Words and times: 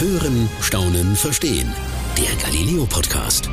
Hören, 0.00 0.48
Staunen, 0.62 1.14
Verstehen. 1.14 1.74
Der 2.16 2.34
Galileo 2.42 2.86
Podcast. 2.86 3.50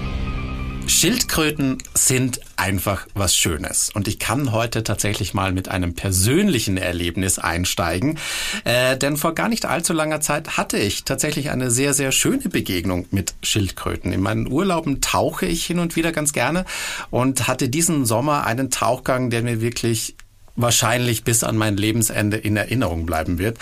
Schildkröten 0.86 1.80
sind 1.94 2.40
einfach 2.56 3.06
was 3.14 3.36
Schönes. 3.36 3.92
Und 3.94 4.08
ich 4.08 4.18
kann 4.18 4.54
heute 4.54 4.84
tatsächlich 4.84 5.34
mal 5.34 5.52
mit 5.52 5.68
einem 5.68 5.94
persönlichen 5.94 6.78
Erlebnis 6.78 7.38
einsteigen. 7.38 8.18
Äh, 8.64 8.98
denn 8.98 9.18
vor 9.18 9.36
gar 9.36 9.50
nicht 9.50 9.66
allzu 9.66 9.92
langer 9.92 10.22
Zeit 10.22 10.56
hatte 10.56 10.78
ich 10.78 11.04
tatsächlich 11.04 11.50
eine 11.50 11.70
sehr, 11.70 11.94
sehr 11.94 12.14
schöne 12.14 12.48
Begegnung 12.48 13.08
mit 13.12 13.34
Schildkröten. 13.44 14.14
In 14.14 14.22
meinen 14.22 14.50
Urlauben 14.50 15.02
tauche 15.02 15.48
ich 15.48 15.66
hin 15.66 15.80
und 15.80 15.98
wieder 15.98 16.14
ganz 16.14 16.32
gerne 16.32 16.64
und 17.12 17.50
hatte 17.50 17.68
diesen 17.68 18.06
Sommer 18.06 18.46
einen 18.46 18.72
Tauchgang, 18.72 19.30
der 19.30 19.42
mir 19.42 19.60
wirklich 19.60 20.16
wahrscheinlich 20.58 21.24
bis 21.24 21.44
an 21.44 21.56
mein 21.56 21.78
Lebensende 21.78 22.36
in 22.36 22.58
Erinnerung 22.58 23.06
bleiben 23.06 23.38
wird, 23.38 23.58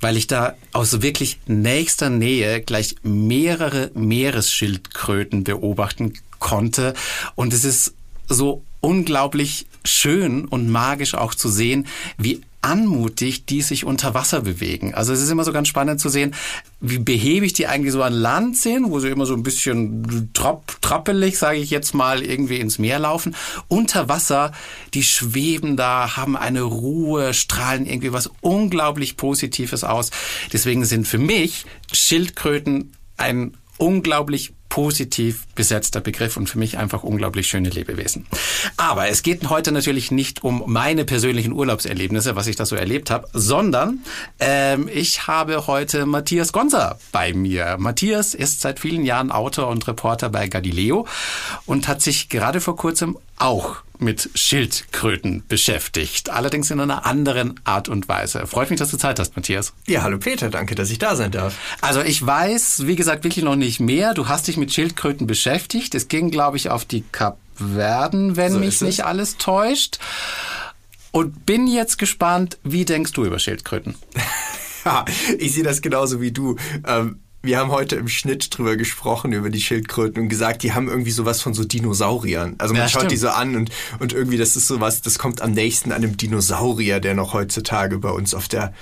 weil 0.00 0.16
ich 0.16 0.26
da 0.26 0.54
aus 0.72 1.02
wirklich 1.02 1.38
nächster 1.46 2.10
Nähe 2.10 2.60
gleich 2.60 2.96
mehrere 3.02 3.90
Meeresschildkröten 3.94 5.44
beobachten 5.44 6.14
konnte. 6.40 6.94
Und 7.36 7.52
es 7.52 7.64
ist 7.64 7.94
so 8.28 8.62
unglaublich 8.80 9.66
schön 9.84 10.46
und 10.46 10.68
magisch 10.68 11.14
auch 11.14 11.34
zu 11.34 11.48
sehen, 11.48 11.86
wie 12.16 12.40
anmutig 12.68 13.46
die 13.46 13.62
sich 13.62 13.84
unter 13.84 14.12
Wasser 14.12 14.42
bewegen. 14.42 14.94
Also 14.94 15.12
es 15.12 15.22
ist 15.22 15.30
immer 15.30 15.44
so 15.44 15.52
ganz 15.52 15.68
spannend 15.68 16.00
zu 16.00 16.10
sehen, 16.10 16.34
wie 16.80 16.98
behäbig 16.98 17.54
die 17.54 17.66
eigentlich 17.66 17.92
so 17.92 18.02
an 18.02 18.12
Land 18.12 18.56
sind, 18.58 18.90
wo 18.90 19.00
sie 19.00 19.08
immer 19.08 19.24
so 19.24 19.34
ein 19.34 19.42
bisschen 19.42 20.30
trapp, 20.34 20.76
trappelig, 20.82 21.38
sage 21.38 21.58
ich 21.58 21.70
jetzt 21.70 21.94
mal, 21.94 22.22
irgendwie 22.22 22.58
ins 22.58 22.78
Meer 22.78 22.98
laufen. 22.98 23.34
Unter 23.68 24.08
Wasser, 24.08 24.52
die 24.92 25.02
schweben 25.02 25.76
da, 25.76 26.16
haben 26.16 26.36
eine 26.36 26.62
Ruhe, 26.62 27.32
strahlen 27.32 27.86
irgendwie 27.86 28.12
was 28.12 28.30
unglaublich 28.40 29.16
Positives 29.16 29.82
aus. 29.82 30.10
Deswegen 30.52 30.84
sind 30.84 31.08
für 31.08 31.18
mich 31.18 31.64
Schildkröten 31.92 32.92
ein 33.16 33.56
unglaublich 33.78 34.52
positiv 34.68 35.46
besetzter 35.54 36.00
Begriff 36.00 36.36
und 36.36 36.48
für 36.48 36.58
mich 36.58 36.78
einfach 36.78 37.02
unglaublich 37.02 37.46
schöne 37.46 37.68
Lebewesen. 37.68 38.26
Aber 38.76 39.08
es 39.08 39.22
geht 39.22 39.48
heute 39.50 39.72
natürlich 39.72 40.10
nicht 40.10 40.44
um 40.44 40.62
meine 40.66 41.04
persönlichen 41.04 41.52
Urlaubserlebnisse, 41.52 42.36
was 42.36 42.46
ich 42.46 42.56
da 42.56 42.66
so 42.66 42.76
erlebt 42.76 43.10
habe, 43.10 43.28
sondern 43.32 44.00
ähm, 44.40 44.88
ich 44.92 45.26
habe 45.26 45.66
heute 45.66 46.06
Matthias 46.06 46.52
Gonser 46.52 46.98
bei 47.12 47.32
mir. 47.32 47.76
Matthias 47.78 48.34
ist 48.34 48.60
seit 48.60 48.80
vielen 48.80 49.04
Jahren 49.04 49.30
Autor 49.30 49.68
und 49.68 49.86
Reporter 49.88 50.28
bei 50.28 50.48
Galileo 50.48 51.06
und 51.66 51.88
hat 51.88 52.02
sich 52.02 52.28
gerade 52.28 52.60
vor 52.60 52.76
kurzem 52.76 53.16
auch 53.38 53.82
mit 54.00 54.30
Schildkröten 54.34 55.44
beschäftigt. 55.48 56.30
Allerdings 56.30 56.70
in 56.70 56.80
einer 56.80 57.04
anderen 57.06 57.58
Art 57.64 57.88
und 57.88 58.08
Weise. 58.08 58.46
Freut 58.46 58.70
mich, 58.70 58.78
dass 58.78 58.90
du 58.90 58.96
Zeit 58.96 59.18
hast, 59.18 59.36
Matthias. 59.36 59.72
Ja, 59.86 60.02
hallo 60.02 60.18
Peter, 60.18 60.50
danke, 60.50 60.74
dass 60.74 60.90
ich 60.90 60.98
da 60.98 61.16
sein 61.16 61.32
darf. 61.32 61.54
Also 61.80 62.00
ich 62.02 62.24
weiß, 62.24 62.86
wie 62.86 62.96
gesagt, 62.96 63.24
wirklich 63.24 63.44
noch 63.44 63.56
nicht 63.56 63.80
mehr. 63.80 64.14
Du 64.14 64.28
hast 64.28 64.46
dich 64.46 64.56
mit 64.58 64.72
Schildkröten 64.72 65.26
beschäftigt. 65.26 65.94
Es 65.94 66.08
ging, 66.08 66.30
glaube 66.30 66.56
ich, 66.56 66.70
auf 66.70 66.84
die 66.84 67.02
Kapverden, 67.12 68.36
wenn 68.36 68.52
so 68.52 68.58
mich 68.58 68.80
nicht 68.80 69.04
alles 69.04 69.36
täuscht. 69.36 69.98
Und 71.10 71.46
bin 71.46 71.66
jetzt 71.66 71.98
gespannt, 71.98 72.58
wie 72.64 72.84
denkst 72.84 73.12
du 73.12 73.24
über 73.24 73.38
Schildkröten? 73.38 73.94
ja, 74.84 75.04
ich 75.38 75.54
sehe 75.54 75.64
das 75.64 75.80
genauso 75.80 76.20
wie 76.20 76.32
du. 76.32 76.56
Ähm 76.86 77.20
wir 77.40 77.58
haben 77.58 77.70
heute 77.70 77.96
im 77.96 78.08
Schnitt 78.08 78.56
drüber 78.56 78.76
gesprochen, 78.76 79.32
über 79.32 79.48
die 79.48 79.60
Schildkröten 79.60 80.22
und 80.22 80.28
gesagt, 80.28 80.62
die 80.64 80.72
haben 80.72 80.88
irgendwie 80.88 81.12
sowas 81.12 81.40
von 81.40 81.54
so 81.54 81.64
Dinosauriern. 81.64 82.56
Also 82.58 82.74
man 82.74 82.82
ja, 82.82 82.88
schaut 82.88 83.02
stimmt. 83.02 83.12
die 83.12 83.16
so 83.16 83.28
an 83.28 83.54
und, 83.54 83.70
und 84.00 84.12
irgendwie, 84.12 84.36
das 84.36 84.56
ist 84.56 84.66
sowas, 84.66 85.02
das 85.02 85.18
kommt 85.18 85.40
am 85.40 85.52
nächsten 85.52 85.92
an 85.92 86.02
einem 86.02 86.16
Dinosaurier, 86.16 86.98
der 86.98 87.14
noch 87.14 87.34
heutzutage 87.34 87.98
bei 87.98 88.10
uns 88.10 88.34
auf 88.34 88.48
der 88.48 88.74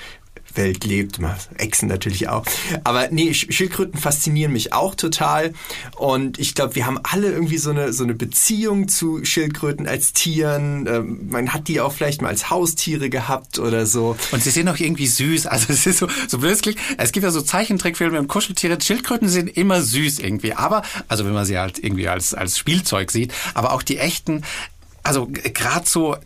Welt 0.57 0.85
lebt. 0.85 1.19
Echsen 1.57 1.89
natürlich 1.89 2.29
auch. 2.29 2.45
Aber 2.85 3.09
nee, 3.11 3.33
Schildkröten 3.35 3.99
faszinieren 3.99 4.53
mich 4.53 4.73
auch 4.73 4.95
total. 4.95 5.53
Und 5.97 6.39
ich 6.39 6.55
glaube, 6.55 6.75
wir 6.75 6.87
haben 6.87 6.99
alle 7.03 7.31
irgendwie 7.31 7.59
so 7.59 7.71
eine, 7.71 7.93
so 7.93 8.05
eine 8.05 8.15
Beziehung 8.15 8.89
zu 8.89 9.25
Schildkröten 9.25 9.87
als 9.87 10.13
Tieren. 10.13 10.87
Ähm, 10.87 11.29
man 11.31 11.53
hat 11.53 11.69
die 11.69 11.81
auch 11.81 11.93
vielleicht 11.93 12.23
mal 12.23 12.29
als 12.29 12.51
Haustiere 12.51 13.11
gehabt 13.11 13.59
oder 13.59 13.87
so. 13.87 14.17
Und 14.33 14.43
sie 14.43 14.51
sind 14.51 14.69
auch 14.69 14.79
irgendwie 14.79 15.07
süß. 15.07 15.47
Also 15.57 15.73
es 15.73 15.87
ist 15.87 15.99
so, 15.99 16.09
so 16.29 16.39
blöd 16.39 16.77
Es 16.99 17.13
gibt 17.13 17.25
ja 17.25 17.31
so 17.31 17.41
Zeichentrickfilme 17.41 18.19
und 18.19 18.29
Kuscheltiere. 18.29 18.79
Schildkröten 18.79 19.29
sind 19.29 19.49
immer 19.57 19.81
süß 19.81 20.19
irgendwie. 20.19 20.53
Aber, 20.53 20.83
also 21.09 21.25
wenn 21.25 21.33
man 21.33 21.47
sie 21.47 21.59
halt 21.59 21.79
irgendwie 21.83 22.09
als, 22.09 22.35
als 22.35 22.59
Spielzeug 22.59 23.11
sieht, 23.11 23.33
aber 23.55 23.73
auch 23.73 23.83
die 23.83 23.97
echten, 23.97 24.43
also 25.07 25.29
gerade 25.29 25.89
so 25.89 26.17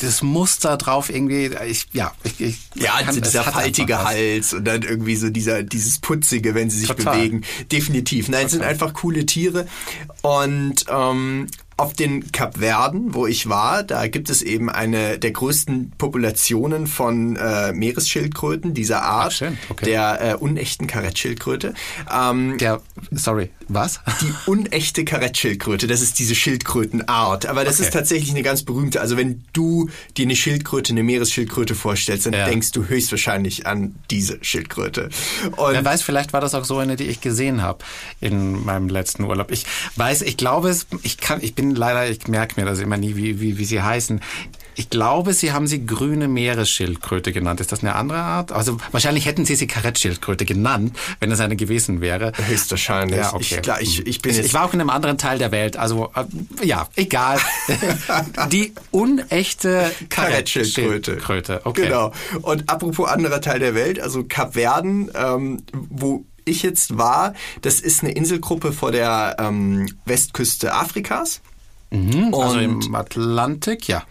das 0.00 0.22
Muster 0.22 0.76
drauf 0.76 1.10
irgendwie, 1.10 1.50
ich, 1.66 1.86
ja, 1.92 2.12
ich, 2.24 2.40
ich 2.40 2.58
ja, 2.74 3.02
kann, 3.02 3.20
dieser 3.20 3.44
faltige 3.44 4.02
Hals 4.02 4.54
und 4.54 4.64
dann 4.64 4.82
irgendwie 4.82 5.16
so 5.16 5.30
dieser 5.30 5.62
dieses 5.62 5.98
putzige, 5.98 6.54
wenn 6.54 6.70
sie 6.70 6.78
sich 6.80 6.88
Total. 6.88 7.16
bewegen, 7.16 7.42
definitiv. 7.70 8.28
Nein, 8.28 8.46
es 8.46 8.52
sind 8.52 8.62
einfach 8.62 8.94
coole 8.94 9.26
Tiere 9.26 9.66
und 10.22 10.84
ähm, 10.88 11.48
auf 11.78 11.92
den 11.92 12.32
Kapverden, 12.32 13.14
wo 13.14 13.26
ich 13.28 13.48
war, 13.48 13.84
da 13.84 14.08
gibt 14.08 14.30
es 14.30 14.42
eben 14.42 14.68
eine 14.68 15.18
der 15.18 15.30
größten 15.30 15.92
Populationen 15.96 16.88
von 16.88 17.36
äh, 17.36 17.72
Meeresschildkröten 17.72 18.74
dieser 18.74 19.02
Art, 19.02 19.40
Ach, 19.44 19.70
okay. 19.70 19.84
der 19.84 20.20
äh, 20.20 20.34
unechten 20.34 20.88
Karettschildkröte. 20.88 21.74
Ähm, 22.12 22.58
der, 22.58 22.80
sorry, 23.12 23.50
was? 23.68 24.00
Die 24.20 24.32
unechte 24.46 25.04
Karettschildkröte, 25.04 25.86
das 25.86 26.00
ist 26.00 26.18
diese 26.18 26.34
Schildkrötenart. 26.34 27.46
Aber 27.46 27.64
das 27.64 27.76
okay. 27.76 27.84
ist 27.84 27.92
tatsächlich 27.92 28.30
eine 28.30 28.42
ganz 28.42 28.62
berühmte. 28.62 29.00
Also 29.00 29.16
wenn 29.16 29.44
du 29.52 29.88
dir 30.16 30.24
eine 30.24 30.36
Schildkröte, 30.36 30.92
eine 30.92 31.02
Meeresschildkröte 31.02 31.74
vorstellst, 31.74 32.26
dann 32.26 32.32
ja. 32.32 32.46
denkst 32.46 32.72
du 32.72 32.84
höchstwahrscheinlich 32.84 33.66
an 33.66 33.94
diese 34.10 34.38
Schildkröte. 34.42 35.10
Und 35.56 35.72
Wer 35.72 35.84
weiß, 35.84 36.02
vielleicht 36.02 36.32
war 36.32 36.40
das 36.40 36.54
auch 36.54 36.64
so 36.64 36.78
eine, 36.78 36.96
die 36.96 37.04
ich 37.04 37.20
gesehen 37.20 37.62
habe 37.62 37.84
in 38.20 38.64
meinem 38.64 38.88
letzten 38.88 39.24
Urlaub. 39.24 39.50
Ich 39.50 39.64
weiß, 39.96 40.22
ich 40.22 40.36
glaube 40.36 40.68
es, 40.70 40.86
ich 41.02 41.18
kann, 41.18 41.42
ich 41.42 41.54
bin 41.54 41.74
leider, 41.74 42.08
ich 42.08 42.26
merke 42.28 42.60
mir 42.60 42.66
das 42.66 42.78
immer 42.78 42.96
nie, 42.96 43.16
wie, 43.16 43.40
wie, 43.40 43.58
wie 43.58 43.64
sie 43.64 43.82
heißen. 43.82 44.20
Ich 44.78 44.90
glaube, 44.90 45.32
Sie 45.32 45.50
haben 45.50 45.66
sie 45.66 45.84
grüne 45.84 46.28
Meeresschildkröte 46.28 47.32
genannt. 47.32 47.60
Ist 47.60 47.72
das 47.72 47.80
eine 47.80 47.96
andere 47.96 48.20
Art? 48.20 48.52
Also 48.52 48.78
wahrscheinlich 48.92 49.26
hätten 49.26 49.44
Sie 49.44 49.56
sie 49.56 49.66
Karettschildkröte 49.66 50.44
genannt, 50.44 50.96
wenn 51.18 51.32
es 51.32 51.40
eine 51.40 51.56
gewesen 51.56 52.00
wäre. 52.00 52.30
Höchstwahrscheinlich. 52.46 53.18
Ja, 53.18 53.34
okay. 53.34 53.60
ich, 53.80 53.98
ich, 53.98 54.06
ich, 54.06 54.22
bin 54.22 54.30
ich, 54.30 54.38
ich 54.38 54.54
war 54.54 54.64
auch 54.64 54.74
in 54.74 54.80
einem 54.80 54.90
anderen 54.90 55.18
Teil 55.18 55.38
der 55.38 55.50
Welt. 55.50 55.76
Also 55.76 56.12
äh, 56.14 56.64
ja, 56.64 56.86
egal. 56.94 57.40
Die 58.52 58.72
unechte 58.92 59.90
Karettschildkröte. 60.10 61.16
Karettschildkröte. 61.16 61.60
Okay. 61.64 61.86
Genau. 61.86 62.12
Und 62.42 62.70
apropos 62.70 63.08
anderer 63.08 63.40
Teil 63.40 63.58
der 63.58 63.74
Welt, 63.74 63.98
also 63.98 64.22
Kapverden, 64.22 65.10
ähm, 65.12 65.60
wo 65.72 66.24
ich 66.44 66.62
jetzt 66.62 66.96
war, 66.96 67.34
das 67.62 67.80
ist 67.80 68.04
eine 68.04 68.12
Inselgruppe 68.12 68.72
vor 68.72 68.92
der 68.92 69.38
ähm, 69.40 69.88
Westküste 70.04 70.72
Afrikas. 70.72 71.40
Mhm, 71.90 72.34
also 72.34 72.58
im 72.58 72.94
Atlantik, 72.94 73.88
ja. 73.88 74.04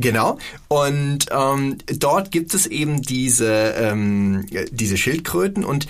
Genau. 0.00 0.38
Und 0.68 1.26
ähm, 1.30 1.78
dort 1.98 2.30
gibt 2.30 2.54
es 2.54 2.66
eben 2.66 3.02
diese, 3.02 3.74
ähm, 3.76 4.46
diese 4.70 4.96
Schildkröten 4.96 5.64
und 5.64 5.86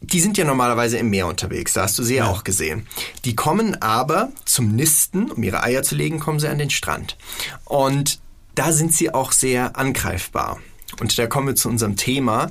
die 0.00 0.20
sind 0.20 0.38
ja 0.38 0.44
normalerweise 0.44 0.98
im 0.98 1.10
Meer 1.10 1.26
unterwegs, 1.26 1.72
da 1.72 1.82
hast 1.82 1.98
du 1.98 2.04
sie 2.04 2.16
ja 2.16 2.28
auch 2.28 2.44
gesehen. 2.44 2.86
Die 3.24 3.34
kommen 3.34 3.80
aber 3.82 4.30
zum 4.44 4.76
Nisten, 4.76 5.30
um 5.32 5.42
ihre 5.42 5.62
Eier 5.64 5.82
zu 5.82 5.96
legen, 5.96 6.20
kommen 6.20 6.38
sie 6.38 6.48
an 6.48 6.58
den 6.58 6.70
Strand. 6.70 7.16
Und 7.64 8.20
da 8.54 8.72
sind 8.72 8.92
sie 8.92 9.12
auch 9.12 9.32
sehr 9.32 9.76
angreifbar. 9.76 10.60
Und 11.00 11.18
da 11.18 11.26
kommen 11.26 11.48
wir 11.48 11.56
zu 11.56 11.68
unserem 11.68 11.96
Thema. 11.96 12.50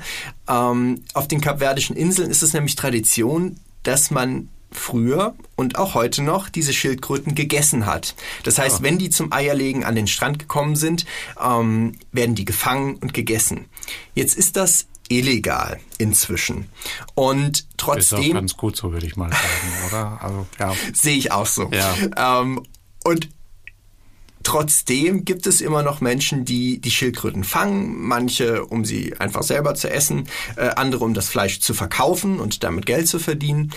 Ähm, 0.49 1.03
auf 1.13 1.27
den 1.27 1.39
Kapverdischen 1.39 1.95
Inseln 1.95 2.29
ist 2.29 2.43
es 2.43 2.53
nämlich 2.53 2.75
Tradition, 2.75 3.57
dass 3.83 4.11
man 4.11 4.49
früher 4.75 5.35
und 5.55 5.77
auch 5.77 5.93
heute 5.93 6.21
noch 6.21 6.49
diese 6.49 6.73
Schildkröten 6.73 7.35
gegessen 7.35 7.85
hat. 7.85 8.15
Das 8.43 8.57
heißt, 8.57 8.79
ja. 8.79 8.83
wenn 8.83 8.97
die 8.97 9.09
zum 9.09 9.31
Eierlegen 9.31 9.83
an 9.83 9.95
den 9.95 10.07
Strand 10.07 10.39
gekommen 10.39 10.75
sind, 10.75 11.05
ähm, 11.43 11.93
werden 12.11 12.35
die 12.35 12.45
gefangen 12.45 12.95
und 12.95 13.13
gegessen. 13.13 13.65
Jetzt 14.13 14.35
ist 14.35 14.55
das 14.55 14.87
illegal 15.07 15.79
inzwischen. 15.97 16.69
Und 17.13 17.67
trotzdem. 17.77 18.19
Ist 18.19 18.29
auch 18.29 18.33
ganz 18.33 18.57
gut 18.57 18.75
so, 18.75 18.91
würde 18.91 19.05
ich 19.05 19.15
mal 19.15 19.29
sagen, 19.29 19.43
oder? 19.87 20.21
Also, 20.21 20.47
ja. 20.59 20.73
Sehe 20.93 21.17
ich 21.17 21.31
auch 21.31 21.45
so. 21.45 21.69
Ja. 21.71 22.41
Ähm, 22.41 22.65
und 23.03 23.29
Trotzdem 24.45 25.25
gibt 25.25 25.47
es 25.47 25.59
immer 25.59 25.81
noch 25.81 26.01
Menschen, 26.01 26.45
die 26.45 26.79
die 26.79 26.91
Schildkröten 26.91 27.43
fangen, 27.43 27.99
manche 27.99 28.63
um 28.63 28.85
sie 28.85 29.17
einfach 29.17 29.41
selber 29.41 29.73
zu 29.73 29.89
essen, 29.89 30.27
äh, 30.55 30.67
andere 30.75 31.03
um 31.03 31.15
das 31.15 31.29
Fleisch 31.29 31.61
zu 31.61 31.73
verkaufen 31.73 32.39
und 32.39 32.63
damit 32.63 32.85
Geld 32.85 33.07
zu 33.07 33.17
verdienen. 33.17 33.71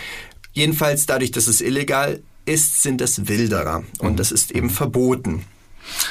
Jedenfalls 0.52 1.06
dadurch, 1.06 1.30
dass 1.30 1.46
es 1.46 1.60
illegal 1.60 2.20
ist, 2.44 2.82
sind 2.82 3.00
das 3.00 3.28
Wilderer 3.28 3.84
und 3.98 4.12
mhm. 4.12 4.16
das 4.16 4.32
ist 4.32 4.50
eben 4.52 4.70
verboten. 4.70 5.44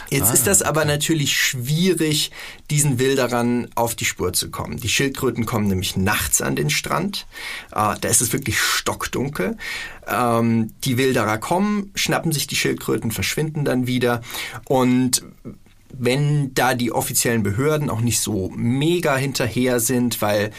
Jetzt 0.09 0.29
ah, 0.29 0.33
ist 0.33 0.47
das 0.47 0.61
aber 0.61 0.81
okay. 0.81 0.89
natürlich 0.89 1.35
schwierig, 1.35 2.31
diesen 2.69 2.99
Wilderern 2.99 3.67
auf 3.75 3.95
die 3.95 4.05
Spur 4.05 4.33
zu 4.33 4.49
kommen. 4.49 4.77
Die 4.77 4.89
Schildkröten 4.89 5.45
kommen 5.45 5.67
nämlich 5.67 5.95
nachts 5.95 6.41
an 6.41 6.55
den 6.55 6.69
Strand. 6.69 7.27
Äh, 7.71 7.95
da 7.99 8.07
ist 8.07 8.21
es 8.21 8.33
wirklich 8.33 8.59
stockdunkel. 8.59 9.57
Ähm, 10.07 10.73
die 10.83 10.97
Wilderer 10.97 11.37
kommen, 11.37 11.91
schnappen 11.95 12.31
sich 12.31 12.47
die 12.47 12.55
Schildkröten, 12.55 13.11
verschwinden 13.11 13.65
dann 13.65 13.87
wieder. 13.87 14.21
Und 14.65 15.23
wenn 15.93 16.53
da 16.53 16.73
die 16.73 16.91
offiziellen 16.91 17.43
Behörden 17.43 17.89
auch 17.89 18.01
nicht 18.01 18.19
so 18.19 18.51
mega 18.55 19.15
hinterher 19.15 19.79
sind, 19.79 20.21
weil 20.21 20.51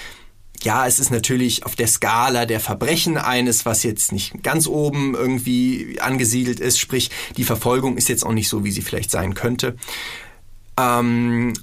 ja, 0.65 0.87
es 0.87 0.99
ist 0.99 1.11
natürlich 1.11 1.65
auf 1.65 1.77
der 1.77 1.87
Skala 1.87 2.47
der 2.47 2.61
Verbrechen 2.61 3.17
eines, 3.17 3.67
was 3.67 3.83
jetzt 3.83 4.13
nicht 4.13 4.43
ganz 4.43 4.67
oben 4.67 5.15
irgendwie 5.15 5.99
angesiedelt 6.01 6.61
ist, 6.61 6.79
sprich 6.79 7.11
die 7.37 7.45
Verfolgung 7.45 7.97
ist 7.97 8.09
jetzt 8.09 8.25
auch 8.25 8.33
nicht 8.33 8.49
so, 8.49 8.65
wie 8.65 8.71
sie 8.71 8.83
vielleicht 8.83 9.11
sein 9.11 9.35
könnte. 9.35 9.77
Ähm, 10.79 11.55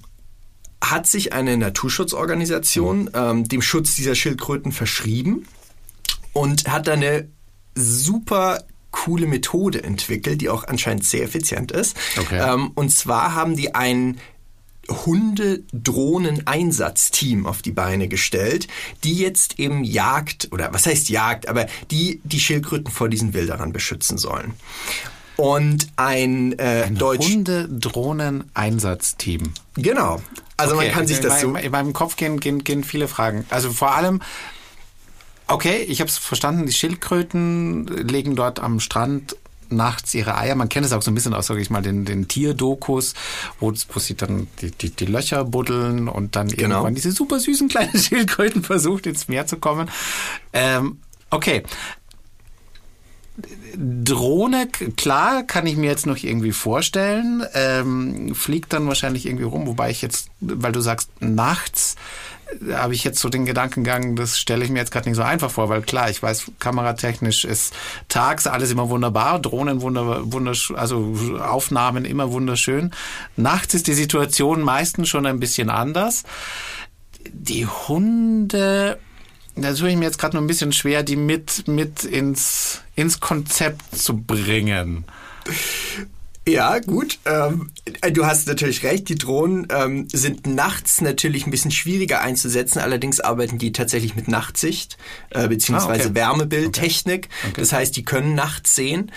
hat 0.84 1.08
sich 1.08 1.34
eine 1.34 1.58
Naturschutzorganisation 1.58 3.10
ähm, 3.14 3.48
dem 3.48 3.62
Schutz 3.62 3.96
dieser 3.96 4.16
Schildkröten 4.16 4.72
verschrieben 4.72 5.48
und 6.34 6.68
hat 6.68 6.88
da 6.88 6.94
eine 6.94 7.28
super 7.76 8.60
coole 8.92 9.28
Methode 9.28 9.84
entwickelt, 9.84 10.42
die 10.42 10.50
auch 10.50 10.66
anscheinend 10.66 11.04
sehr 11.04 11.24
effizient 11.24 11.72
ist. 11.72 11.98
Okay. 12.18 12.40
Ähm, 12.40 12.72
und 12.76 12.90
zwar 12.92 13.36
haben 13.36 13.56
die 13.56 13.76
ein 13.76 14.18
Hunde-Drohnen-Einsatzteam 14.90 17.46
auf 17.46 17.62
die 17.62 17.72
Beine 17.72 18.08
gestellt, 18.08 18.68
die 19.04 19.16
jetzt 19.16 19.60
eben 19.60 19.84
Jagd, 19.84 20.48
oder 20.52 20.74
was 20.74 20.86
heißt 20.86 21.10
Jagd, 21.10 21.48
aber 21.48 21.66
die 21.92 22.22
die 22.24 22.40
Schildkröten 22.40 22.92
vor 22.92 23.10
diesen 23.10 23.34
Wilderern 23.34 23.74
beschützen 23.74 24.18
sollen. 24.18 24.54
Und 25.38 25.88
ein, 25.98 26.58
äh, 26.60 26.84
Ein 26.86 26.96
Deutsch... 26.96 27.28
Hunde-Drohnen-Einsatzteam. 27.28 29.52
Genau. 29.76 30.22
Also 30.58 30.76
man 30.76 30.86
Okay, 30.86 30.94
kann 30.94 31.08
sich 31.08 31.20
das 31.20 31.42
so... 31.42 31.54
In 31.56 31.72
meinem 31.72 31.92
Kopf 31.94 32.16
gehen, 32.16 32.40
gehen, 32.40 32.64
gehen 32.64 32.86
viele 32.86 33.10
Fragen. 33.10 33.46
Also 33.50 33.72
vor 33.72 33.94
allem, 33.96 34.22
okay, 35.48 35.84
ich 35.88 36.00
habe 36.00 36.10
es 36.10 36.18
verstanden, 36.18 36.66
die 36.66 36.74
Schildkröten 36.74 37.86
legen 37.88 38.38
dort 38.38 38.60
am 38.60 38.80
Strand 38.80 39.36
nachts 39.76 40.14
ihre 40.14 40.38
Eier. 40.38 40.56
Man 40.56 40.70
kennt 40.70 40.86
es 40.86 40.94
auch 40.94 41.02
so 41.02 41.12
ein 41.12 41.16
bisschen 41.16 41.34
aus, 41.34 41.48
sage 41.48 41.62
ich 41.62 41.70
mal, 41.70 41.82
den, 41.82 42.06
den 42.06 42.28
Tierdokus, 42.28 43.14
wo, 43.60 43.72
wo 43.94 44.00
sie 44.00 44.16
dann 44.16 44.48
die, 44.62 44.72
die, 44.72 44.90
die 44.90 45.06
Löcher 45.06 45.44
buddeln 45.46 46.08
und 46.08 46.36
dann 46.36 46.48
Genau. 46.48 46.76
irgendwann 46.78 46.96
diese 46.96 47.12
super 47.12 47.40
süßen 47.40 47.68
kleinen 47.68 47.98
Schildkröten 48.00 48.64
versucht, 48.64 49.06
ins 49.08 49.28
Meer 49.28 49.46
zu 49.48 49.58
kommen. 49.58 49.90
Ähm, 50.54 51.00
okay. 51.30 51.64
Drohne, 53.78 54.68
klar, 54.96 55.44
kann 55.44 55.68
ich 55.68 55.76
mir 55.76 55.90
jetzt 55.90 56.06
noch 56.06 56.18
irgendwie 56.18 56.54
vorstellen. 56.54 57.44
Ähm, 57.54 58.34
fliegt 58.34 58.72
dann 58.72 58.88
wahrscheinlich 58.88 59.26
irgendwie 59.26 59.44
rum, 59.44 59.68
wobei 59.68 59.90
ich 59.90 60.02
jetzt, 60.02 60.30
weil 60.40 60.72
du 60.72 60.80
sagst, 60.80 61.10
nachts 61.20 61.96
habe 62.72 62.94
ich 62.94 63.04
jetzt 63.04 63.20
so 63.20 63.30
den 63.30 63.46
Gedankengang, 63.46 64.16
das 64.16 64.40
stelle 64.40 64.64
ich 64.64 64.72
mir 64.72 64.80
jetzt 64.80 64.92
gerade 64.92 65.10
nicht 65.10 65.18
so 65.18 65.24
einfach 65.24 65.52
vor, 65.52 65.70
weil 65.70 65.82
klar, 65.82 66.10
ich 66.10 66.22
weiß, 66.22 66.52
kameratechnisch 66.60 67.46
ist 67.46 67.74
tags 68.08 68.48
alles 68.48 68.72
immer 68.72 68.90
wunderbar, 68.90 69.40
Drohnen 69.40 69.82
wunder, 69.82 70.32
wundersch 70.32 70.72
also 70.72 71.16
Aufnahmen 71.40 72.06
immer 72.06 72.32
wunderschön. 72.32 72.92
Nachts 73.36 73.74
ist 73.74 73.88
die 73.88 73.94
Situation 73.94 74.62
meistens 74.62 75.10
schon 75.10 75.26
ein 75.26 75.40
bisschen 75.40 75.70
anders. 75.70 76.24
Die 77.32 77.66
Hunde, 77.66 79.00
da 79.56 79.74
tue 79.74 79.90
ich 79.90 79.98
mir 79.98 80.06
jetzt 80.06 80.20
gerade 80.20 80.36
nur 80.36 80.44
ein 80.44 80.48
bisschen 80.48 80.72
schwer, 80.72 81.04
die 81.04 81.16
mit, 81.16 81.68
mit 81.68 82.04
ins, 82.04 82.82
ins 82.96 83.20
Konzept 83.20 83.98
zu 83.98 84.18
bringen. 84.18 85.06
Ja, 86.48 86.78
gut. 86.80 87.18
Ähm, 87.26 87.72
du 88.14 88.26
hast 88.26 88.48
natürlich 88.48 88.84
recht. 88.84 89.10
Die 89.10 89.16
Drohnen 89.16 89.68
ähm, 89.72 90.08
sind 90.12 90.46
nachts 90.46 91.02
natürlich 91.02 91.48
ein 91.48 91.52
bisschen 91.52 91.72
schwieriger 91.72 92.22
einzusetzen. 92.22 92.80
Allerdings 92.80 93.20
arbeiten 93.20 93.58
die 93.58 93.72
tatsächlich 93.72 94.16
mit 94.16 94.28
Nachtsicht 94.28 94.98
äh, 95.32 95.48
beziehungsweise 95.48 96.04
Ah, 96.04 96.06
okay. 96.12 96.16
Wärmebildtechnik. 96.16 97.30
Das 97.56 97.74
heißt, 97.74 97.96
die 97.98 98.06
können 98.06 98.36
nachts 98.36 98.76
sehen. 98.76 99.12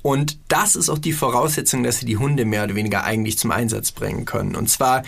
Und 0.00 0.38
das 0.48 0.74
ist 0.74 0.88
auch 0.88 0.98
die 0.98 1.12
Voraussetzung, 1.12 1.82
dass 1.82 1.98
sie 1.98 2.06
die 2.06 2.16
Hunde 2.16 2.44
mehr 2.44 2.64
oder 2.64 2.74
weniger 2.74 3.04
eigentlich 3.04 3.38
zum 3.38 3.50
Einsatz 3.50 3.92
bringen 3.92 4.24
können. 4.24 4.56
Und 4.56 4.68
zwar 4.70 5.02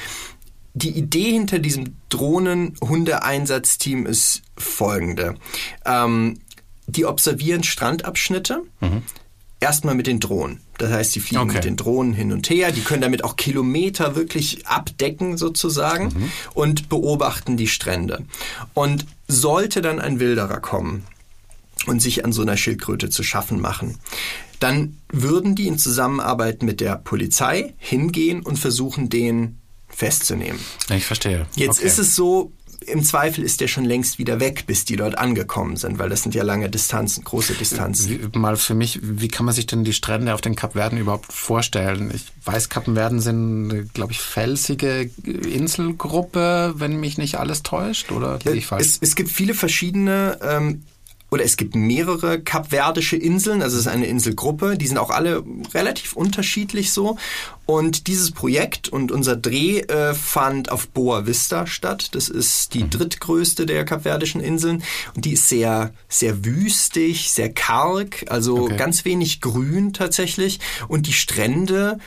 die 0.74 0.90
Idee 0.90 1.32
hinter 1.32 1.58
diesem 1.60 1.96
Drohnen-Hunde-Einsatzteam 2.10 4.06
ist 4.06 4.42
folgende. 4.56 5.34
Ähm, 5.84 6.40
die 6.86 7.06
observieren 7.06 7.62
Strandabschnitte. 7.64 8.62
Erstmal 9.64 9.94
mit 9.94 10.06
den 10.06 10.20
Drohnen. 10.20 10.60
Das 10.76 10.92
heißt, 10.92 11.14
die 11.14 11.20
fliegen 11.20 11.44
Okay. 11.44 11.54
mit 11.54 11.64
den 11.64 11.76
Drohnen 11.76 12.12
hin 12.12 12.32
und 12.32 12.50
her. 12.50 12.70
Die 12.70 12.82
können 12.82 13.00
damit 13.00 13.24
auch 13.24 13.36
Kilometer 13.36 14.14
wirklich 14.14 14.66
abdecken 14.66 15.38
sozusagen 15.38 16.30
und 16.52 16.90
beobachten 16.90 17.56
die 17.56 17.66
Strände. 17.68 18.24
Und 18.74 19.06
sollte 19.26 19.80
dann 19.80 20.00
ein 20.00 20.20
Wilderer 20.20 20.60
kommen 20.60 21.04
und 21.86 22.02
sich 22.02 22.26
an 22.26 22.32
so 22.32 22.42
einer 22.42 22.58
Schildkröte 22.58 23.08
zu 23.08 23.22
schaffen 23.22 23.58
machen, 23.58 23.98
dann 24.60 24.98
würden 25.10 25.54
die 25.54 25.66
in 25.66 25.78
Zusammenarbeit 25.78 26.62
mit 26.62 26.80
der 26.82 26.96
Polizei 26.96 27.72
hingehen 27.78 28.42
und 28.42 28.58
versuchen, 28.58 29.08
den 29.08 29.56
festzunehmen. 29.88 30.60
Ich 30.90 31.06
verstehe. 31.06 31.46
Jetzt 31.56 31.78
Okay. 31.78 31.86
ist 31.86 31.98
es 31.98 32.14
so, 32.14 32.52
im 32.86 33.02
Zweifel 33.02 33.44
ist 33.44 33.60
der 33.60 33.68
schon 33.68 33.84
längst 33.84 34.18
wieder 34.18 34.40
weg, 34.40 34.64
bis 34.66 34.84
die 34.84 34.96
dort 34.96 35.18
angekommen 35.18 35.76
sind, 35.76 35.98
weil 35.98 36.08
das 36.08 36.22
sind 36.22 36.34
ja 36.34 36.42
lange 36.42 36.70
Distanzen, 36.70 37.24
große 37.24 37.54
Distanzen. 37.54 38.32
Wie, 38.32 38.38
mal 38.38 38.56
für 38.56 38.74
mich, 38.74 39.00
wie 39.02 39.28
kann 39.28 39.46
man 39.46 39.54
sich 39.54 39.66
denn 39.66 39.84
die 39.84 39.92
Strände 39.92 40.34
auf 40.34 40.40
den 40.40 40.56
Kapverden 40.56 40.98
überhaupt 40.98 41.32
vorstellen? 41.32 42.12
Ich 42.14 42.24
weiß, 42.44 42.68
Kapverden 42.68 43.20
sind, 43.20 43.92
glaube 43.94 44.12
ich, 44.12 44.20
felsige 44.20 45.10
Inselgruppe, 45.24 46.74
wenn 46.76 47.00
mich 47.00 47.18
nicht 47.18 47.36
alles 47.36 47.62
täuscht, 47.62 48.12
oder 48.12 48.38
liege 48.44 48.58
ich 48.58 48.66
falsch? 48.66 48.86
Es, 48.86 48.98
es 49.00 49.16
gibt 49.16 49.30
viele 49.30 49.54
verschiedene 49.54 50.38
ähm, 50.42 50.82
oder 51.34 51.42
es 51.44 51.56
gibt 51.56 51.74
mehrere 51.74 52.40
kapverdische 52.40 53.16
Inseln, 53.16 53.60
also 53.60 53.74
es 53.76 53.82
ist 53.86 53.92
eine 53.92 54.06
Inselgruppe, 54.06 54.78
die 54.78 54.86
sind 54.86 54.98
auch 54.98 55.10
alle 55.10 55.42
relativ 55.74 56.12
unterschiedlich 56.12 56.92
so. 56.92 57.18
Und 57.66 58.06
dieses 58.06 58.30
Projekt 58.30 58.88
und 58.88 59.10
unser 59.10 59.34
Dreh 59.36 59.80
äh, 59.80 60.14
fand 60.14 60.70
auf 60.70 60.86
Boa 60.88 61.26
Vista 61.26 61.66
statt. 61.66 62.10
Das 62.12 62.28
ist 62.28 62.72
Mhm. 62.74 62.78
die 62.78 62.90
drittgrößte 62.90 63.66
der 63.66 63.84
kapverdischen 63.84 64.40
Inseln 64.40 64.84
und 65.16 65.24
die 65.24 65.32
ist 65.32 65.48
sehr, 65.48 65.92
sehr 66.08 66.44
wüstig, 66.44 67.30
sehr 67.32 67.52
karg, 67.52 68.26
also 68.28 68.64
Okay. 68.64 68.76
ganz 68.76 69.04
wenig 69.04 69.40
Grün 69.40 69.92
tatsächlich. 69.92 70.60
Und 70.86 71.06
die 71.08 71.12
Strände, 71.12 71.98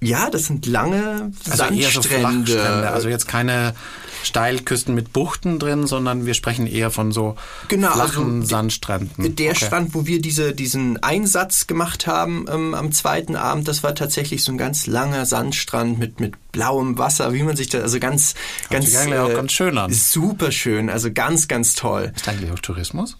ja, 0.00 0.30
das 0.30 0.44
sind 0.46 0.66
lange 0.66 1.32
also 1.50 1.50
so 1.50 1.56
Sandstrände. 1.56 2.52
Flachstrände, 2.52 2.90
also 2.90 3.08
jetzt 3.08 3.26
keine 3.26 3.74
Steilküsten 4.22 4.94
mit 4.94 5.12
Buchten 5.12 5.58
drin, 5.58 5.86
sondern 5.86 6.26
wir 6.26 6.34
sprechen 6.34 6.66
eher 6.66 6.90
von 6.90 7.12
so 7.12 7.36
Genau, 7.68 7.92
flachen 7.92 8.36
also 8.40 8.48
Sandstränden. 8.48 9.36
Der 9.36 9.50
Okay. 9.50 9.64
Strand, 9.66 9.94
wo 9.94 10.06
wir 10.06 10.20
diese, 10.20 10.54
diesen 10.54 11.02
Einsatz 11.02 11.66
gemacht 11.66 12.06
haben 12.06 12.46
ähm, 12.50 12.74
am 12.74 12.92
zweiten 12.92 13.36
Abend, 13.36 13.68
das 13.68 13.82
war 13.82 13.94
tatsächlich 13.94 14.44
so 14.44 14.52
ein 14.52 14.58
ganz 14.58 14.86
langer 14.86 15.26
Sandstrand 15.26 15.98
mit, 15.98 16.20
mit 16.20 16.34
blauem 16.52 16.98
Wasser, 16.98 17.32
wie 17.32 17.42
man 17.42 17.56
sich 17.56 17.68
da, 17.68 17.80
also 17.80 17.98
ganz, 18.00 18.34
ganz, 18.70 18.86
sich 18.86 18.98
eigentlich 18.98 19.18
auch 19.18 19.34
ganz 19.34 19.52
schön 19.52 19.78
an. 19.78 19.92
Super 19.92 20.52
schön, 20.52 20.90
also 20.90 21.12
ganz, 21.12 21.48
ganz 21.48 21.74
toll. 21.74 22.12
Ist 22.16 22.28
eigentlich 22.28 22.50
auch 22.52 22.58
Tourismus? 22.58 23.16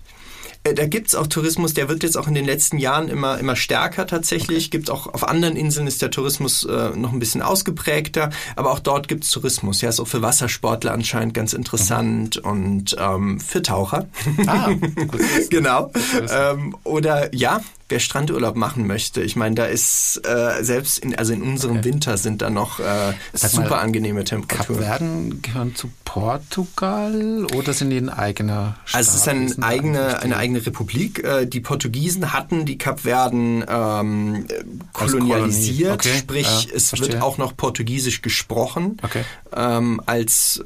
Äh, 0.68 0.74
Da 0.74 0.86
gibt's 0.86 1.14
auch 1.14 1.26
Tourismus, 1.26 1.74
der 1.74 1.88
wird 1.88 2.02
jetzt 2.02 2.16
auch 2.16 2.26
in 2.28 2.34
den 2.34 2.44
letzten 2.44 2.78
Jahren 2.78 3.08
immer, 3.08 3.38
immer 3.38 3.56
stärker 3.56 4.06
tatsächlich. 4.06 4.70
Gibt 4.70 4.90
auch 4.90 5.06
auf 5.12 5.26
anderen 5.26 5.56
Inseln 5.56 5.86
ist 5.86 6.02
der 6.02 6.10
Tourismus 6.10 6.64
äh, 6.64 6.90
noch 6.96 7.12
ein 7.12 7.18
bisschen 7.18 7.42
ausgeprägter, 7.42 8.30
aber 8.56 8.72
auch 8.72 8.78
dort 8.78 9.08
gibt's 9.08 9.30
Tourismus. 9.30 9.80
Ja, 9.80 9.88
ist 9.88 10.00
auch 10.00 10.08
für 10.08 10.22
Wassersportler 10.22 10.92
anscheinend 10.92 11.34
ganz 11.34 11.52
interessant 11.52 12.36
und 12.38 12.96
ähm, 12.98 13.40
für 13.40 13.62
Taucher. 13.62 14.08
Ah, 14.46 14.70
gut. 14.96 15.20
genau. 15.50 15.90
Ähm, 16.30 16.76
oder 16.84 17.34
ja, 17.34 17.60
wer 17.88 18.00
Strandurlaub 18.00 18.56
machen 18.56 18.86
möchte. 18.86 19.22
Ich 19.22 19.36
meine, 19.36 19.54
da 19.54 19.64
ist 19.66 20.20
äh, 20.26 20.62
selbst 20.62 20.98
in, 20.98 21.14
also 21.14 21.32
in 21.32 21.42
unserem 21.42 21.84
Winter 21.84 22.16
sind 22.18 22.42
da 22.42 22.50
noch 22.50 22.80
äh, 22.80 23.14
Sag 23.32 23.54
mal, 23.54 23.62
super 23.64 23.80
angenehme 23.80 24.24
Temperaturen. 24.24 24.78
Kapverden 24.80 25.42
gehören 25.42 25.74
zu 25.74 25.90
Portugal 26.04 27.46
oder 27.54 27.72
sind 27.72 27.90
die 27.90 27.98
ein 27.98 28.08
eigener 28.10 28.76
Staat? 28.84 28.98
Also 28.98 29.10
es 29.10 29.16
ist 29.16 29.28
ein 29.28 29.48
sind 29.48 29.62
da 29.62 29.66
eigene, 29.66 30.20
eine 30.20 30.36
eigene 30.36 30.64
Republik. 30.64 31.22
Äh, 31.24 31.46
Die 31.46 31.60
Portugiesen 31.60 32.32
hatten 32.32 32.64
die 32.64 32.78
Kapverden 32.78 33.64
ähm, 33.68 34.46
äh, 34.48 34.64
kolonialisiert. 34.92 35.94
Okay, 35.94 36.18
sprich 36.18 36.64
ja, 36.64 36.74
es 36.76 36.88
verstehe. 36.90 37.12
wird 37.12 37.22
auch 37.22 37.38
noch 37.38 37.56
Portugiesisch 37.56 38.22
gesprochen 38.22 38.96
Okay. 39.02 39.24
ähm, 39.54 40.00
als 40.06 40.62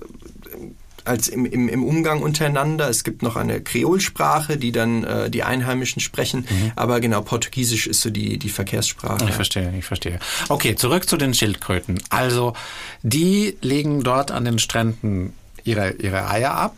als 1.05 1.29
im, 1.29 1.47
im, 1.47 1.69
im 1.69 1.85
Umgang 1.85 2.23
untereinander. 2.23 2.89
Es 2.89 3.05
gibt 3.05 3.23
noch 3.23 3.37
eine 3.37 3.61
Kreolsprache, 3.61 4.57
die 4.57 4.73
dann 4.73 5.05
äh, 5.05 5.31
die 5.31 5.43
Einheimischen 5.43 6.01
sprechen. 6.01 6.47
Mhm. 6.49 6.73
Aber 6.77 7.01
genau, 7.01 7.23
Portugiesisch 7.23 7.87
ist 7.87 8.01
so 8.01 8.11
die, 8.11 8.39
die 8.39 8.49
Verkehrssprache. 8.49 9.25
Ich 9.29 9.35
verstehe, 9.35 9.73
ich 9.77 9.85
verstehe. 9.85 10.19
Okay, 10.49 10.75
zurück 10.77 11.09
zu 11.09 11.17
den 11.17 11.35
Schildkröten. 11.35 12.01
Also, 12.11 12.55
die 13.03 13.57
legen 13.61 14.03
dort 14.03 14.31
an 14.31 14.45
den 14.45 14.59
Stränden 14.59 15.33
ihre, 15.65 15.93
ihre 15.93 16.29
Eier 16.29 16.55
ab. 16.55 16.77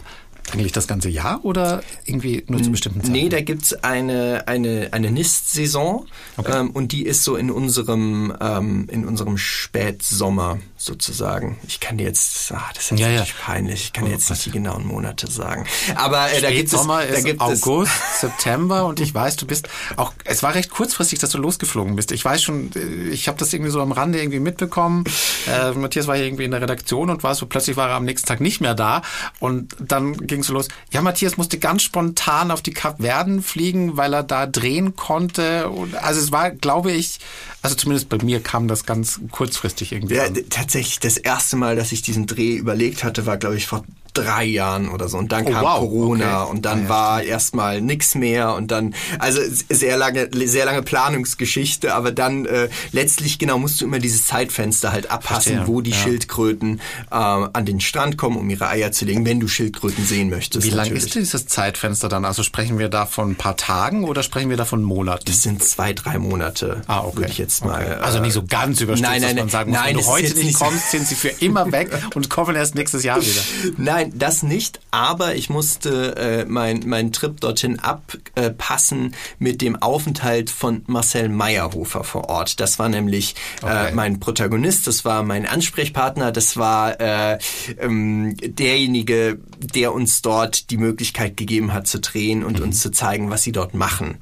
Eigentlich 0.53 0.73
das 0.73 0.87
ganze 0.87 1.09
Jahr 1.09 1.43
oder 1.43 1.83
irgendwie 2.05 2.45
nur 2.49 2.63
zu 2.63 2.71
bestimmten 2.71 3.01
Zeiten? 3.01 3.13
Nee, 3.13 3.31
da 3.31 3.41
gibt's 3.41 3.73
eine, 3.83 4.45
eine, 4.47 4.89
eine 4.91 5.11
Nistsaison 5.11 6.07
ähm, 6.47 6.71
und 6.71 6.93
die 6.93 7.07
ist 7.07 7.25
so 7.25 7.37
in 7.37 7.51
unserem, 7.51 8.33
ähm, 8.41 8.87
in 8.91 9.07
unserem 9.07 9.39
Spätsommer 9.39 10.59
sozusagen. 10.85 11.59
Ich 11.67 11.81
kann 11.81 11.97
dir 11.97 12.05
jetzt, 12.05 12.53
ah, 12.53 12.71
das 12.75 12.93
ist 12.93 13.01
Ja, 13.01 13.09
ja. 13.09 13.25
peinlich, 13.43 13.85
ich 13.85 13.93
kann 13.93 14.05
dir 14.05 14.11
jetzt 14.13 14.29
nicht 14.29 14.45
die 14.45 14.51
genauen 14.51 14.87
Monate 14.87 15.31
sagen. 15.31 15.67
Aber 15.95 16.31
äh, 16.31 16.43
da 16.43 16.51
gibt 16.51 16.73
es, 16.73 16.87
da 16.87 17.21
gibt 17.21 17.41
August, 17.41 17.93
September 18.21 18.85
und 18.85 19.01
ich 19.01 19.15
weiß, 19.15 19.37
du 19.37 19.47
bist 19.47 19.69
auch, 19.97 20.13
es 20.25 20.43
war 20.43 20.55
recht 20.55 20.71
kurzfristig, 20.71 21.19
dass 21.21 21.31
du 21.31 21.39
losgeflogen 21.39 21.97
bist. 21.97 22.13
Ich 22.13 22.23
weiß 22.25 22.43
schon, 22.43 22.71
äh, 22.75 23.09
ich 23.09 23.29
habe 23.29 23.39
das 23.39 23.53
irgendwie 23.53 23.71
so 23.71 23.81
am 23.81 23.93
Rande 23.93 24.19
irgendwie 24.19 24.41
mitbekommen. 24.41 25.05
Äh, 25.47 25.73
Matthias 25.73 26.07
war 26.07 26.17
hier 26.17 26.25
irgendwie 26.25 26.45
in 26.45 26.53
der 26.53 26.63
Redaktion 26.63 27.11
und 27.11 27.23
war 27.23 27.35
so, 27.35 27.45
plötzlich 27.45 27.77
war 27.77 27.91
er 27.91 27.97
am 27.97 28.07
nächsten 28.07 28.27
Tag 28.27 28.41
nicht 28.41 28.63
mehr 28.63 28.75
da 28.75 29.03
und 29.41 29.77
dann 29.79 30.17
ging 30.27 30.41
es 30.41 30.47
so 30.47 30.55
los. 30.55 30.69
Ja, 30.91 31.03
Matthias 31.03 31.37
musste 31.37 31.59
ganz 31.59 31.83
spontan 31.83 32.51
auf 32.51 32.63
die 32.63 32.73
Kapverden 32.73 33.43
fliegen, 33.43 33.99
weil 33.99 34.15
er 34.15 34.23
da 34.23 34.47
drehen 34.47 34.97
konnte. 34.97 35.69
Und, 35.69 35.97
also 35.97 36.19
es 36.21 36.33
war, 36.33 36.51
glaube 36.51 36.93
ich, 36.93 37.19
also 37.61 37.77
zumindest 37.77 38.09
bei 38.09 38.17
mir 38.23 38.41
kam 38.41 38.69
das 38.69 38.87
ganz 38.87 39.21
kurzfristig 39.33 39.93
irgendwie 39.93 40.15
Ja, 40.15 40.25
an. 40.25 40.35
Tatsächlich 40.75 40.99
das 40.99 41.19
erste 41.19 41.55
Mal, 41.55 41.77
dass 41.77 41.93
ich 41.93 42.03
diesen 42.03 42.27
Dreh 42.27 42.57
überlegt 42.57 43.05
hatte, 43.05 43.27
war, 43.27 43.37
glaube 43.37 43.57
ich, 43.57 43.69
vor 43.69 43.85
drei 44.15 44.45
Jahren 44.45 44.89
oder 44.89 45.09
so. 45.09 45.19
Und 45.19 45.33
dann 45.33 45.45
Oh, 45.47 45.51
kam 45.51 45.63
wow, 45.65 45.79
Corona 45.81 46.43
okay. 46.45 46.51
und 46.53 46.65
dann 46.65 46.79
Ah, 46.81 46.83
ja, 46.83 46.89
war 46.89 47.23
erstmal 47.23 47.81
nix 47.81 48.15
mehr 48.15 48.55
und 48.55 48.71
dann, 48.71 48.95
also 49.19 49.41
sehr 49.69 49.97
lange, 49.97 50.29
sehr 50.47 50.65
lange 50.65 50.83
Planungsgeschichte, 50.83 51.95
aber 51.95 52.13
dann 52.13 52.47
äh, 52.47 52.69
letztlich 52.93 53.39
genau 53.39 53.59
musst 53.59 53.81
du 53.81 53.85
immer 53.85 53.99
dieses 53.99 54.27
Zeitfenster 54.27 54.93
halt 54.93 55.11
abpassen, 55.11 55.55
Verstehe, 55.57 55.67
wo 55.67 55.81
die 55.81 55.91
ja. 55.91 55.97
Schildkröten 55.97 56.81
äh, 57.11 57.15
an 57.15 57.65
den 57.67 57.81
Strand 57.81 58.17
kommen, 58.17 58.37
um 58.37 58.49
ihre 58.51 58.69
Eier 58.69 58.93
zu 58.93 59.05
legen, 59.05 59.25
wenn 59.27 59.41
du 59.41 59.49
Schildkröten 59.49 60.05
sehen 60.05 60.31
möchtest. 60.31 60.65
Wie 60.67 60.71
lang 60.71 60.87
natürlich. 60.89 61.05
ist 61.05 61.15
dieses 61.15 61.47
Zeitfenster 61.47 62.09
dann? 62.09 62.25
Also 62.25 62.43
sprechen 62.43 62.79
wir 62.79 62.89
da 62.89 63.07
von 63.07 63.31
ein 63.33 63.37
paar 63.37 63.57
Tagen 63.57 64.05
oder 64.05 64.23
sprechen 64.23 64.51
wir 64.51 64.57
da 64.57 64.65
von 64.65 64.83
Monaten? 64.83 65.25
Das 65.27 65.43
sind 65.43 65.63
zwei, 65.63 65.93
drei 65.93 66.19
Monate, 66.19 66.83
Ah, 66.87 67.01
okay. 67.01 67.17
würde 67.19 67.31
ich 67.31 67.39
jetzt 67.39 67.65
mal. 67.65 67.83
Okay. 67.85 67.95
Also 68.03 68.21
nicht 68.21 68.33
so 68.33 68.45
ganz 68.45 68.81
überstürzt, 68.81 69.11
nein, 69.11 69.23
nein, 69.23 69.37
dass 69.37 69.45
man 69.45 69.51
sagen 69.51 69.71
muss, 69.71 69.81
Nein, 69.81 69.97
wenn 69.97 70.03
du 70.03 70.09
heute 70.09 70.35
nicht 70.35 70.59
kommst, 70.59 70.91
sind 70.91 71.07
sie 71.07 71.15
für 71.15 71.29
immer 71.29 71.71
weg 71.73 71.91
und 72.15 72.31
kommen 72.31 72.55
erst 72.57 72.75
nächstes 72.75 73.03
Jahr 73.03 73.21
wieder. 73.21 73.41
Nein, 73.77 74.04
das 74.15 74.43
nicht. 74.43 74.81
Aber 74.91 75.35
ich 75.35 75.51
musste 75.51 76.17
äh, 76.17 76.45
mein, 76.47 76.81
meinen 76.87 77.13
Trip 77.13 77.41
dorthin 77.41 77.79
abpassen 77.81 79.15
mit 79.39 79.63
dem 79.63 79.81
Aufenthalt 79.81 80.51
von 80.51 80.83
Marcel 80.87 81.29
Meyerhofer 81.29 82.05
vor 82.05 82.29
Ort. 82.29 82.61
Das 82.61 82.79
war 82.79 82.89
nämlich 82.89 83.35
Okay. 83.63 83.89
äh, 83.89 83.93
mein 83.93 84.21
Protagonist, 84.21 84.87
das 84.87 85.05
war 85.05 85.23
mein 85.23 85.47
Ansprechpartner, 85.47 86.33
das 86.33 86.57
war 86.57 87.01
äh, 87.01 87.39
ähm, 87.79 88.37
derjenige, 88.43 89.39
der 89.59 89.93
uns 89.93 90.23
dort 90.23 90.71
die 90.71 90.77
Möglichkeit 90.77 91.37
gegeben 91.37 91.73
hat 91.73 91.87
zu 91.87 92.01
drehen 92.01 92.45
und 92.45 92.61
uns 92.61 92.81
zu 92.81 92.91
zeigen, 92.91 93.31
was 93.31 93.43
sie 93.43 93.53
dort 93.53 93.75
machen. 93.75 94.19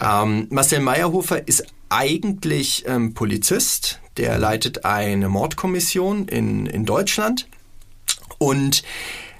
Ähm, 0.00 0.46
Marcel 0.50 0.80
Meyerhofer 0.80 1.46
ist 1.46 1.64
eigentlich 1.88 2.84
ähm, 2.86 3.14
Polizist, 3.14 4.00
der 4.16 4.38
leitet 4.38 4.84
eine 4.84 5.28
Mordkommission 5.28 6.28
in, 6.28 6.66
in 6.66 6.84
Deutschland 6.84 7.46
und 8.38 8.82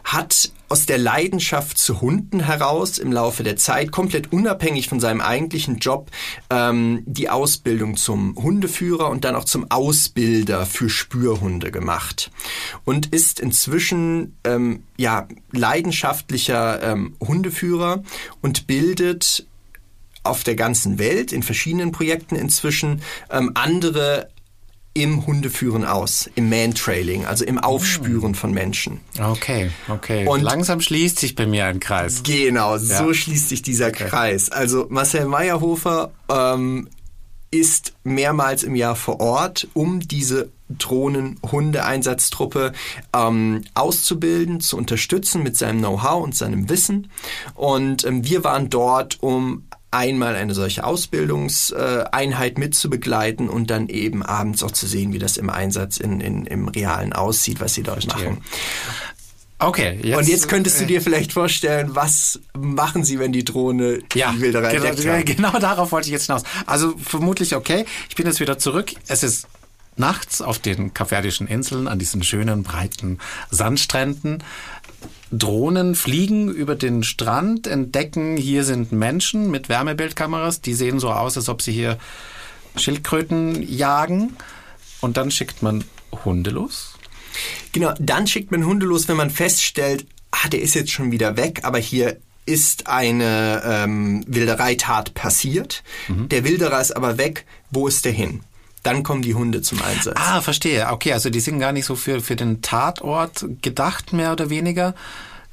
hat 0.05 0.53
aus 0.69 0.87
der 0.87 0.99
Leidenschaft 0.99 1.79
zu 1.79 2.01
Hunden 2.01 2.41
heraus 2.41 2.99
im 2.99 3.13
Laufe 3.13 3.43
der 3.43 3.57
Zeit, 3.57 3.91
komplett 3.91 4.33
unabhängig 4.33 4.89
von 4.89 5.01
seinem 5.01 5.21
eigentlichen 5.21 5.79
Job, 5.79 6.11
ähm, 6.51 7.03
die 7.07 7.31
Ausbildung 7.31 7.97
zum 7.97 8.37
Hundeführer 8.37 9.09
und 9.09 9.25
dann 9.25 9.35
auch 9.35 9.45
zum 9.45 9.71
Ausbilder 9.71 10.67
für 10.67 10.89
Spürhunde 10.89 11.71
gemacht. 11.71 12.31
Und 12.85 13.07
ist 13.07 13.41
inzwischen 13.41 14.37
ähm, 14.45 14.83
ja, 14.97 15.29
leidenschaftlicher 15.53 16.83
ähm, 16.83 17.17
Hundeführer 17.21 18.03
und 18.43 18.67
bildet 18.67 19.47
auf 20.23 20.43
der 20.43 20.57
ganzen 20.57 20.99
Welt 20.99 21.33
in 21.33 21.43
verschiedenen 21.43 21.93
Projekten 21.93 22.35
inzwischen 22.35 23.03
ähm, 23.31 23.53
andere 23.55 24.31
im 24.97 25.27
Hundeführen 25.27 25.85
aus, 25.85 26.31
im 26.37 26.49
Mantrailing, 26.49 27.25
also 27.27 27.45
im 27.45 27.59
Aufspüren 27.59 28.35
von 28.37 28.53
Menschen. 28.53 29.01
Okay, 29.21 29.71
okay. 29.89 30.27
Und- 30.27 30.43
Langsam 30.43 30.81
schließt 30.81 31.19
sich 31.19 31.35
bei 31.35 31.47
mir 31.47 31.67
ein 31.67 31.81
Kreis. 31.81 32.23
Genau, 32.23 32.79
so 32.79 33.09
Ja. 33.09 33.15
schließt 33.15 33.49
sich 33.49 33.63
dieser 33.63 33.91
Kreis. 33.91 34.51
Also 34.51 34.87
Marcel 34.91 35.25
Meyerhofer 35.27 36.13
ähm, 36.29 36.89
ist 37.51 37.95
mehrmals 38.05 38.63
im 38.63 38.77
Jahr 38.77 38.95
vor 38.97 39.21
Ort, 39.21 39.67
um 39.75 39.99
diese 40.01 40.51
Drohnen-Hunde-Einsatztruppe 40.79 42.73
ähm, 43.15 43.65
auszubilden, 43.75 44.61
zu 44.61 44.77
unterstützen 44.77 45.43
mit 45.43 45.57
seinem 45.57 45.79
Know-how 45.79 46.23
und 46.23 46.35
seinem 46.37 46.69
Wissen. 46.69 47.11
Und 47.55 48.05
ähm, 48.05 48.25
wir 48.27 48.45
waren 48.45 48.71
dort, 48.71 49.19
um 49.23 49.65
einmal 49.95 50.35
eine 50.35 50.55
solche 50.55 50.85
Ausbildungseinheit 50.85 52.59
mitzubegleiten 52.59 53.49
und 53.49 53.71
dann 53.71 53.89
eben 53.89 54.23
abends 54.23 54.63
auch 54.63 54.73
zu 54.73 54.87
sehen, 54.87 55.13
wie 55.13 55.19
das 55.19 55.37
im 55.37 55.49
Einsatz 55.49 55.97
in, 55.97 56.21
in, 56.21 56.47
im 56.47 56.69
Realen 56.69 57.13
aussieht, 57.13 57.61
was 57.61 57.75
sie 57.75 57.83
dort 57.83 58.05
Verstehe. 58.05 58.31
machen. 58.31 58.45
Okay, 59.61 59.99
jetzt, 60.03 60.19
Und 60.19 60.29
jetzt 60.29 60.49
könntest 60.49 60.81
du 60.81 60.85
äh, 60.85 60.89
dir 60.89 61.01
vielleicht 61.01 61.33
vorstellen, 61.33 61.95
was 61.95 62.41
machen 62.59 63.05
sie, 63.05 63.19
wenn 63.19 63.33
die 63.33 63.45
Drohne 63.45 64.01
ja, 64.13 64.33
die 64.33 64.41
Wilderei 64.41 64.75
genau, 64.75 65.13
haben? 65.13 65.25
genau 65.25 65.59
darauf 65.59 65.93
wollte 65.93 66.09
ich 66.09 66.13
jetzt 66.13 66.27
hinaus. 66.27 66.43
Also 66.67 66.95
vermutlich 66.99 67.55
okay. 67.55 67.87
Ich 68.09 68.17
bin 68.17 68.27
jetzt 68.27 68.41
wieder 68.41 68.59
zurück. 68.59 68.93
Es 69.07 69.23
ist 69.23 69.47
nachts 69.97 70.43
auf 70.43 70.59
den 70.59 70.93
Kapverdischen 70.93 71.47
Inseln 71.47 71.89
an 71.89 71.99
diesen 71.99 72.23
schönen 72.25 72.65
breiten 72.65 73.21
Sandstränden. 73.51 74.43
Drohnen 75.39 75.95
fliegen 75.95 76.49
über 76.49 76.75
den 76.75 77.03
Strand, 77.03 77.67
entdecken, 77.67 78.37
hier 78.37 78.65
sind 78.65 78.93
Menschen 78.93 79.51
mit 79.51 79.69
Wärmebildkameras, 79.69 80.61
die 80.61 80.75
sehen 80.75 80.99
so 81.01 81.11
aus, 81.11 81.37
als 81.37 81.49
ob 81.49 81.63
sie 81.63 81.73
hier 81.73 81.99
Schildkröten 82.77 83.63
jagen. 83.63 84.37
Und 85.01 85.17
dann 85.17 85.31
schickt 85.31 85.63
man 85.63 85.85
Hunde 86.25 86.51
los. 86.51 86.95
Genau, 87.73 87.93
dann 87.99 88.27
schickt 88.27 88.51
man 88.51 88.65
Hunde 88.65 88.87
los, 88.87 89.09
wenn 89.09 89.17
man 89.17 89.31
feststellt, 89.31 90.07
ah, 90.31 90.49
der 90.49 90.63
ist 90.63 90.75
jetzt 90.75 90.93
schon 90.93 91.13
wieder 91.13 91.37
weg, 91.37 91.61
aber 91.65 91.79
hier 91.79 92.17
ist 92.47 92.87
eine 92.87 93.63
ähm, 93.65 94.25
Wildereitat 94.27 95.15
passiert. 95.15 95.83
Mhm. 96.09 96.29
Der 96.29 96.45
Wilderer 96.45 96.81
ist 96.81 96.95
aber 96.95 97.19
weg. 97.19 97.47
Wo 97.71 97.89
ist 97.89 98.05
der 98.05 98.13
hin? 98.13 98.41
Dann 98.85 99.03
kommen 99.03 99.23
die 99.23 99.35
Hunde 99.35 99.63
zum 99.63 99.83
Einsatz. 99.83 100.15
Ah, 100.17 100.41
verstehe. 100.41 100.87
Okay, 100.91 101.13
also 101.13 101.31
die 101.31 101.41
sind 101.41 101.59
gar 101.59 101.73
nicht 101.73 101.87
so 101.87 101.97
für, 101.97 102.21
für 102.21 102.37
den 102.37 102.63
Tatort 102.63 103.45
gedacht, 103.63 104.13
mehr 104.13 104.31
oder 104.33 104.51
weniger. 104.51 104.95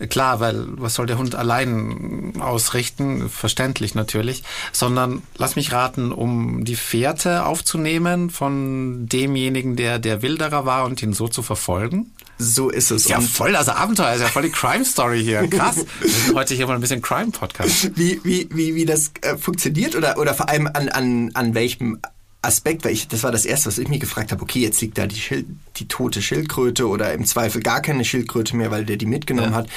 Klar, 0.10 0.40
weil 0.40 0.66
was 0.68 0.96
soll 0.96 1.06
der 1.06 1.18
Hund 1.18 1.36
allein 1.36 2.34
ausrichten? 2.40 3.30
Verständlich 3.30 3.96
natürlich. 3.96 4.44
Sondern, 4.72 5.22
lass 5.38 5.56
mich 5.56 5.72
raten, 5.72 6.12
um 6.12 6.66
die 6.66 6.76
Fährte 6.76 7.46
aufzunehmen 7.46 8.30
von 8.30 9.08
demjenigen, 9.08 9.76
der 9.76 10.00
der 10.00 10.22
Wilderer 10.22 10.66
war 10.66 10.86
und 10.86 11.02
ihn 11.02 11.14
so 11.14 11.28
zu 11.28 11.44
verfolgen. 11.44 12.12
So 12.38 12.70
ist 12.70 12.90
es. 12.90 13.08
Ja, 13.08 13.18
Und 13.20 13.30
voll 13.30 13.54
das 13.54 13.70
Abenteuer, 13.70 14.16
ist 14.16 14.22
ja 14.22 14.28
voll 14.28 14.44
die 14.44 14.50
Crime-Story 14.50 15.24
hier. 15.24 15.48
Krass. 15.50 15.86
Heute 16.34 16.56
hier 16.56 16.66
mal 16.66 16.74
ein 16.74 16.82
bisschen 16.82 17.02
Crime-Podcast. 17.02 17.96
wie, 17.96 18.20
wie, 18.24 18.50
wie, 18.52 18.74
wie 18.74 18.86
das 18.86 19.12
äh, 19.22 19.38
funktioniert 19.38 19.96
oder, 19.96 20.18
oder 20.18 20.34
vor 20.34 20.50
allem 20.50 20.68
an, 20.68 20.90
an, 20.90 21.30
an 21.36 21.54
welchem 21.54 22.00
Aspekt, 22.44 22.84
weil 22.86 22.94
ich, 22.94 23.08
das 23.08 23.22
war 23.22 23.32
das 23.32 23.46
erste, 23.46 23.68
was 23.68 23.78
ich 23.78 23.88
mich 23.88 24.00
gefragt 24.00 24.32
habe, 24.32 24.42
okay, 24.42 24.60
jetzt 24.60 24.82
liegt 24.82 24.98
da 24.98 25.06
die, 25.06 25.16
Schild, 25.16 25.46
die 25.78 25.88
tote 25.88 26.24
Schildkröte 26.24 26.88
oder 26.88 27.14
im 27.14 27.26
Zweifel 27.26 27.62
gar 27.62 27.82
keine 27.82 28.04
Schildkröte 28.04 28.56
mehr, 28.56 28.72
weil 28.72 28.84
der 28.84 28.98
die 28.98 29.06
mitgenommen 29.06 29.52
Ja. 29.52 29.58
hat. 29.58 29.68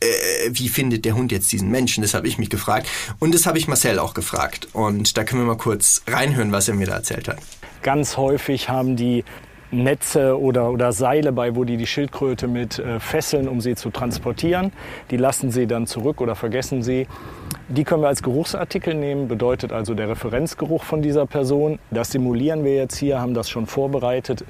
Äh, 0.00 0.06
wie 0.52 0.70
findet 0.70 1.04
der 1.04 1.14
Hund 1.16 1.32
jetzt 1.32 1.52
diesen 1.52 1.70
Menschen? 1.70 2.00
Das 2.02 2.14
habe 2.14 2.26
ich 2.26 2.38
mich 2.38 2.48
gefragt. 2.48 2.88
Und 3.18 3.34
das 3.34 3.44
habe 3.44 3.58
ich 3.58 3.68
Marcel 3.68 3.98
auch 3.98 4.14
gefragt. 4.14 4.68
Und 4.72 5.16
da 5.18 5.24
können 5.24 5.42
wir 5.42 5.46
mal 5.46 5.58
kurz 5.58 6.00
reinhören, 6.06 6.50
was 6.50 6.66
er 6.68 6.74
mir 6.74 6.86
da 6.86 6.94
erzählt 6.94 7.28
hat. 7.28 7.38
Ganz 7.82 8.16
häufig 8.16 8.70
haben 8.70 8.96
die 8.96 9.22
Netze 9.82 10.40
oder, 10.40 10.70
oder 10.70 10.92
Seile 10.92 11.32
bei, 11.32 11.56
wo 11.56 11.64
die 11.64 11.76
die 11.76 11.86
Schildkröte 11.86 12.48
mit 12.48 12.78
äh, 12.78 13.00
fesseln, 13.00 13.48
um 13.48 13.60
sie 13.60 13.74
zu 13.74 13.90
transportieren. 13.90 14.72
Die 15.10 15.16
lassen 15.16 15.50
sie 15.50 15.66
dann 15.66 15.86
zurück 15.86 16.20
oder 16.20 16.34
vergessen 16.34 16.82
sie. 16.82 17.06
Die 17.68 17.84
können 17.84 18.02
wir 18.02 18.08
als 18.08 18.22
Geruchsartikel 18.22 18.94
nehmen, 18.94 19.26
bedeutet 19.26 19.72
also 19.72 19.94
der 19.94 20.08
Referenzgeruch 20.08 20.84
von 20.84 21.02
dieser 21.02 21.26
Person. 21.26 21.78
Das 21.90 22.10
simulieren 22.12 22.64
wir 22.64 22.74
jetzt 22.74 22.96
hier, 22.96 23.20
haben 23.20 23.34
das 23.34 23.48
schon 23.48 23.66
vorbereitet. 23.66 24.44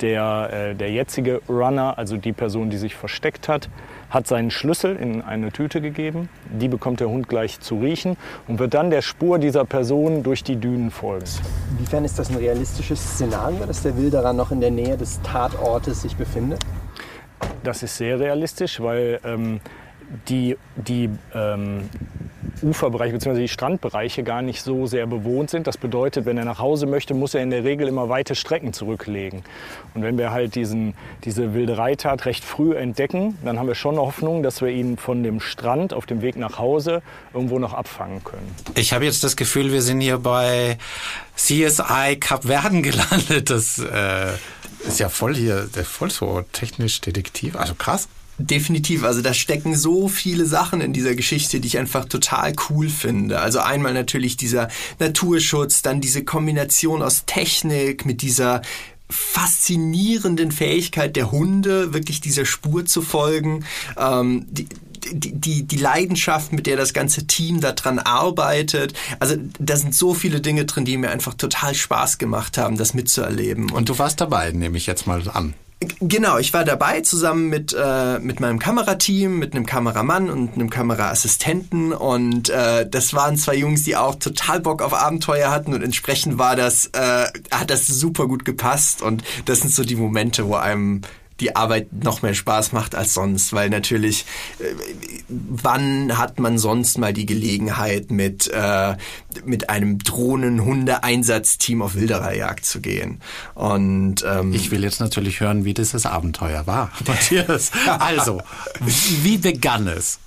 Der, 0.00 0.50
äh, 0.52 0.74
der 0.74 0.90
jetzige 0.90 1.40
Runner, 1.48 1.96
also 1.96 2.16
die 2.16 2.32
Person, 2.32 2.70
die 2.70 2.76
sich 2.76 2.94
versteckt 2.94 3.48
hat, 3.48 3.68
hat 4.10 4.26
seinen 4.26 4.50
Schlüssel 4.50 4.96
in 4.96 5.22
eine 5.22 5.50
Tüte 5.52 5.80
gegeben. 5.80 6.28
Die 6.50 6.68
bekommt 6.68 7.00
der 7.00 7.08
Hund 7.08 7.28
gleich 7.28 7.60
zu 7.60 7.78
riechen 7.78 8.16
und 8.48 8.58
wird 8.58 8.74
dann 8.74 8.90
der 8.90 9.02
Spur 9.02 9.38
dieser 9.38 9.64
Person 9.64 10.22
durch 10.22 10.44
die 10.44 10.56
Dünen 10.56 10.90
folgen. 10.90 11.26
Inwiefern 11.72 12.04
ist 12.04 12.18
das 12.18 12.30
ein 12.30 12.36
realistisches 12.36 13.00
Szenario, 13.00 13.66
dass 13.66 13.82
der 13.82 13.96
Wilderer 13.96 14.32
noch 14.32 14.50
in 14.50 14.60
der 14.60 14.70
Nähe 14.70 14.96
des 14.96 15.20
Tatortes 15.22 16.02
sich 16.02 16.16
befindet? 16.16 16.60
Das 17.62 17.82
ist 17.82 17.96
sehr 17.96 18.20
realistisch, 18.20 18.80
weil 18.80 19.20
ähm, 19.24 19.60
die, 20.28 20.56
die 20.76 21.10
ähm, 21.34 21.88
Uferbereiche 22.62 23.12
bzw. 23.12 23.40
die 23.40 23.48
Strandbereiche 23.48 24.22
gar 24.22 24.42
nicht 24.42 24.62
so 24.62 24.86
sehr 24.86 25.06
bewohnt 25.06 25.50
sind. 25.50 25.66
Das 25.66 25.76
bedeutet, 25.76 26.24
wenn 26.24 26.38
er 26.38 26.44
nach 26.44 26.58
Hause 26.58 26.86
möchte, 26.86 27.14
muss 27.14 27.34
er 27.34 27.42
in 27.42 27.50
der 27.50 27.64
Regel 27.64 27.88
immer 27.88 28.08
weite 28.08 28.34
Strecken 28.34 28.72
zurücklegen. 28.72 29.42
Und 29.94 30.02
wenn 30.02 30.18
wir 30.18 30.30
halt 30.30 30.54
diesen, 30.54 30.94
diese 31.24 31.54
Wildereitat 31.54 32.26
recht 32.26 32.44
früh 32.44 32.76
entdecken, 32.76 33.38
dann 33.44 33.58
haben 33.58 33.66
wir 33.66 33.74
schon 33.74 33.96
Hoffnung, 33.96 34.42
dass 34.42 34.60
wir 34.62 34.68
ihn 34.68 34.96
von 34.96 35.22
dem 35.22 35.40
Strand 35.40 35.92
auf 35.92 36.06
dem 36.06 36.22
Weg 36.22 36.36
nach 36.36 36.58
Hause 36.58 37.02
irgendwo 37.32 37.58
noch 37.58 37.74
abfangen 37.74 38.22
können. 38.24 38.54
Ich 38.74 38.92
habe 38.92 39.04
jetzt 39.04 39.24
das 39.24 39.36
Gefühl, 39.36 39.72
wir 39.72 39.82
sind 39.82 40.00
hier 40.00 40.18
bei 40.18 40.78
CSI 41.36 42.16
Kapverden 42.20 42.82
gelandet. 42.82 43.50
Das, 43.50 43.78
äh, 43.78 44.32
ist 44.86 45.00
ja 45.00 45.08
voll 45.08 45.34
hier, 45.34 45.68
voll 45.84 46.10
so 46.10 46.42
technisch 46.52 47.00
detektiv, 47.00 47.56
also 47.56 47.74
krass. 47.74 48.08
Definitiv, 48.38 49.04
also 49.04 49.22
da 49.22 49.32
stecken 49.32 49.76
so 49.76 50.08
viele 50.08 50.44
Sachen 50.44 50.80
in 50.80 50.92
dieser 50.92 51.14
Geschichte, 51.14 51.60
die 51.60 51.68
ich 51.68 51.78
einfach 51.78 52.06
total 52.06 52.54
cool 52.68 52.88
finde. 52.88 53.40
Also 53.40 53.60
einmal 53.60 53.94
natürlich 53.94 54.36
dieser 54.36 54.68
Naturschutz, 54.98 55.82
dann 55.82 56.00
diese 56.00 56.24
Kombination 56.24 57.02
aus 57.02 57.26
Technik 57.26 58.06
mit 58.06 58.22
dieser 58.22 58.62
faszinierenden 59.08 60.50
Fähigkeit 60.50 61.14
der 61.14 61.30
Hunde, 61.30 61.92
wirklich 61.94 62.20
dieser 62.20 62.44
Spur 62.44 62.84
zu 62.86 63.02
folgen. 63.02 63.64
Ähm, 63.96 64.46
die, 64.50 64.68
die, 65.12 65.32
die, 65.32 65.62
die 65.64 65.76
Leidenschaft, 65.76 66.52
mit 66.52 66.66
der 66.66 66.76
das 66.76 66.92
ganze 66.92 67.26
Team 67.26 67.60
daran 67.60 67.98
arbeitet. 67.98 68.94
Also 69.20 69.36
da 69.58 69.76
sind 69.76 69.94
so 69.94 70.14
viele 70.14 70.40
Dinge 70.40 70.64
drin, 70.64 70.84
die 70.84 70.96
mir 70.96 71.10
einfach 71.10 71.34
total 71.34 71.74
Spaß 71.74 72.18
gemacht 72.18 72.58
haben, 72.58 72.76
das 72.78 72.94
mitzuerleben. 72.94 73.70
Und 73.70 73.90
du 73.90 73.98
warst 73.98 74.20
dabei, 74.20 74.50
nehme 74.52 74.78
ich 74.78 74.86
jetzt 74.86 75.06
mal 75.06 75.28
an. 75.28 75.54
Genau, 76.00 76.38
ich 76.38 76.52
war 76.52 76.64
dabei 76.64 77.00
zusammen 77.00 77.48
mit, 77.48 77.74
äh, 77.78 78.18
mit 78.18 78.40
meinem 78.40 78.58
Kamerateam, 78.58 79.38
mit 79.38 79.54
einem 79.54 79.66
Kameramann 79.66 80.30
und 80.30 80.54
einem 80.54 80.70
Kameraassistenten. 80.70 81.92
Und 81.92 82.50
äh, 82.50 82.88
das 82.88 83.14
waren 83.14 83.36
zwei 83.36 83.56
Jungs, 83.56 83.84
die 83.84 83.96
auch 83.96 84.16
total 84.16 84.60
Bock 84.60 84.82
auf 84.82 84.94
Abenteuer 84.94 85.50
hatten. 85.50 85.74
Und 85.74 85.82
entsprechend 85.82 86.38
war 86.38 86.56
das, 86.56 86.86
äh, 86.92 87.26
hat 87.50 87.70
das 87.70 87.86
super 87.86 88.26
gut 88.26 88.44
gepasst. 88.44 89.02
Und 89.02 89.22
das 89.44 89.60
sind 89.60 89.72
so 89.72 89.84
die 89.84 89.96
Momente, 89.96 90.46
wo 90.46 90.54
einem 90.54 91.02
die 91.40 91.56
Arbeit 91.56 91.92
noch 91.92 92.22
mehr 92.22 92.34
Spaß 92.34 92.72
macht 92.72 92.94
als 92.94 93.14
sonst, 93.14 93.52
weil 93.52 93.68
natürlich, 93.68 94.24
äh, 94.60 94.64
wann 95.28 96.16
hat 96.16 96.38
man 96.38 96.58
sonst 96.58 96.98
mal 96.98 97.12
die 97.12 97.26
Gelegenheit, 97.26 98.10
mit, 98.10 98.48
äh, 98.48 98.96
mit 99.44 99.68
einem 99.68 99.98
Drohnen-Hunde-Einsatzteam 99.98 101.82
auf 101.82 101.94
Wildererjagd 101.94 102.64
zu 102.64 102.80
gehen? 102.80 103.20
Und 103.54 104.24
ähm, 104.26 104.52
ich 104.52 104.70
will 104.70 104.84
jetzt 104.84 105.00
natürlich 105.00 105.40
hören, 105.40 105.64
wie 105.64 105.74
dieses 105.74 106.06
Abenteuer 106.06 106.66
war, 106.66 106.92
Matthias. 107.06 107.72
Also, 107.98 108.40
wie 109.22 109.38
begann 109.38 109.88
es? 109.88 110.20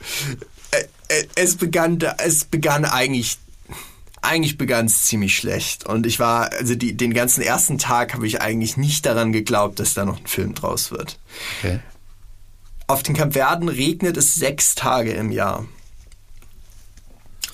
Äh, 0.72 0.84
äh, 1.08 1.26
es 1.36 1.56
begann, 1.56 2.00
es 2.18 2.46
begann 2.46 2.84
eigentlich 2.84 3.38
eigentlich 4.28 4.58
begann 4.58 4.86
es 4.86 5.06
ziemlich 5.06 5.36
schlecht. 5.36 5.86
Und 5.86 6.06
ich 6.06 6.20
war, 6.20 6.52
also 6.54 6.76
die, 6.76 6.96
den 6.96 7.14
ganzen 7.14 7.42
ersten 7.42 7.78
Tag 7.78 8.14
habe 8.14 8.28
ich 8.28 8.42
eigentlich 8.42 8.78
nicht 8.78 9.06
daran 9.06 9.32
geglaubt, 9.32 9.80
dass 9.80 9.94
da 9.94 10.06
noch 10.06 10.20
ein 10.20 10.28
Film 10.28 10.54
draus 10.54 10.92
wird. 10.92 11.20
Okay. 11.60 11.80
Auf 12.88 13.04
den 13.04 13.16
Kapverden 13.16 13.70
regnet 13.70 14.18
es 14.18 14.36
sechs 14.36 14.76
Tage 14.76 15.12
im 15.12 15.32
Jahr. 15.32 15.66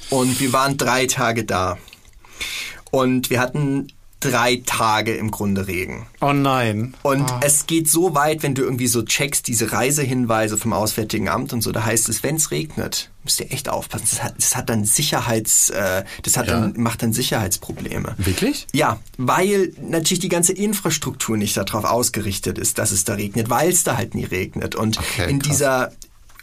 Und 0.10 0.40
wir 0.40 0.54
waren 0.54 0.78
drei 0.78 1.08
Tage 1.08 1.44
da. 1.44 1.78
Und 2.92 3.30
wir 3.30 3.40
hatten 3.40 3.88
drei 4.20 4.62
Tage 4.66 5.16
im 5.16 5.32
Grunde 5.32 5.68
Regen. 5.68 6.08
Oh 6.22 6.34
nein. 6.34 6.94
Und 7.04 7.32
oh. 7.32 7.40
es 7.42 7.68
geht 7.68 7.90
so 7.90 8.16
weit, 8.16 8.44
wenn 8.44 8.56
du 8.56 8.62
irgendwie 8.62 8.88
so 8.88 9.02
checkst, 9.04 9.48
diese 9.48 9.72
Reisehinweise 9.72 10.58
vom 10.58 10.74
Auswärtigen 10.74 11.30
Amt 11.30 11.54
und 11.54 11.62
so, 11.62 11.72
da 11.72 11.84
heißt 11.84 12.10
es, 12.10 12.24
wenn 12.24 12.36
es 12.36 12.52
regnet, 12.52 13.10
müsst 13.24 13.40
ihr 13.40 13.52
echt 13.52 13.70
aufpassen. 13.70 14.08
Das 14.10 14.24
hat, 14.24 14.36
das 14.38 14.56
hat 14.56 14.70
dann 14.70 14.86
Sicherheits, 14.86 15.70
äh, 15.70 16.04
das 16.24 16.38
hat 16.38 16.48
ja. 16.48 16.60
dann, 16.60 16.74
macht 16.78 17.02
dann 17.02 17.14
Sicherheitsprobleme. 17.14 18.16
Wirklich? 18.18 18.68
Ja, 18.74 19.00
weil 19.18 19.74
natürlich 19.82 20.20
die 20.20 20.30
ganze 20.30 20.54
Infrastruktur 20.54 21.38
nicht 21.38 21.56
darauf 21.58 21.86
ausgerichtet 21.86 22.58
ist, 22.58 22.78
dass 22.78 22.92
es 22.92 23.04
da 23.04 23.14
regnet, 23.14 23.50
weil 23.50 23.70
es 23.70 23.84
da 23.84 23.98
halt 23.98 24.16
nie 24.16 24.26
regnet. 24.26 24.76
Und 24.76 24.98
okay, 24.98 25.30
in 25.30 25.40
krass. 25.40 25.52
dieser 25.52 25.92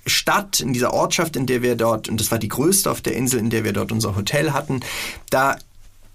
Stadt, 0.06 0.60
in 0.60 0.72
dieser 0.72 0.92
Ortschaft, 0.92 1.37
in 1.37 1.46
der 1.46 1.62
wir 1.62 1.76
dort, 1.76 2.08
und 2.08 2.20
das 2.20 2.30
war 2.30 2.38
die 2.38 2.49
größte 2.49 2.90
auf 2.90 3.00
der 3.00 3.14
Insel, 3.14 3.38
in 3.40 3.50
der 3.50 3.64
wir 3.64 3.72
dort 3.72 3.92
unser 3.92 4.16
Hotel 4.16 4.52
hatten, 4.52 4.80
da 5.30 5.56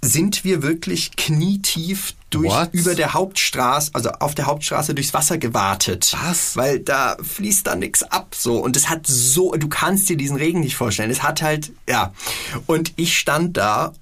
sind 0.02 0.44
wir 0.44 0.62
wirklich 0.62 1.16
knietief 1.16 2.14
durch 2.30 2.52
What? 2.52 2.70
über 2.74 2.96
der 2.96 3.14
Hauptstraße, 3.14 3.92
also 3.94 4.12
auf 4.12 4.36
der 4.36 4.46
Hauptstraße 4.46 4.94
durchs 4.94 5.14
Wasser 5.14 5.38
gewartet. 5.38 6.16
Was? 6.22 6.56
Weil 6.56 6.80
da 6.80 7.18
fließt 7.22 7.66
da 7.66 7.76
nichts 7.76 8.04
ab 8.04 8.36
so 8.38 8.60
und 8.60 8.76
es 8.76 8.90
hat 8.90 9.08
so, 9.08 9.54
du 9.54 9.68
kannst 9.68 10.10
dir 10.10 10.18
diesen 10.18 10.38
Regen 10.38 10.60
nicht 10.60 10.76
vorstellen. 10.76 11.12
Es 11.12 11.24
hat 11.24 11.42
halt, 11.42 11.72
ja. 11.90 12.14
Und 12.66 12.94
ich 12.98 13.18
stand 13.18 13.58
da 13.58 13.94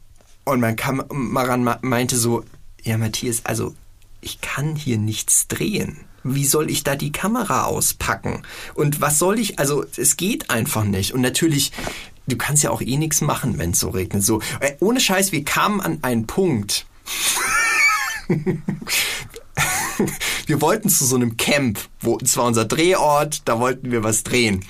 und 0.46 0.60
mein 0.60 0.76
Kameramann 0.76 1.78
meinte 1.82 2.18
so, 2.18 2.44
ja 2.82 2.98
Matthias, 2.98 3.46
also 3.46 3.74
ich 4.22 4.42
kann 4.42 4.76
hier 4.76 4.98
nichts 4.98 5.48
drehen. 5.48 6.00
Wie 6.24 6.46
soll 6.46 6.70
ich 6.70 6.84
da 6.84 6.96
die 6.96 7.12
Kamera 7.12 7.66
auspacken? 7.66 8.44
Und 8.76 9.02
was 9.02 9.20
soll 9.20 9.40
ich, 9.40 9.60
also 9.60 9.84
es 9.98 10.16
geht 10.16 10.50
einfach 10.50 10.86
nicht. 10.86 11.14
Und 11.14 11.20
natürlich 11.22 11.74
du 12.28 12.38
kannst 12.38 12.64
ja 12.64 12.72
auch 12.72 12.82
eh 12.82 12.98
nichts 12.98 13.22
machen, 13.22 13.58
wenn 13.58 13.72
es 13.72 13.80
so 13.80 13.90
regnet. 13.90 14.24
So, 14.24 14.42
äh, 14.60 14.74
ohne 14.80 15.00
Scheiß, 15.00 15.32
wir 15.32 15.44
kamen 15.44 15.82
an 15.82 16.00
einen 16.02 16.28
Punkt. 16.28 16.86
wir 20.48 20.62
wollten 20.62 20.90
zu 20.90 21.06
so 21.06 21.16
einem 21.16 21.38
Camp, 21.38 21.80
wo 22.00 22.18
es 22.22 22.36
war 22.38 22.46
unser 22.46 22.66
Drehort, 22.66 23.42
da 23.46 23.60
wollten 23.60 23.92
wir 23.92 24.04
was 24.04 24.24
drehen. 24.24 24.66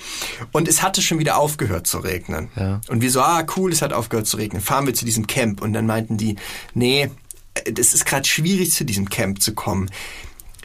Und 0.51 0.67
es 0.67 0.81
hatte 0.81 1.01
schon 1.01 1.19
wieder 1.19 1.37
aufgehört 1.37 1.87
zu 1.87 1.99
regnen. 1.99 2.49
Ja. 2.55 2.81
Und 2.89 3.01
wir 3.01 3.11
so, 3.11 3.21
ah, 3.21 3.45
cool, 3.55 3.71
es 3.71 3.81
hat 3.81 3.93
aufgehört 3.93 4.27
zu 4.27 4.37
regnen. 4.37 4.61
Fahren 4.61 4.85
wir 4.85 4.93
zu 4.93 5.05
diesem 5.05 5.27
Camp. 5.27 5.61
Und 5.61 5.73
dann 5.73 5.85
meinten 5.85 6.17
die, 6.17 6.35
nee, 6.73 7.09
es 7.53 7.93
ist 7.93 8.05
gerade 8.05 8.27
schwierig, 8.27 8.71
zu 8.71 8.83
diesem 8.85 9.09
Camp 9.09 9.41
zu 9.41 9.53
kommen. 9.53 9.89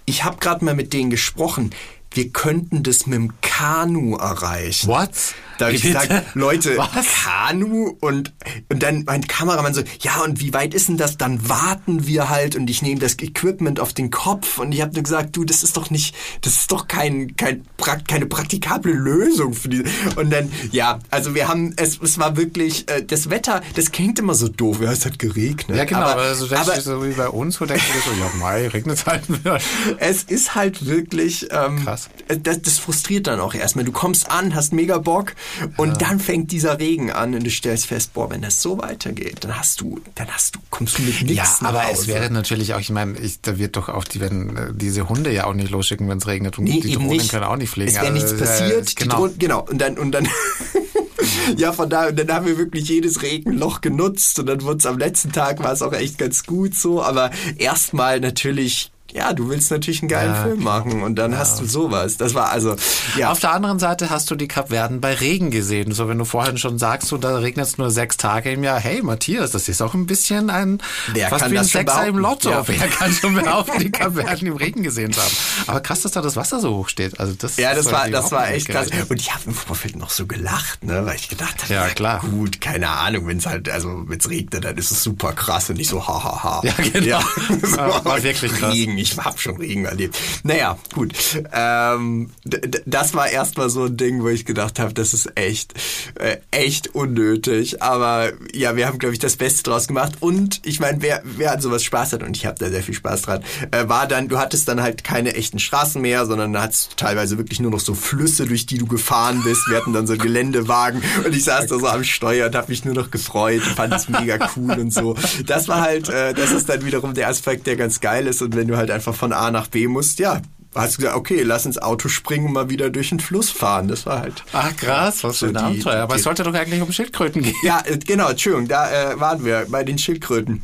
Ich 0.04 0.24
habe 0.24 0.38
gerade 0.38 0.64
mal 0.64 0.74
mit 0.74 0.92
denen 0.92 1.10
gesprochen. 1.10 1.70
Wir 2.10 2.30
könnten 2.30 2.82
das 2.82 3.06
mit 3.06 3.16
dem 3.16 3.32
Kanu 3.40 4.16
erreichen. 4.16 4.88
What? 4.88 5.10
Da 5.58 5.66
habe 5.66 5.76
ich 5.76 5.82
gesagt, 5.82 6.12
Leute, 6.34 6.78
Was? 6.78 7.06
Kanu 7.24 7.96
und, 8.00 8.32
und 8.68 8.82
dann 8.82 9.02
mein 9.04 9.26
Kameramann 9.26 9.74
so, 9.74 9.82
ja 10.00 10.20
und 10.22 10.40
wie 10.40 10.54
weit 10.54 10.72
ist 10.72 10.88
denn 10.88 10.96
das? 10.96 11.16
Dann 11.16 11.48
warten 11.48 12.06
wir 12.06 12.28
halt 12.28 12.54
und 12.54 12.70
ich 12.70 12.80
nehme 12.80 13.00
das 13.00 13.18
Equipment 13.18 13.80
auf 13.80 13.92
den 13.92 14.10
Kopf 14.10 14.58
und 14.58 14.70
ich 14.70 14.80
habe 14.80 14.94
nur 14.94 15.02
gesagt, 15.02 15.36
du, 15.36 15.44
das 15.44 15.64
ist 15.64 15.76
doch 15.76 15.90
nicht, 15.90 16.14
das 16.42 16.54
ist 16.54 16.70
doch 16.70 16.86
kein, 16.86 17.34
kein 17.36 17.64
keine 18.06 18.26
praktikable 18.26 18.92
Lösung 18.92 19.52
für 19.52 19.68
die. 19.68 19.82
Und 20.14 20.30
dann, 20.30 20.52
ja, 20.70 21.00
also 21.10 21.34
wir 21.34 21.48
haben, 21.48 21.74
es, 21.76 22.00
es 22.00 22.18
war 22.18 22.36
wirklich, 22.36 22.88
äh, 22.88 23.02
das 23.04 23.30
Wetter, 23.30 23.60
das 23.74 23.90
klingt 23.90 24.20
immer 24.20 24.34
so 24.34 24.48
doof, 24.48 24.80
ja, 24.80 24.92
es 24.92 25.04
hat 25.04 25.18
geregnet. 25.18 25.76
Ja, 25.76 25.84
genau, 25.84 26.02
aber, 26.02 26.22
also 26.22 26.46
aber, 26.54 26.80
so 26.80 27.04
wie 27.04 27.12
bei 27.12 27.28
uns, 27.28 27.60
wo 27.60 27.64
denkst 27.64 27.84
du 27.84 28.10
so, 28.10 28.16
ja, 28.16 28.30
Mai, 28.38 28.68
regnet 28.68 29.04
halt. 29.06 29.24
Es 29.98 30.22
ist 30.22 30.54
halt 30.54 30.86
wirklich, 30.86 31.48
ähm, 31.50 31.84
Krass. 31.84 31.97
Das, 32.42 32.60
das 32.62 32.78
frustriert 32.78 33.26
dann 33.26 33.40
auch 33.40 33.54
erstmal. 33.54 33.84
Du 33.84 33.92
kommst 33.92 34.30
an, 34.30 34.54
hast 34.54 34.72
mega 34.72 34.98
Bock 34.98 35.34
und 35.76 35.88
ja. 35.88 35.94
dann 35.94 36.20
fängt 36.20 36.52
dieser 36.52 36.78
Regen 36.78 37.10
an 37.10 37.34
und 37.34 37.44
du 37.44 37.50
stellst 37.50 37.86
fest, 37.86 38.12
boah, 38.14 38.30
wenn 38.30 38.42
das 38.42 38.60
so 38.60 38.78
weitergeht, 38.78 39.44
dann 39.44 39.58
hast 39.58 39.80
du, 39.80 40.00
dann 40.14 40.28
hast 40.28 40.56
du, 40.56 40.58
kommst 40.70 40.98
du 40.98 41.02
mit 41.02 41.22
nichts 41.22 41.60
Ja, 41.60 41.68
aber 41.68 41.84
es 41.90 42.06
wäre 42.06 42.30
natürlich 42.30 42.74
auch, 42.74 42.80
ich 42.80 42.90
meine, 42.90 43.18
ich, 43.18 43.40
da 43.40 43.58
wird 43.58 43.76
doch 43.76 43.88
auch, 43.88 44.04
die 44.04 44.20
werden 44.20 44.56
äh, 44.56 44.72
diese 44.74 45.08
Hunde 45.08 45.32
ja 45.32 45.46
auch 45.46 45.54
nicht 45.54 45.70
losschicken, 45.70 46.08
wenn 46.08 46.18
es 46.18 46.26
regnet 46.26 46.58
und 46.58 46.64
nee, 46.64 46.80
die 46.80 46.92
Drohnen 46.92 47.08
nicht. 47.08 47.30
können 47.30 47.44
auch 47.44 47.56
nicht 47.56 47.70
fliegen. 47.70 47.90
Es 47.90 48.00
wäre 48.00 48.12
nichts 48.12 48.32
also, 48.32 48.44
passiert. 48.44 48.90
Äh, 48.90 48.94
genau. 48.94 49.16
Drohnen, 49.16 49.38
genau. 49.38 49.60
Und 49.62 49.78
dann, 49.78 49.98
und 49.98 50.12
dann 50.12 50.28
ja, 51.56 51.72
von 51.72 51.88
da, 51.88 52.08
und 52.08 52.18
dann 52.18 52.32
haben 52.32 52.46
wir 52.46 52.58
wirklich 52.58 52.88
jedes 52.88 53.22
Regenloch 53.22 53.80
genutzt 53.80 54.38
und 54.38 54.46
dann 54.46 54.62
wurde 54.62 54.78
es 54.78 54.86
am 54.86 54.98
letzten 54.98 55.32
Tag 55.32 55.62
war 55.62 55.72
es 55.72 55.82
auch 55.82 55.92
echt 55.92 56.18
ganz 56.18 56.44
gut 56.44 56.74
so, 56.74 57.02
aber 57.02 57.30
erstmal 57.56 58.20
natürlich 58.20 58.92
ja, 59.12 59.32
du 59.32 59.48
willst 59.48 59.70
natürlich 59.70 60.02
einen 60.02 60.08
geilen 60.08 60.34
ja, 60.34 60.42
Film 60.42 60.62
machen 60.62 61.02
und 61.02 61.16
dann 61.16 61.32
ja. 61.32 61.38
hast 61.38 61.60
du 61.60 61.64
sowas. 61.64 62.16
Das 62.18 62.34
war 62.34 62.50
also, 62.50 62.76
ja. 63.16 63.30
Auf 63.30 63.40
der 63.40 63.52
anderen 63.52 63.78
Seite 63.78 64.10
hast 64.10 64.30
du 64.30 64.34
die 64.34 64.48
Kapverden 64.48 65.00
bei 65.00 65.14
Regen 65.14 65.50
gesehen. 65.50 65.92
So, 65.92 66.08
wenn 66.08 66.18
du 66.18 66.24
vorhin 66.24 66.58
schon 66.58 66.78
sagst, 66.78 67.08
so, 67.08 67.16
da 67.16 67.38
regnet 67.38 67.66
es 67.66 67.78
nur 67.78 67.90
sechs 67.90 68.18
Tage 68.18 68.50
im 68.50 68.62
Jahr. 68.62 68.78
Hey, 68.78 69.00
Matthias, 69.02 69.52
das 69.52 69.68
ist 69.68 69.80
auch 69.80 69.94
ein 69.94 70.06
bisschen 70.06 70.50
ein, 70.50 70.78
Wer 71.12 71.30
fast 71.30 71.50
wie 71.50 71.58
ein 71.58 71.64
Sechser 71.64 72.06
im 72.06 72.18
Lotto. 72.18 72.50
Ja. 72.50 72.68
Wer 72.68 72.88
kann 72.88 73.12
schon 73.12 73.34
behaupten, 73.42 73.78
die 73.80 73.90
Kapverden 73.90 74.46
im 74.46 74.56
Regen 74.56 74.82
gesehen 74.82 75.12
zu 75.12 75.20
haben? 75.20 75.36
Aber 75.66 75.80
krass, 75.80 76.02
dass 76.02 76.12
da 76.12 76.20
das 76.20 76.36
Wasser 76.36 76.60
so 76.60 76.76
hoch 76.76 76.88
steht. 76.88 77.18
Also 77.18 77.34
das, 77.38 77.56
ja, 77.56 77.74
das 77.74 77.90
war, 77.90 78.10
das 78.10 78.30
war 78.30 78.50
echt 78.50 78.68
krass. 78.68 78.88
Und 79.08 79.20
ich 79.20 79.32
habe 79.32 79.44
im 79.46 79.54
Vorfeld 79.54 79.96
noch 79.96 80.10
so 80.10 80.26
gelacht, 80.26 80.84
ne, 80.84 81.06
weil 81.06 81.16
ich 81.16 81.28
gedacht 81.28 81.62
habe, 81.62 81.72
ja, 81.72 81.88
klar. 81.88 82.20
gut, 82.20 82.60
keine 82.60 82.88
Ahnung, 82.88 83.26
wenn 83.26 83.38
es 83.38 83.46
halt, 83.46 83.70
also 83.70 84.04
wenn 84.06 84.18
es 84.18 84.28
regnet, 84.28 84.64
dann 84.64 84.76
ist 84.76 84.90
es 84.90 85.02
super 85.02 85.32
krass 85.32 85.70
und 85.70 85.76
nicht 85.76 85.88
so 85.88 86.06
hahaha. 86.06 86.42
Ha, 86.42 86.42
ha. 86.42 86.60
Ja, 86.62 86.74
genau. 86.92 87.06
Ja. 87.06 87.20
so, 87.62 88.04
war 88.04 88.22
wirklich 88.22 88.52
krass. 88.52 88.74
Regen, 88.74 88.97
ich 88.98 89.16
hab 89.16 89.40
schon 89.40 89.56
Regen 89.56 89.84
erlebt. 89.84 90.18
Naja, 90.42 90.78
gut. 90.94 91.12
Ähm, 91.52 92.30
das 92.44 93.14
war 93.14 93.28
erstmal 93.28 93.70
so 93.70 93.84
ein 93.84 93.96
Ding, 93.96 94.22
wo 94.22 94.28
ich 94.28 94.44
gedacht 94.44 94.78
habe, 94.78 94.94
das 94.94 95.14
ist 95.14 95.32
echt, 95.36 95.74
äh, 96.16 96.38
echt 96.50 96.94
unnötig. 96.94 97.82
Aber 97.82 98.32
ja, 98.52 98.76
wir 98.76 98.86
haben, 98.86 98.98
glaube 98.98 99.14
ich, 99.14 99.18
das 99.18 99.36
Beste 99.36 99.62
draus 99.62 99.88
gemacht. 99.88 100.14
Und 100.20 100.60
ich 100.64 100.80
meine, 100.80 101.02
wer, 101.02 101.22
wer 101.24 101.52
an 101.52 101.60
sowas 101.60 101.84
Spaß 101.84 102.12
hat, 102.14 102.22
und 102.22 102.36
ich 102.36 102.46
habe 102.46 102.58
da 102.58 102.68
sehr 102.68 102.82
viel 102.82 102.94
Spaß 102.94 103.22
dran, 103.22 103.42
äh, 103.70 103.88
war 103.88 104.06
dann, 104.06 104.28
du 104.28 104.38
hattest 104.38 104.68
dann 104.68 104.82
halt 104.82 105.04
keine 105.04 105.34
echten 105.34 105.58
Straßen 105.58 106.00
mehr, 106.00 106.26
sondern 106.26 106.58
hattest 106.60 106.96
teilweise 106.96 107.38
wirklich 107.38 107.60
nur 107.60 107.70
noch 107.70 107.80
so 107.80 107.94
Flüsse, 107.94 108.46
durch 108.46 108.66
die 108.66 108.78
du 108.78 108.86
gefahren 108.86 109.42
bist. 109.44 109.68
Wir 109.68 109.76
hatten 109.76 109.92
dann 109.92 110.06
so 110.06 110.16
Geländewagen 110.16 111.02
und 111.24 111.34
ich 111.34 111.44
saß 111.44 111.66
da 111.66 111.78
so 111.78 111.86
am 111.86 112.04
Steuer 112.04 112.46
und 112.46 112.54
habe 112.54 112.68
mich 112.68 112.84
nur 112.84 112.94
noch 112.94 113.10
gefreut 113.10 113.62
und 113.66 113.74
fand 113.74 113.94
es 113.94 114.08
mega 114.08 114.50
cool 114.56 114.72
und 114.72 114.92
so. 114.92 115.16
Das 115.46 115.68
war 115.68 115.80
halt, 115.80 116.08
äh, 116.08 116.34
das 116.34 116.52
ist 116.52 116.68
dann 116.68 116.84
wiederum 116.84 117.14
der 117.14 117.28
Aspekt, 117.28 117.66
der 117.66 117.76
ganz 117.76 118.00
geil 118.00 118.26
ist. 118.26 118.42
Und 118.42 118.56
wenn 118.56 118.68
du 118.68 118.76
halt 118.76 118.87
einfach 118.90 119.14
von 119.14 119.32
A 119.32 119.50
nach 119.50 119.68
B 119.68 119.86
musst, 119.86 120.18
ja, 120.18 120.40
hast 120.74 120.94
du 120.94 121.02
gesagt, 121.02 121.16
okay, 121.16 121.42
lass 121.42 121.66
ins 121.66 121.78
Auto 121.78 122.08
springen 122.08 122.46
und 122.46 122.52
mal 122.52 122.70
wieder 122.70 122.90
durch 122.90 123.08
den 123.10 123.20
Fluss 123.20 123.50
fahren. 123.50 123.88
Das 123.88 124.06
war 124.06 124.20
halt. 124.20 124.44
Ach 124.52 124.74
krass, 124.76 125.24
was 125.24 125.38
so 125.38 125.46
für 125.46 125.52
ein 125.52 125.54
die, 125.54 125.60
Abenteuer. 125.60 126.02
Aber 126.02 126.14
die, 126.14 126.18
es 126.18 126.24
sollte 126.24 126.42
doch 126.42 126.54
eigentlich 126.54 126.82
um 126.82 126.92
Schildkröten 126.92 127.42
gehen. 127.42 127.54
Ja, 127.62 127.82
äh, 127.84 127.98
genau, 127.98 128.28
Entschuldigung, 128.28 128.68
da 128.68 129.12
äh, 129.12 129.20
waren 129.20 129.44
wir 129.44 129.66
bei 129.68 129.84
den 129.84 129.98
Schildkröten. 129.98 130.62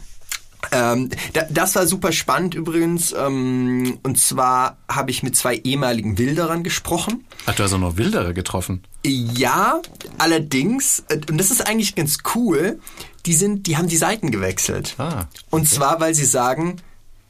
Ähm, 0.72 1.10
da, 1.32 1.42
das 1.50 1.74
war 1.74 1.86
super 1.86 2.12
spannend 2.12 2.54
übrigens. 2.54 3.12
Ähm, 3.12 3.98
und 4.02 4.18
zwar 4.18 4.78
habe 4.88 5.10
ich 5.10 5.22
mit 5.22 5.36
zwei 5.36 5.56
ehemaligen 5.56 6.18
Wilderern 6.18 6.62
gesprochen. 6.62 7.24
Hat 7.46 7.58
du 7.58 7.62
also 7.64 7.78
noch 7.78 7.96
Wilderer 7.96 8.32
getroffen? 8.32 8.82
Ja, 9.04 9.80
allerdings, 10.18 11.04
äh, 11.08 11.20
und 11.28 11.38
das 11.38 11.50
ist 11.50 11.66
eigentlich 11.66 11.94
ganz 11.94 12.18
cool, 12.34 12.80
die 13.26 13.34
sind, 13.34 13.66
die 13.66 13.76
haben 13.76 13.88
die 13.88 13.96
Seiten 13.96 14.30
gewechselt. 14.30 14.94
Ah, 14.98 15.24
Und 15.50 15.68
zwar, 15.68 16.00
weil 16.00 16.14
sie 16.14 16.24
sagen, 16.24 16.76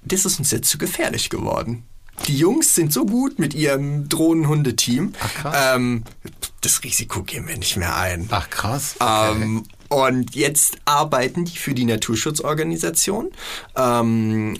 das 0.04 0.24
ist 0.24 0.38
uns 0.38 0.50
jetzt 0.50 0.68
zu 0.68 0.78
gefährlich 0.78 1.30
geworden. 1.30 1.84
Die 2.28 2.38
Jungs 2.38 2.74
sind 2.74 2.92
so 2.92 3.04
gut 3.04 3.38
mit 3.38 3.54
ihrem 3.54 4.08
Drohnenhundeteam. 4.08 5.12
Ach, 5.20 5.34
krass. 5.34 5.56
Ähm, 5.74 6.04
das 6.60 6.82
Risiko 6.82 7.22
gehen 7.22 7.46
wir 7.48 7.58
nicht 7.58 7.76
mehr 7.76 7.96
ein. 7.96 8.28
Ach 8.30 8.48
krass. 8.48 8.96
Okay. 8.98 9.32
Ähm, 9.32 9.64
und 9.88 10.34
jetzt 10.34 10.78
arbeiten 10.84 11.44
die 11.44 11.56
für 11.56 11.74
die 11.74 11.84
Naturschutzorganisation, 11.84 13.30
ähm, 13.76 14.58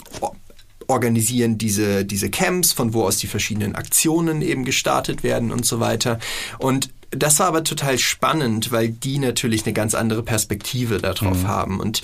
organisieren 0.87 1.57
diese, 1.57 2.05
diese 2.05 2.29
Camps, 2.29 2.73
von 2.73 2.93
wo 2.93 3.05
aus 3.05 3.17
die 3.17 3.27
verschiedenen 3.27 3.75
Aktionen 3.75 4.43
eben 4.43 4.65
gestartet 4.65 5.23
werden 5.23 5.51
und 5.51 5.65
so 5.65 5.81
weiter. 5.81 6.19
Und 6.59 6.91
das 7.11 7.39
war 7.39 7.47
aber 7.47 7.65
total 7.65 7.99
spannend, 7.99 8.71
weil 8.71 8.89
die 8.91 9.19
natürlich 9.19 9.65
eine 9.65 9.73
ganz 9.73 9.95
andere 9.95 10.23
Perspektive 10.23 10.99
darauf 10.99 11.45
haben. 11.45 11.81
Und 11.81 12.03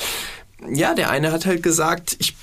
ja, 0.72 0.94
der 0.94 1.10
eine 1.10 1.32
hat 1.32 1.46
halt 1.46 1.62
gesagt, 1.62 2.16
ich 2.20 2.34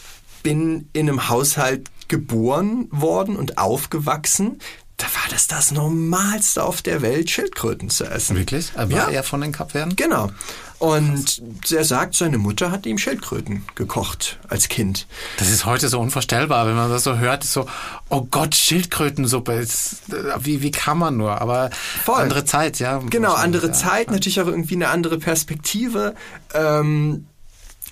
bin 0.48 0.88
in 0.94 1.10
einem 1.10 1.28
Haushalt 1.28 1.90
geboren 2.08 2.88
worden 2.90 3.36
und 3.36 3.58
aufgewachsen. 3.58 4.60
Da 4.96 5.06
war 5.08 5.30
das 5.30 5.48
das 5.48 5.72
Normalste 5.72 6.64
auf 6.64 6.82
der 6.82 7.02
Welt, 7.02 7.30
Schildkröten 7.30 7.90
zu 7.90 8.06
essen. 8.06 8.38
Wirklich? 8.38 8.72
War 8.76 8.90
Ja. 8.90 9.10
er 9.10 9.24
von 9.24 9.42
den 9.42 9.52
Kapverden? 9.52 9.98
Genau. 9.98 10.32
Und 10.80 11.42
er 11.70 11.84
sagt, 11.84 12.16
seine 12.16 12.38
Mutter 12.38 12.72
hat 12.72 12.86
ihm 12.86 12.98
Schildkröten 12.98 13.66
gekocht 13.76 14.40
als 14.48 14.70
Kind. 14.70 15.06
Das 15.38 15.50
ist 15.50 15.66
heute 15.66 15.90
so 15.90 16.00
unvorstellbar, 16.00 16.66
wenn 16.66 16.76
man 16.76 16.90
das 16.90 17.04
so 17.04 17.18
hört, 17.18 17.44
so, 17.44 17.68
oh 18.10 18.22
Gott, 18.32 18.56
Schildkrötensuppe, 18.56 19.52
ist, 19.54 20.14
äh, 20.14 20.34
wie, 20.40 20.62
wie 20.62 20.72
kann 20.72 20.98
man 20.98 21.18
nur? 21.18 21.42
Aber 21.42 21.72
Voll. 22.06 22.22
andere 22.22 22.46
Zeit, 22.46 22.80
ja. 22.80 23.00
Genau, 23.10 23.34
andere 23.34 23.68
ja. 23.68 23.74
Zeit, 23.74 24.12
natürlich 24.12 24.40
auch 24.40 24.48
irgendwie 24.48 24.76
eine 24.76 24.88
andere 24.88 25.18
Perspektive. 25.20 26.16
Ähm, 26.54 27.26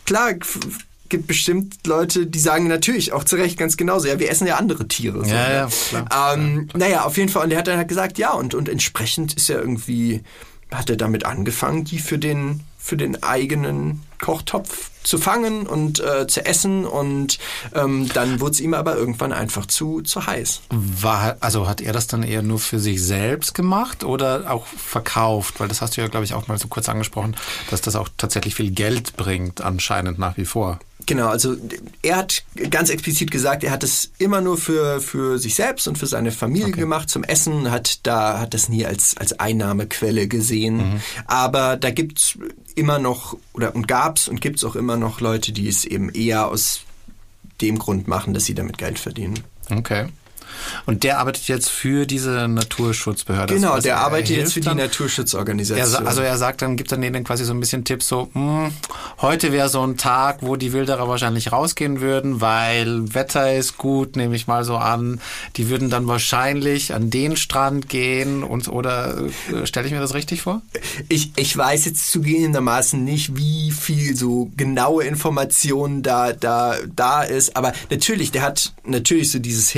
klar, 0.05 0.33
gibt 1.09 1.27
bestimmt 1.27 1.85
Leute, 1.87 2.25
die 2.27 2.39
sagen 2.39 2.67
natürlich 2.67 3.13
auch 3.13 3.23
zu 3.23 3.35
Recht 3.35 3.57
ganz 3.57 3.77
genauso, 3.77 4.07
ja, 4.07 4.19
wir 4.19 4.29
essen 4.29 4.47
ja 4.47 4.55
andere 4.57 4.87
Tiere. 4.87 5.23
So, 5.25 5.31
Ja, 5.33 5.47
ne? 5.47 5.53
ja, 5.53 5.69
klar. 5.89 6.33
Ähm, 6.37 6.69
naja, 6.75 7.03
auf 7.03 7.17
jeden 7.17 7.29
Fall. 7.29 7.45
Und 7.45 7.51
er 7.51 7.59
hat 7.59 7.67
dann 7.67 7.77
halt 7.77 7.87
gesagt, 7.87 8.17
ja, 8.17 8.33
und, 8.33 8.53
und 8.53 8.69
entsprechend 8.69 9.33
ist 9.33 9.49
er 9.49 9.59
irgendwie, 9.59 10.21
hat 10.71 10.89
er 10.89 10.97
damit 10.97 11.25
angefangen, 11.25 11.83
die 11.85 11.99
für 11.99 12.17
den, 12.17 12.61
für 12.77 12.97
den 12.97 13.21
eigenen 13.23 14.01
Kochtopf 14.19 14.89
zu 15.05 15.17
fangen 15.17 15.67
und 15.67 15.99
äh, 15.99 16.27
zu 16.27 16.45
essen. 16.45 16.85
Und 16.85 17.39
ähm, 17.73 18.09
dann 18.13 18.39
wurde 18.39 18.51
es 18.51 18.59
ihm 18.59 18.73
aber 18.73 18.95
irgendwann 18.95 19.31
einfach 19.31 19.65
zu, 19.65 20.01
zu 20.01 20.25
heiß. 20.25 20.61
War, 20.69 21.37
also 21.39 21.67
hat 21.67 21.81
er 21.81 21.93
das 21.93 22.07
dann 22.07 22.23
eher 22.23 22.41
nur 22.41 22.59
für 22.59 22.79
sich 22.79 23.01
selbst 23.01 23.53
gemacht 23.53 24.03
oder 24.03 24.51
auch 24.51 24.65
verkauft? 24.65 25.59
Weil 25.59 25.67
das 25.67 25.81
hast 25.81 25.97
du 25.97 26.01
ja, 26.01 26.07
glaube 26.07 26.25
ich, 26.25 26.33
auch 26.33 26.47
mal 26.47 26.57
so 26.57 26.67
kurz 26.67 26.89
angesprochen, 26.89 27.35
dass 27.69 27.81
das 27.81 27.95
auch 27.95 28.09
tatsächlich 28.17 28.55
viel 28.55 28.71
Geld 28.71 29.15
bringt, 29.15 29.61
anscheinend 29.61 30.19
nach 30.19 30.37
wie 30.37 30.45
vor. 30.45 30.79
Genau, 31.05 31.27
also 31.27 31.55
er 32.01 32.15
hat 32.15 32.43
ganz 32.71 32.89
explizit 32.89 33.29
gesagt, 33.29 33.63
er 33.63 33.71
hat 33.71 33.83
es 33.83 34.11
immer 34.17 34.41
nur 34.41 34.57
für, 34.57 35.01
für 35.01 35.37
sich 35.37 35.53
selbst 35.53 35.87
und 35.87 35.97
für 35.97 36.07
seine 36.07 36.31
Familie 36.31 36.71
gemacht 36.71 37.09
zum 37.09 37.23
Essen, 37.23 37.69
hat 37.69 37.99
da 38.07 38.39
hat 38.39 38.53
das 38.53 38.69
nie 38.69 38.85
als, 38.85 39.15
als 39.17 39.39
Einnahmequelle 39.39 40.27
gesehen. 40.27 41.01
Aber 41.27 41.77
da 41.77 41.91
gibt's 41.91 42.37
immer 42.75 42.97
noch 42.97 43.37
oder 43.53 43.75
und 43.75 43.87
gab's 43.87 44.27
und 44.27 44.41
gibt's 44.41 44.63
auch 44.63 44.75
immer 44.75 44.94
noch 44.97 45.21
Leute, 45.21 45.51
die 45.51 45.67
es 45.67 45.85
eben 45.85 46.09
eher 46.09 46.47
aus 46.47 46.81
dem 47.61 47.79
Grund 47.79 48.07
machen, 48.07 48.33
dass 48.33 48.45
sie 48.45 48.55
damit 48.55 48.77
Geld 48.77 48.99
verdienen. 48.99 49.39
Okay. 49.69 50.07
Und 50.85 51.03
der 51.03 51.19
arbeitet 51.19 51.47
jetzt 51.47 51.69
für 51.69 52.05
diese 52.05 52.47
Naturschutzbehörde. 52.47 53.53
Genau, 53.55 53.71
Also 53.71 53.83
der 53.83 53.95
er 53.95 54.01
arbeitet 54.01 54.37
jetzt 54.37 54.53
für 54.53 54.59
die 54.61 54.65
dann- 54.67 54.77
Naturschutzorganisation. 54.77 56.03
Er, 56.03 56.07
also 56.07 56.21
er 56.21 56.37
sagt 56.37 56.61
dann, 56.61 56.75
gibt 56.77 56.91
dann 56.91 57.01
denen 57.01 57.23
quasi 57.23 57.45
so 57.45 57.53
ein 57.53 57.59
bisschen 57.59 57.83
Tipps 57.83 58.07
so, 58.07 58.29
hm, 58.33 58.71
heute 59.21 59.51
wäre 59.51 59.69
so 59.69 59.85
ein 59.85 59.97
Tag, 59.97 60.37
wo 60.41 60.55
die 60.55 60.73
Wilderer 60.73 61.07
wahrscheinlich 61.07 61.51
rausgehen 61.51 62.01
würden, 62.01 62.41
weil 62.41 63.13
Wetter 63.13 63.53
ist 63.55 63.77
gut, 63.77 64.15
nehme 64.15 64.35
ich 64.35 64.47
mal 64.47 64.63
so 64.63 64.77
an. 64.77 65.19
Die 65.57 65.69
würden 65.69 65.89
dann 65.89 66.07
wahrscheinlich 66.07 66.93
an 66.93 67.09
den 67.09 67.35
Strand 67.37 67.89
gehen 67.89 68.43
und 68.43 68.67
oder 68.67 69.17
äh, 69.51 69.65
stelle 69.65 69.87
ich 69.87 69.93
mir 69.93 69.99
das 69.99 70.13
richtig 70.13 70.41
vor? 70.41 70.61
Ich, 71.09 71.31
ich 71.35 71.55
weiß 71.55 71.85
jetzt 71.85 72.11
zugegebenermaßen 72.11 73.03
nicht, 73.03 73.35
wie 73.37 73.71
viel 73.71 74.15
so 74.15 74.51
genaue 74.57 75.03
Informationen 75.03 76.03
da, 76.03 76.33
da, 76.33 76.75
da 76.95 77.23
ist, 77.23 77.55
aber 77.55 77.73
natürlich, 77.89 78.31
der 78.31 78.41
hat 78.41 78.73
natürlich 78.85 79.31
so 79.31 79.39
dieses 79.39 79.69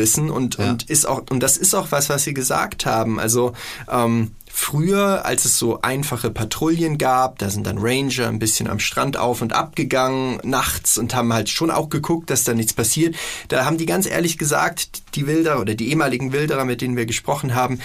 Hintergrundwissen 0.00 0.30
und, 0.30 0.56
Ja. 0.58 0.70
und 0.70 0.88
ist 0.90 1.06
auch, 1.06 1.22
und 1.30 1.40
das 1.42 1.56
ist 1.56 1.74
auch 1.74 1.88
was, 1.90 2.08
was 2.08 2.24
Sie 2.24 2.34
gesagt 2.34 2.86
haben. 2.86 3.18
Also, 3.18 3.52
ähm, 3.90 4.32
Früher, 4.52 5.24
als 5.24 5.44
es 5.44 5.58
so 5.58 5.80
einfache 5.80 6.28
Patrouillen 6.28 6.98
gab, 6.98 7.38
da 7.38 7.50
sind 7.50 7.68
dann 7.68 7.78
Ranger 7.78 8.26
ein 8.26 8.40
bisschen 8.40 8.68
am 8.68 8.80
Strand 8.80 9.16
auf 9.16 9.42
und 9.42 9.52
ab 9.52 9.76
gegangen 9.76 10.40
nachts 10.42 10.98
und 10.98 11.14
haben 11.14 11.32
halt 11.32 11.48
schon 11.48 11.70
auch 11.70 11.88
geguckt, 11.88 12.30
dass 12.30 12.42
da 12.42 12.52
nichts 12.52 12.72
passiert. 12.72 13.14
Da 13.46 13.64
haben 13.64 13.78
die 13.78 13.86
ganz 13.86 14.06
ehrlich 14.06 14.38
gesagt, 14.38 15.14
die 15.14 15.28
Wilderer 15.28 15.60
oder 15.60 15.76
die 15.76 15.88
ehemaligen 15.90 16.32
Wilderer, 16.32 16.64
mit 16.64 16.80
denen 16.80 16.96
wir 16.96 17.06
gesprochen 17.06 17.54
haben, 17.54 17.78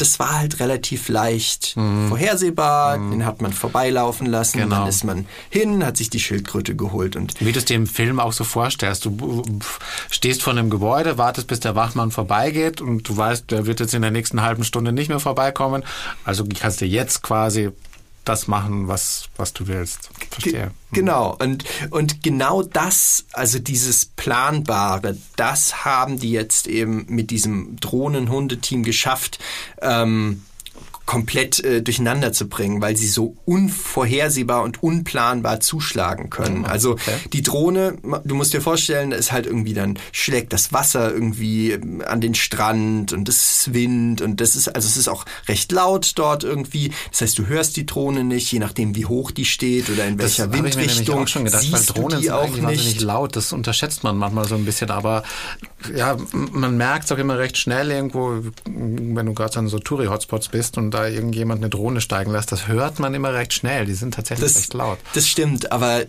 das 0.00 0.18
war 0.18 0.38
halt 0.38 0.60
relativ 0.60 1.08
leicht 1.08 1.74
vorhersehbar. 2.08 2.98
Den 2.98 3.24
hat 3.24 3.42
man 3.42 3.52
vorbeilaufen 3.52 4.26
lassen. 4.26 4.58
Genau. 4.58 4.76
Dann 4.76 4.88
ist 4.88 5.04
man 5.04 5.26
hin, 5.50 5.84
hat 5.84 5.96
sich 5.96 6.10
die 6.10 6.20
Schildkröte 6.20 6.74
geholt 6.74 7.16
und 7.16 7.34
Wie 7.40 7.52
du 7.52 7.58
es 7.58 7.64
dir 7.64 7.76
im 7.76 7.86
Film 7.86 8.20
auch 8.20 8.32
so 8.32 8.44
vorstellst. 8.44 9.04
Du 9.04 9.42
stehst 10.10 10.42
vor 10.42 10.52
einem 10.52 10.70
Gebäude, 10.70 11.18
wartest, 11.18 11.46
bis 11.46 11.60
der 11.60 11.74
Wachmann 11.74 12.10
vorbeigeht 12.10 12.80
und 12.80 13.08
du 13.08 13.16
weißt, 13.16 13.50
der 13.50 13.66
wird 13.66 13.80
jetzt 13.80 13.94
in 13.94 14.02
der 14.02 14.10
nächsten 14.10 14.42
halben 14.42 14.64
Stunde 14.64 14.92
nicht 14.92 15.08
mehr 15.08 15.20
vorbeikommen. 15.20 15.84
Also 16.24 16.44
kannst 16.58 16.80
du 16.80 16.86
jetzt 16.86 17.22
quasi 17.22 17.70
das 18.30 18.46
machen, 18.46 18.86
was, 18.86 19.28
was 19.36 19.52
du 19.52 19.66
willst. 19.66 20.10
Verstehe. 20.30 20.70
Genau, 20.92 21.36
und, 21.40 21.64
und 21.90 22.22
genau 22.22 22.62
das, 22.62 23.24
also 23.32 23.58
dieses 23.58 24.04
Planbare, 24.06 25.16
das 25.36 25.84
haben 25.84 26.18
die 26.18 26.30
jetzt 26.30 26.68
eben 26.68 27.06
mit 27.08 27.30
diesem 27.30 27.76
Drohnenhundeteam 27.80 28.84
geschafft, 28.84 29.40
ähm, 29.82 30.42
komplett 31.10 31.58
äh, 31.64 31.82
durcheinander 31.82 32.32
zu 32.32 32.48
bringen, 32.48 32.80
weil 32.80 32.96
sie 32.96 33.08
so 33.08 33.34
unvorhersehbar 33.44 34.62
und 34.62 34.80
unplanbar 34.80 35.58
zuschlagen 35.58 36.30
können. 36.30 36.64
Also 36.64 36.92
okay. 36.92 37.14
die 37.32 37.42
Drohne, 37.42 37.96
du 38.22 38.36
musst 38.36 38.52
dir 38.52 38.60
vorstellen, 38.60 39.10
ist 39.10 39.32
halt 39.32 39.44
irgendwie 39.44 39.74
dann 39.74 39.98
schlägt 40.12 40.52
das 40.52 40.72
Wasser 40.72 41.12
irgendwie 41.12 41.72
ähm, 41.72 42.00
an 42.06 42.20
den 42.20 42.36
Strand 42.36 43.12
und 43.12 43.28
es 43.28 43.50
ist 43.66 43.74
Wind 43.74 44.22
und 44.22 44.40
das 44.40 44.54
ist 44.54 44.68
also 44.68 44.86
es 44.86 44.96
ist 44.96 45.08
auch 45.08 45.24
recht 45.48 45.72
laut 45.72 46.12
dort 46.14 46.44
irgendwie. 46.44 46.92
Das 47.10 47.22
heißt, 47.22 47.38
du 47.40 47.46
hörst 47.48 47.76
die 47.76 47.86
Drohne 47.86 48.22
nicht, 48.22 48.52
je 48.52 48.60
nachdem 48.60 48.94
wie 48.94 49.06
hoch 49.06 49.32
die 49.32 49.46
steht 49.46 49.90
oder 49.90 50.06
in 50.06 50.16
Das 50.16 50.38
welcher 50.38 50.42
habe 50.44 50.68
ich 50.68 50.76
mir 50.76 50.82
Windrichtung 50.82 51.24
auch 51.24 51.26
schon 51.26 51.44
gedacht, 51.44 51.72
weil 51.72 51.82
Drohnen 51.86 52.22
sind 52.22 52.30
auch 52.30 52.56
nicht. 52.56 53.00
laut. 53.00 53.34
Das 53.34 53.52
unterschätzt 53.52 54.04
man 54.04 54.16
manchmal 54.16 54.46
so 54.46 54.54
ein 54.54 54.64
bisschen, 54.64 54.92
aber 54.92 55.24
ja, 55.92 56.16
man 56.32 56.76
merkt 56.76 57.06
es 57.06 57.10
auch 57.10 57.18
immer 57.18 57.36
recht 57.36 57.58
schnell 57.58 57.90
irgendwo, 57.90 58.44
wenn 58.64 59.26
du 59.26 59.34
gerade 59.34 59.58
an 59.58 59.66
so 59.66 59.80
Touri-Hotspots 59.80 60.50
bist 60.50 60.78
und 60.78 60.99
da 61.02 61.08
irgendjemand 61.08 61.60
eine 61.60 61.70
Drohne 61.70 62.00
steigen 62.00 62.30
lässt, 62.32 62.52
das 62.52 62.68
hört 62.68 62.98
man 62.98 63.14
immer 63.14 63.32
recht 63.34 63.52
schnell. 63.52 63.86
Die 63.86 63.94
sind 63.94 64.14
tatsächlich 64.14 64.46
Das, 64.52 64.56
recht 64.56 64.74
laut. 64.74 64.98
das 65.14 65.26
stimmt, 65.28 65.72
aber 65.72 66.02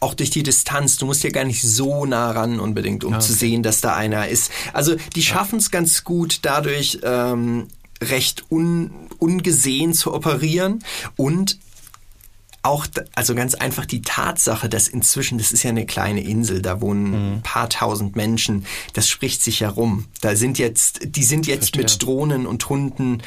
auch 0.00 0.14
durch 0.14 0.30
die 0.30 0.42
Distanz, 0.42 0.96
du 0.96 1.06
musst 1.06 1.22
ja 1.22 1.30
gar 1.30 1.44
nicht 1.44 1.62
so 1.62 2.04
nah 2.06 2.30
ran 2.30 2.60
unbedingt, 2.60 3.04
um 3.04 3.20
zu 3.20 3.32
sehen, 3.32 3.62
dass 3.62 3.80
da 3.80 3.94
einer 3.94 4.28
ist. 4.28 4.50
Also 4.72 4.96
die 5.14 5.22
schaffen 5.22 5.58
es 5.58 5.70
ganz 5.70 6.04
gut 6.04 6.40
dadurch, 6.42 6.98
ähm, 7.02 7.68
recht 8.02 8.44
un, 8.50 8.90
ungesehen 9.18 9.92
zu 9.92 10.14
operieren 10.14 10.82
und 11.16 11.58
auch, 12.62 12.86
also 13.14 13.34
ganz 13.34 13.54
einfach 13.54 13.86
die 13.86 14.02
Tatsache, 14.02 14.68
dass 14.68 14.88
inzwischen, 14.88 15.38
das 15.38 15.52
ist 15.52 15.62
ja 15.62 15.70
eine 15.70 15.86
kleine 15.86 16.22
Insel, 16.22 16.60
da 16.60 16.80
wohnen 16.80 17.36
ein 17.36 17.42
paar 17.42 17.70
tausend 17.70 18.16
Menschen, 18.16 18.66
das 18.92 19.08
spricht 19.08 19.42
sich 19.42 19.62
herum. 19.62 20.06
Da 20.20 20.36
sind 20.36 20.58
jetzt, 20.58 21.00
die 21.04 21.22
sind 21.22 21.46
jetzt 21.46 21.74
Verstehe. 21.74 21.82
mit 21.82 22.02
Drohnen 22.02 22.46
und 22.46 22.68
Hunden 22.68 23.22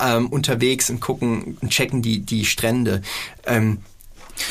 ähm, 0.00 0.28
unterwegs 0.28 0.88
und 0.88 1.00
gucken 1.00 1.58
und 1.60 1.70
checken 1.70 2.00
die, 2.00 2.20
die 2.20 2.46
Strände. 2.46 3.02
Ähm, 3.46 3.78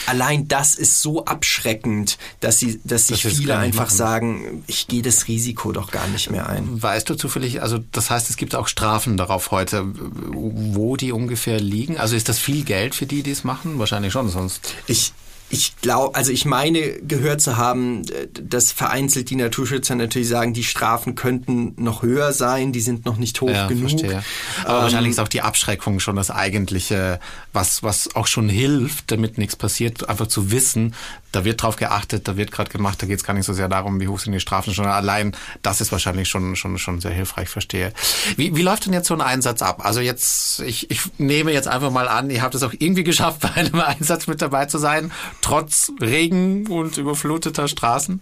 allein 0.06 0.48
das 0.48 0.76
ist 0.76 1.02
so 1.02 1.26
abschreckend, 1.26 2.18
dass 2.40 2.60
sie, 2.60 2.80
dass 2.84 3.08
sich 3.08 3.26
es 3.26 3.38
viele 3.38 3.58
einfach 3.58 3.86
machen. 3.86 3.96
sagen, 3.96 4.64
ich 4.68 4.88
gehe 4.88 5.02
das 5.02 5.28
Risiko 5.28 5.72
doch 5.72 5.92
gar 5.92 6.08
nicht 6.08 6.30
mehr 6.30 6.48
ein. 6.48 6.82
Weißt 6.82 7.10
du 7.10 7.16
zufällig, 7.16 7.62
also 7.62 7.80
das 7.92 8.10
heißt, 8.10 8.30
es 8.30 8.38
gibt 8.38 8.56
auch 8.56 8.68
Strafen 8.68 9.18
darauf 9.18 9.52
heute, 9.52 9.86
wo 9.94 10.96
die 10.96 11.12
ungefähr 11.12 11.60
liegen? 11.60 11.98
Also 11.98 12.16
ist 12.16 12.30
das 12.30 12.40
viel 12.40 12.64
Geld 12.64 12.96
für 12.96 13.06
die, 13.06 13.24
die 13.24 13.32
es 13.32 13.44
machen? 13.44 13.80
Wahrscheinlich 13.80 14.14
schon, 14.14 14.30
sonst. 14.30 14.74
Ich, 14.88 15.14
ich 15.50 15.78
glaube, 15.82 16.16
also 16.16 16.32
ich 16.32 16.44
meine 16.46 16.82
gehört 17.02 17.40
zu 17.42 17.56
haben, 17.58 18.04
dass 18.34 18.72
vereinzelt 18.74 19.30
die 19.30 19.36
Naturschützer 19.38 19.96
natürlich 19.96 20.28
sagen, 20.28 20.54
die 20.54 20.64
Strafen 20.64 21.16
könnten 21.16 21.74
noch 21.78 22.02
höher 22.02 22.34
sein, 22.34 22.72
die 22.74 22.82
sind 22.82 23.06
noch 23.06 23.18
nicht 23.18 23.40
hoch 23.40 23.50
Ja, 23.50 23.68
genug. 23.68 23.90
verstehe. 23.92 24.24
Aber 24.66 24.78
Ähm, 24.78 24.84
wahrscheinlich 24.84 25.12
ist 25.12 25.20
auch 25.20 25.28
die 25.30 25.42
Abschreckung 25.42 26.00
schon 26.02 26.16
das 26.18 26.32
eigentliche, 26.32 27.20
was, 27.54 27.82
was 27.84 28.14
auch 28.16 28.28
schon 28.28 28.50
hilft, 28.50 29.10
damit 29.12 29.38
nichts 29.38 29.56
passiert, 29.56 30.10
einfach 30.10 30.28
zu 30.28 30.52
wissen, 30.52 30.94
da 31.32 31.46
wird 31.46 31.62
drauf 31.62 31.76
geachtet, 31.76 32.28
da 32.28 32.36
wird 32.38 32.52
gerade 32.52 32.70
gemacht, 32.72 33.02
da 33.02 33.06
geht 33.08 33.18
es 33.18 33.24
gar 33.24 33.34
nicht 33.34 33.46
so 33.46 33.54
sehr 33.54 33.68
darum, 33.70 34.00
wie 34.00 34.08
hoch 34.08 34.20
sind 34.20 34.34
die 34.34 34.40
Strafen, 34.40 34.74
schon 34.74 34.86
allein 34.86 35.36
das 35.62 35.82
ist 35.82 35.92
wahrscheinlich 35.92 36.28
schon, 36.30 36.56
schon, 36.56 36.78
schon 36.78 37.00
sehr 37.00 37.12
hilfreich, 37.12 37.48
verstehe. 37.50 37.94
Wie, 38.38 38.56
wie 38.56 38.62
läuft 38.62 38.86
denn 38.86 38.94
jetzt 38.94 39.08
so 39.08 39.14
ein 39.14 39.22
Einsatz 39.22 39.62
ab? 39.62 39.86
Also 39.86 40.00
jetzt, 40.00 40.62
ich, 40.62 40.90
ich 40.90 41.02
nehme 41.18 41.52
jetzt 41.52 41.68
einfach 41.68 41.92
mal 41.92 42.08
an, 42.08 42.30
ihr 42.30 42.42
habt 42.42 42.56
es 42.56 42.64
auch 42.64 42.74
irgendwie 42.78 43.04
geschafft, 43.04 43.40
bei 43.42 43.54
einem 43.54 43.80
Einsatz 43.80 44.28
mit 44.28 44.42
dabei 44.42 44.66
zu 44.66 44.78
sein, 44.78 45.12
trotz 45.42 45.92
Regen 46.02 46.68
und 46.68 46.98
überfluteter 46.98 47.68
Straßen. 47.68 48.22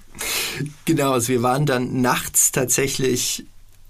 Genau, 0.86 1.12
also 1.12 1.30
wir 1.30 1.44
waren 1.44 1.66
dann 1.66 2.02
nachts 2.02 2.52
tatsächlich 2.52 3.46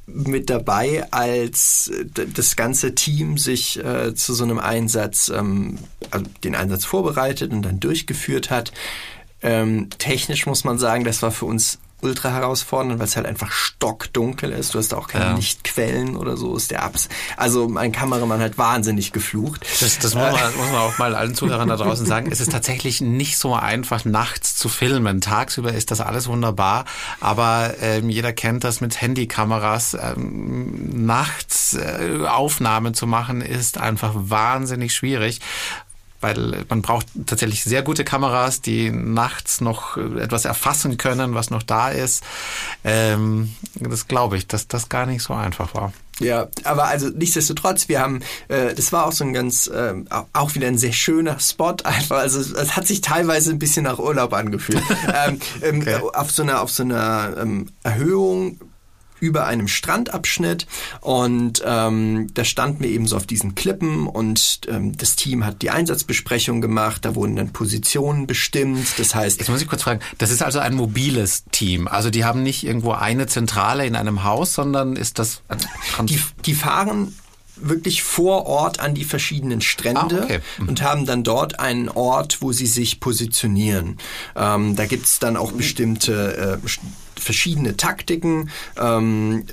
mit 0.08 0.50
dabei, 0.50 1.12
als 1.12 1.92
das 2.14 2.56
ganze 2.56 2.94
Team 2.94 3.38
sich 3.38 3.84
äh, 3.84 4.14
zu 4.14 4.34
so 4.34 4.44
einem 4.44 4.60
Einsatz, 4.60 5.30
ähm, 5.30 5.80
also 6.12 6.26
den 6.44 6.56
Einsatz 6.56 6.86
vorbereitet 6.86 7.52
und 7.52 7.64
dann 7.64 7.80
durchgeführt 7.80 8.52
hat. 8.52 8.72
Ähm, 9.42 9.90
technisch 9.98 10.46
muss 10.46 10.64
man 10.64 10.78
sagen, 10.78 11.04
das 11.04 11.22
war 11.22 11.32
für 11.32 11.46
uns 11.46 11.80
ultra 12.06 12.30
herausfordernd, 12.30 13.00
weil 13.00 13.08
es 13.08 13.16
halt 13.16 13.26
einfach 13.26 13.52
stockdunkel 13.52 14.52
ist. 14.52 14.74
Du 14.74 14.80
hast 14.80 14.94
auch 14.94 15.08
keine 15.08 15.26
Ja. 15.26 15.36
Lichtquellen 15.36 16.16
oder 16.16 16.38
so, 16.38 16.56
ist 16.56 16.72
der 16.72 16.84
Abs. 16.84 17.10
Also 17.36 17.68
mein 17.68 17.92
Kameramann 17.92 18.40
hat 18.40 18.58
wahnsinnig 18.58 19.12
geflucht. 19.12 19.66
Das, 19.82 20.00
das 20.00 20.16
muss, 20.16 20.24
man, 20.24 20.56
muss 20.56 20.68
man 20.72 20.76
auch 20.76 20.98
mal 20.98 21.16
allen 21.16 21.36
Zuhörern 21.36 21.68
da 21.68 21.76
draußen 21.76 22.06
sagen. 22.06 22.32
Es 22.32 22.40
ist 22.40 22.52
tatsächlich 22.52 23.02
nicht 23.02 23.38
so 23.38 23.54
einfach, 23.56 24.06
nachts 24.06 24.56
zu 24.56 24.70
filmen. 24.70 25.20
Tagsüber 25.22 25.74
ist 25.74 25.92
das 25.92 26.00
alles 26.02 26.28
wunderbar, 26.28 26.86
aber 27.20 27.74
ähm, 27.82 28.10
jeder 28.10 28.32
kennt 28.34 28.64
das 28.64 28.82
mit 28.82 29.02
Handykameras. 29.02 29.98
Ähm, 30.00 31.06
nachts 31.06 31.74
äh, 31.74 32.26
Aufnahmen 32.28 32.94
zu 32.94 33.08
machen, 33.08 33.42
ist 33.42 33.78
einfach 33.78 34.12
wahnsinnig 34.16 34.94
schwierig. 34.94 35.40
Weil 36.26 36.66
man 36.70 36.82
braucht 36.82 37.06
tatsächlich 37.28 37.64
sehr 37.64 37.84
gute 37.84 38.04
Kameras, 38.04 38.62
die 38.62 38.90
nachts 38.90 39.62
noch 39.62 39.96
äh, 39.98 40.20
etwas 40.22 40.46
erfassen 40.46 40.98
können, 40.98 41.36
was 41.36 41.52
noch 41.52 41.62
da 41.62 41.90
ist. 41.90 42.24
Ähm, 42.84 43.54
das 43.80 44.08
glaube 44.08 44.38
ich, 44.38 44.48
dass 44.48 44.68
das 44.68 44.90
gar 44.90 45.06
nicht 45.06 45.22
so 45.22 45.34
einfach 45.36 45.76
war. 45.76 45.94
Ja, 46.20 46.48
aber 46.64 46.86
also 46.86 47.10
nichtsdestotrotz, 47.10 47.90
wir 47.90 48.00
haben, 48.00 48.22
äh, 48.48 48.74
das 48.74 48.92
war 48.94 49.06
auch 49.06 49.12
so 49.12 49.24
ein 49.26 49.34
ganz, 49.34 49.70
au- 49.70 50.26
auch 50.34 50.56
wieder 50.56 50.68
ein 50.68 50.78
sehr 50.78 50.94
schöner 50.94 51.40
Spot 51.40 51.76
einfach. 51.84 52.18
Also 52.18 52.40
es, 52.40 52.52
es 52.52 52.76
hat 52.76 52.88
sich 52.88 53.02
teilweise 53.02 53.52
ein 53.52 53.60
bisschen 53.60 53.84
nach 53.84 54.00
Urlaub 54.00 54.34
angefühlt. 54.34 54.82
ähm, 55.28 55.40
ähm, 55.62 55.82
Okay. 55.82 56.00
Auf 56.14 56.32
so 56.32 56.42
einer, 56.44 56.62
auf 56.62 56.72
so 56.72 56.84
einer 56.84 57.36
ähm, 57.38 57.68
Erhöhung 57.84 58.60
über 59.26 59.48
einem 59.48 59.68
Strandabschnitt 59.68 60.68
und 61.02 61.64
ähm, 61.66 62.28
da 62.34 62.44
standen 62.46 62.84
wir 62.84 62.90
eben 62.90 63.08
so 63.08 63.16
auf 63.18 63.26
diesen 63.26 63.56
Klippen 63.56 64.08
und 64.08 64.62
ähm, 64.70 64.96
das 64.96 65.16
Team 65.16 65.46
hat 65.46 65.62
die 65.62 65.72
Einsatzbesprechung 65.72 66.62
gemacht, 66.62 67.04
da 67.06 67.16
wurden 67.16 67.36
dann 67.36 67.52
Positionen 67.52 68.28
bestimmt, 68.28 68.88
das 68.98 69.16
heißt, 69.16 69.40
Jetzt 69.40 69.50
muss 69.50 69.62
ich 69.62 69.68
kurz 69.68 69.84
fragen, 69.84 70.00
das 70.20 70.30
ist 70.30 70.44
also 70.44 70.60
ein 70.60 70.76
mobiles 70.76 71.44
Team. 71.52 71.88
Also 71.88 72.10
die 72.10 72.24
haben 72.24 72.44
nicht 72.44 72.64
irgendwo 72.64 72.92
eine 72.92 73.26
Zentrale 73.28 73.86
in 73.86 73.96
einem 73.96 74.24
Haus, 74.24 74.54
sondern 74.54 74.96
ist 74.96 75.18
das 75.20 75.42
Die, 76.04 76.20
die 76.46 76.54
fahren 76.54 77.14
wirklich 77.58 78.04
vor 78.04 78.46
Ort 78.48 78.80
an 78.82 78.94
die 78.96 79.06
verschiedenen 79.06 79.62
Strände 79.62 80.20
Ah, 80.20 80.24
okay. 80.24 80.40
Mhm. 80.60 80.70
und 80.70 80.82
haben 80.82 81.06
dann 81.06 81.24
dort 81.24 81.60
einen 81.60 81.88
Ort, 81.88 82.42
wo 82.42 82.52
sie 82.52 82.68
sich 82.68 83.00
positionieren. 83.00 83.98
Ähm, 84.36 84.76
da 84.76 84.86
gibt's 84.86 85.20
dann 85.20 85.38
auch 85.38 85.54
bestimmte 85.54 86.60
äh, 86.62 86.68
verschiedene 87.20 87.78
Taktiken. 87.78 88.50
Ähm, 88.78 89.46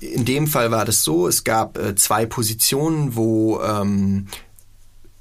in 0.00 0.24
dem 0.24 0.46
Fall 0.46 0.70
war 0.70 0.84
das 0.84 1.04
so, 1.04 1.28
es 1.28 1.44
gab 1.44 1.78
äh, 1.78 1.94
zwei 1.94 2.26
Positionen, 2.26 3.16
wo 3.16 3.60
ähm, 3.60 4.26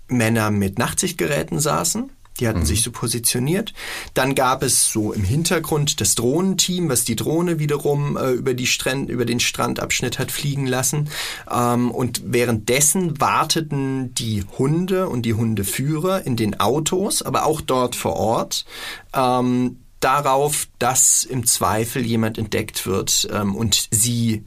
Männer 0.07 0.51
mit 0.51 0.77
Nachtsichtgeräten 0.77 1.59
saßen. 1.59 2.09
Die 2.39 2.47
hatten 2.47 2.65
sich 2.65 2.81
so 2.81 2.91
positioniert. 2.91 3.73
Dann 4.15 4.33
gab 4.33 4.63
es 4.63 4.91
so 4.91 5.13
im 5.13 5.23
Hintergrund 5.23 6.01
das 6.01 6.15
Drohnenteam, 6.15 6.89
was 6.89 7.03
die 7.03 7.15
Drohne 7.15 7.59
wiederum 7.59 8.17
äh, 8.17 8.31
über, 8.31 8.55
die 8.55 8.65
Strand, 8.65 9.09
über 9.09 9.25
den 9.25 9.39
Strandabschnitt 9.39 10.17
hat 10.17 10.31
fliegen 10.31 10.65
lassen. 10.65 11.09
Ähm, 11.49 11.91
und 11.91 12.23
währenddessen 12.25 13.21
warteten 13.21 14.15
die 14.15 14.43
Hunde 14.57 15.09
und 15.09 15.23
die 15.23 15.35
Hundeführer 15.35 16.25
in 16.25 16.35
den 16.35 16.59
Autos, 16.59 17.21
aber 17.21 17.45
auch 17.45 17.61
dort 17.61 17.95
vor 17.95 18.15
Ort, 18.15 18.65
ähm, 19.13 19.77
darauf, 20.03 20.67
dass 20.79 21.23
im 21.23 21.45
Zweifel 21.45 22.05
jemand 22.05 22.37
entdeckt 22.37 22.85
wird 22.85 23.27
ähm, 23.31 23.55
und 23.55 23.87
sie 23.91 24.45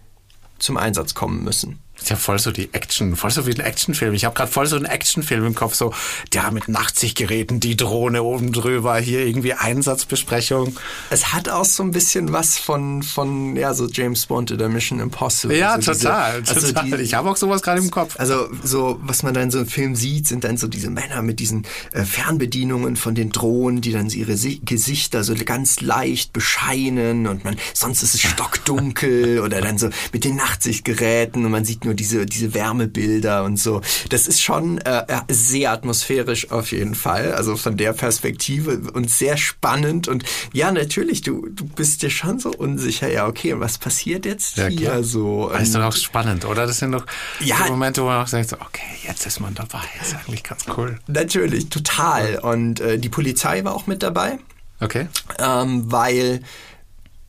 zum 0.59 0.77
Einsatz 0.77 1.14
kommen 1.14 1.45
müssen. 1.45 1.79
Ist 1.99 2.11
ja 2.11 2.17
voll 2.17 2.39
so 2.39 2.53
die 2.53 2.73
Action, 2.73 3.17
voll 3.17 3.31
so 3.31 3.47
wie 3.47 3.53
ein 3.55 3.61
Actionfilm. 3.61 4.15
Ich 4.15 4.25
habe 4.25 4.35
gerade 4.35 4.51
voll 4.51 4.67
so 4.67 4.77
einen 4.77 4.85
Actionfilm 4.85 5.45
im 5.47 5.55
Kopf, 5.55 5.75
so 5.75 5.93
ja 6.33 6.51
mit 6.51 6.69
Nachtsichtgeräten, 6.69 7.59
die 7.59 7.77
Drohne 7.77 8.23
oben 8.23 8.53
drüber, 8.53 8.97
hier 8.99 9.27
irgendwie 9.27 9.55
Einsatzbesprechung. 9.55 10.77
Es 11.11 11.33
hat 11.33 11.49
auch 11.49 11.65
so 11.65 11.83
ein 11.83 11.91
bisschen 11.93 12.33
was 12.33 12.59
von, 12.59 13.03
von 13.03 13.57
ja, 13.57 13.73
so 13.75 13.89
James 13.89 14.27
Bond 14.27 14.53
oder 14.53 14.69
Mission 14.69 15.01
Impossible. 15.01 15.57
Ja, 15.57 15.73
also 15.73 15.93
diese- 15.93 16.05
total, 16.05 16.43
also 16.47 16.67
total. 16.69 16.85
die- 16.99 17.03
ich 17.03 17.15
habe 17.15 17.31
auch 17.31 17.37
sowas 17.37 17.63
gerade 17.63 17.81
im 17.81 17.91
Kopf. 17.91 18.15
Also 18.19 18.49
so, 18.63 18.99
was 19.03 19.23
man 19.23 19.35
dann 19.35 19.51
so 19.51 19.59
im 19.61 19.67
Film 19.67 19.97
sieht, 19.97 20.27
sind 20.29 20.45
dann 20.45 20.57
so 20.59 20.69
diese 20.69 20.91
Männer 20.91 21.23
mit 21.23 21.41
diesen 21.41 21.67
äh, 21.93 22.05
Fernbedienungen 22.05 22.97
von 22.97 23.15
den 23.15 23.31
Drohnen, 23.31 23.81
die 23.81 23.93
dann 23.93 24.09
ihre 24.11 24.37
Si 24.37 24.61
Gesichter 24.65 25.25
so 25.25 25.35
ganz 25.35 25.81
leicht 25.81 26.33
bescheinen 26.33 27.27
und 27.27 27.45
man, 27.45 27.57
sonst 27.75 28.03
ist 28.03 28.15
es 28.15 28.21
stockdunkel 28.31 29.41
oder 29.41 29.61
dann 29.61 29.79
so 29.79 29.89
mit 30.13 30.25
den 30.25 30.37
Nachtsichtgeräten 30.37 31.45
und 31.45 31.51
man 31.51 31.65
sieht 31.65 31.85
nur 31.87 31.94
diese, 31.94 32.27
diese 32.27 32.53
Wärmebilder 32.53 33.44
und 33.44 33.59
so. 33.59 33.81
Das 34.11 34.27
ist 34.27 34.42
schon 34.42 34.79
äh, 34.79 35.05
ja, 35.09 35.25
sehr 35.31 35.72
atmosphärisch 35.72 36.51
auf 36.51 36.72
jeden 36.72 36.94
Fall, 36.94 37.33
also 37.33 37.57
von 37.57 37.77
der 37.79 37.94
Perspektive 37.94 38.81
und 38.92 39.11
sehr 39.11 39.37
spannend 39.38 40.09
und 40.09 40.25
ja, 40.53 40.70
natürlich, 40.72 41.22
du, 41.22 41.49
du 41.49 41.64
bist 41.64 42.03
dir 42.03 42.11
schon 42.11 42.38
so 42.38 42.51
unsicher, 42.51 43.11
ja, 43.11 43.27
okay, 43.27 43.59
was 43.59 43.79
passiert 43.79 44.27
jetzt 44.27 44.59
Ja, 44.59 44.66
hier 44.66 44.81
klar. 44.90 45.03
so? 45.03 45.49
Das 45.51 45.62
ist 45.62 45.75
doch 45.75 45.85
auch 45.85 45.96
spannend, 45.96 46.44
oder? 46.44 46.66
Das 46.66 46.79
sind 46.79 46.92
doch 46.92 47.07
Ja. 47.40 47.57
die 47.64 47.70
Momente, 47.70 48.03
wo 48.03 48.07
man 48.07 48.22
auch 48.22 48.27
sagt, 48.29 48.51
so, 48.51 48.57
okay, 48.57 48.83
jetzt 49.07 49.25
ist 49.27 49.40
man 49.40 49.55
dabei. 49.55 49.81
ist 50.03 50.14
eigentlich 50.14 50.42
ganz 50.42 50.64
cool. 50.77 50.99
Natürlich, 51.07 51.68
total. 51.70 52.40
Und 52.40 52.81
äh, 52.81 52.99
die 52.99 53.09
Polizei 53.09 53.64
war 53.64 53.75
auch 53.75 53.87
mit 53.87 54.03
dabei, 54.03 54.38
Okay. 54.81 55.07
ähm, 55.38 55.85
weil 55.90 56.42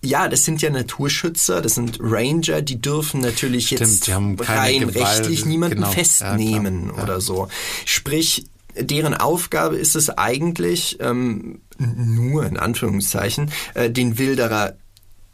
ja, 0.08 0.28
das 0.30 0.46
sind 0.46 0.62
ja 0.62 0.70
Naturschützer, 0.70 1.62
das 1.62 1.76
sind 1.76 2.00
Ranger, 2.02 2.62
die 2.62 2.82
dürfen 2.82 3.22
natürlich 3.22 3.68
Stimmt, 3.68 3.82
jetzt 3.82 4.06
keine 4.06 4.40
rein 4.40 4.80
Gewalt, 4.80 4.96
rechtlich 4.96 5.46
niemanden 5.46 5.76
genau. 5.76 5.88
Ja, 5.88 5.94
festnehmen 5.94 6.86
klar, 6.86 6.98
ja. 6.98 7.04
oder 7.04 7.22
so. 7.22 7.50
Sprich, 7.86 8.46
deren 8.80 9.14
Aufgabe 9.14 9.76
ist 9.76 9.96
es 9.96 10.10
eigentlich, 10.10 10.98
ähm, 11.02 11.62
nur 11.78 12.46
in 12.46 12.58
Anführungszeichen, 12.58 13.52
äh, 13.74 13.90
den 13.90 14.18
Wilderer 14.18 14.76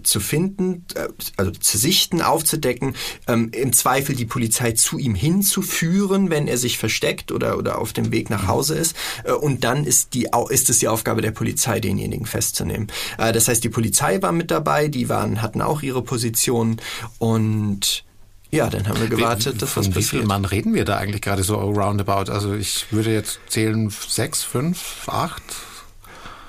zu 0.04 0.20
finden, 0.20 0.86
äh, 0.96 1.08
also 1.38 1.52
zu 1.52 1.78
sichten, 1.78 2.22
aufzudecken, 2.22 2.96
ähm, 3.28 3.52
im 3.54 3.74
Zweifel 3.74 4.16
die 4.16 4.26
Polizei 4.26 4.72
zu 4.74 4.98
ihm 4.98 5.16
hinzuführen, 5.16 6.30
wenn 6.30 6.48
er 6.48 6.58
sich 6.58 6.78
versteckt 6.78 7.32
oder, 7.32 7.58
oder 7.58 7.80
auf 7.80 7.94
dem 7.94 8.12
Weg 8.12 8.30
nach 8.30 8.48
Hause 8.48 8.76
ist. 8.76 8.96
Äh, 9.24 9.34
und 9.34 9.64
dann 9.64 9.86
ist, 9.86 10.14
die, 10.14 10.28
ist 10.50 10.70
es 10.70 10.80
die 10.80 10.88
Aufgabe 10.88 11.22
der 11.22 11.32
Polizei, 11.32 11.80
denjenigen 11.80 12.26
festzunehmen. 12.26 12.88
Äh, 13.18 13.34
das 13.34 13.48
heißt, 13.48 13.64
die 13.64 13.70
Polizei 13.70 14.22
war 14.22 14.32
mit 14.32 14.52
dabei, 14.52 14.88
die 14.88 15.10
waren, 15.10 15.42
hatten 15.42 15.62
auch 15.62 15.82
ihre 15.82 16.02
Position 16.02 16.78
und 17.20 18.06
ja, 18.54 18.70
dann 18.70 18.88
haben 18.88 19.00
wir 19.00 19.08
gewartet, 19.08 19.56
wie, 19.56 19.58
dass 19.58 19.76
was 19.76 19.88
wie 19.88 19.94
passiert. 19.94 20.10
viel 20.10 20.26
Mann 20.26 20.46
reden 20.46 20.76
wir 20.76 20.86
da 20.86 20.98
eigentlich 20.98 21.24
gerade 21.24 21.42
so 21.42 21.56
roundabout? 21.56 22.32
Also 22.32 22.54
ich 22.54 22.86
würde 22.92 23.12
jetzt 23.12 23.40
zählen 23.48 23.90
sechs, 23.90 24.44
fünf, 24.44 25.10
acht. 25.10 25.42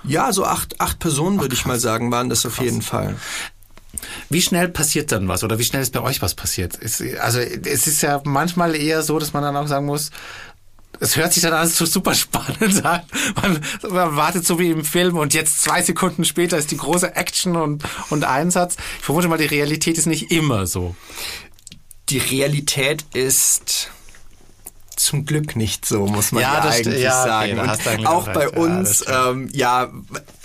Ja, 0.07 0.33
so 0.33 0.45
acht, 0.45 0.81
acht 0.81 0.99
Personen, 0.99 1.41
würde 1.41 1.55
ich 1.55 1.65
mal 1.65 1.79
sagen, 1.81 2.11
waren 2.13 2.29
das 2.29 2.45
auf 2.45 2.61
jeden 2.61 2.83
Fall. 2.83 3.17
Wie 4.29 4.43
schnell 4.43 4.69
passiert 4.69 5.13
dann 5.13 5.29
was 5.29 5.45
oder 5.45 5.59
wie 5.59 5.65
schnell 5.65 5.83
ist 5.83 5.93
bei 5.93 6.01
euch 6.01 6.21
was 6.21 6.35
passiert? 6.35 6.79
Es, 6.81 7.03
also 7.21 7.39
es 7.39 7.87
ist 7.87 8.03
ja 8.03 8.21
manchmal 8.25 8.75
eher 8.75 9.03
so, 9.03 9.19
dass 9.19 9.33
man 9.33 9.43
dann 9.43 9.57
auch 9.57 9.67
sagen 9.67 9.87
muss, 9.87 10.11
es 11.01 11.17
hört 11.17 11.33
sich 11.33 11.43
dann 11.43 11.53
alles 11.53 11.77
so 11.77 11.87
super 11.87 12.15
spannend 12.15 12.85
an. 12.85 13.03
Man, 13.43 13.61
man 13.91 14.17
wartet 14.17 14.47
so 14.47 14.59
wie 14.59 14.71
im 14.71 14.85
Film 14.85 15.17
und 15.17 15.35
jetzt 15.35 15.63
zwei 15.63 15.83
Sekunden 15.83 16.25
später 16.25 16.57
ist 16.59 16.71
die 16.71 16.77
große 16.77 17.15
Action 17.17 17.57
und, 17.57 17.85
und 18.11 18.25
Einsatz. 18.25 18.77
Ich 18.99 19.05
vermute 19.05 19.29
mal, 19.29 19.39
die 19.39 19.47
Realität 19.47 19.99
ist 19.99 20.07
nicht 20.07 20.31
immer 20.31 20.67
so. 20.67 20.95
Die 22.11 22.19
Realität 22.19 23.05
ist 23.15 23.91
zum 25.05 25.25
Glück 25.27 25.55
nicht 25.57 25.87
so, 25.87 26.07
muss 26.07 26.33
man 26.33 26.43
Ja, 26.43 26.65
ja, 26.65 26.71
eigentlich 26.71 27.03
ja, 27.03 27.21
okay, 27.21 27.29
sagen. 27.29 27.57
da 27.85 27.93
Und 27.93 28.07
auch 28.07 28.25
bei 28.27 28.47
recht. 28.47 28.55
Ja, 28.57 28.61
uns, 28.63 28.97
stimmt. 29.03 29.17
ähm, 29.29 29.49
ja, 29.53 29.93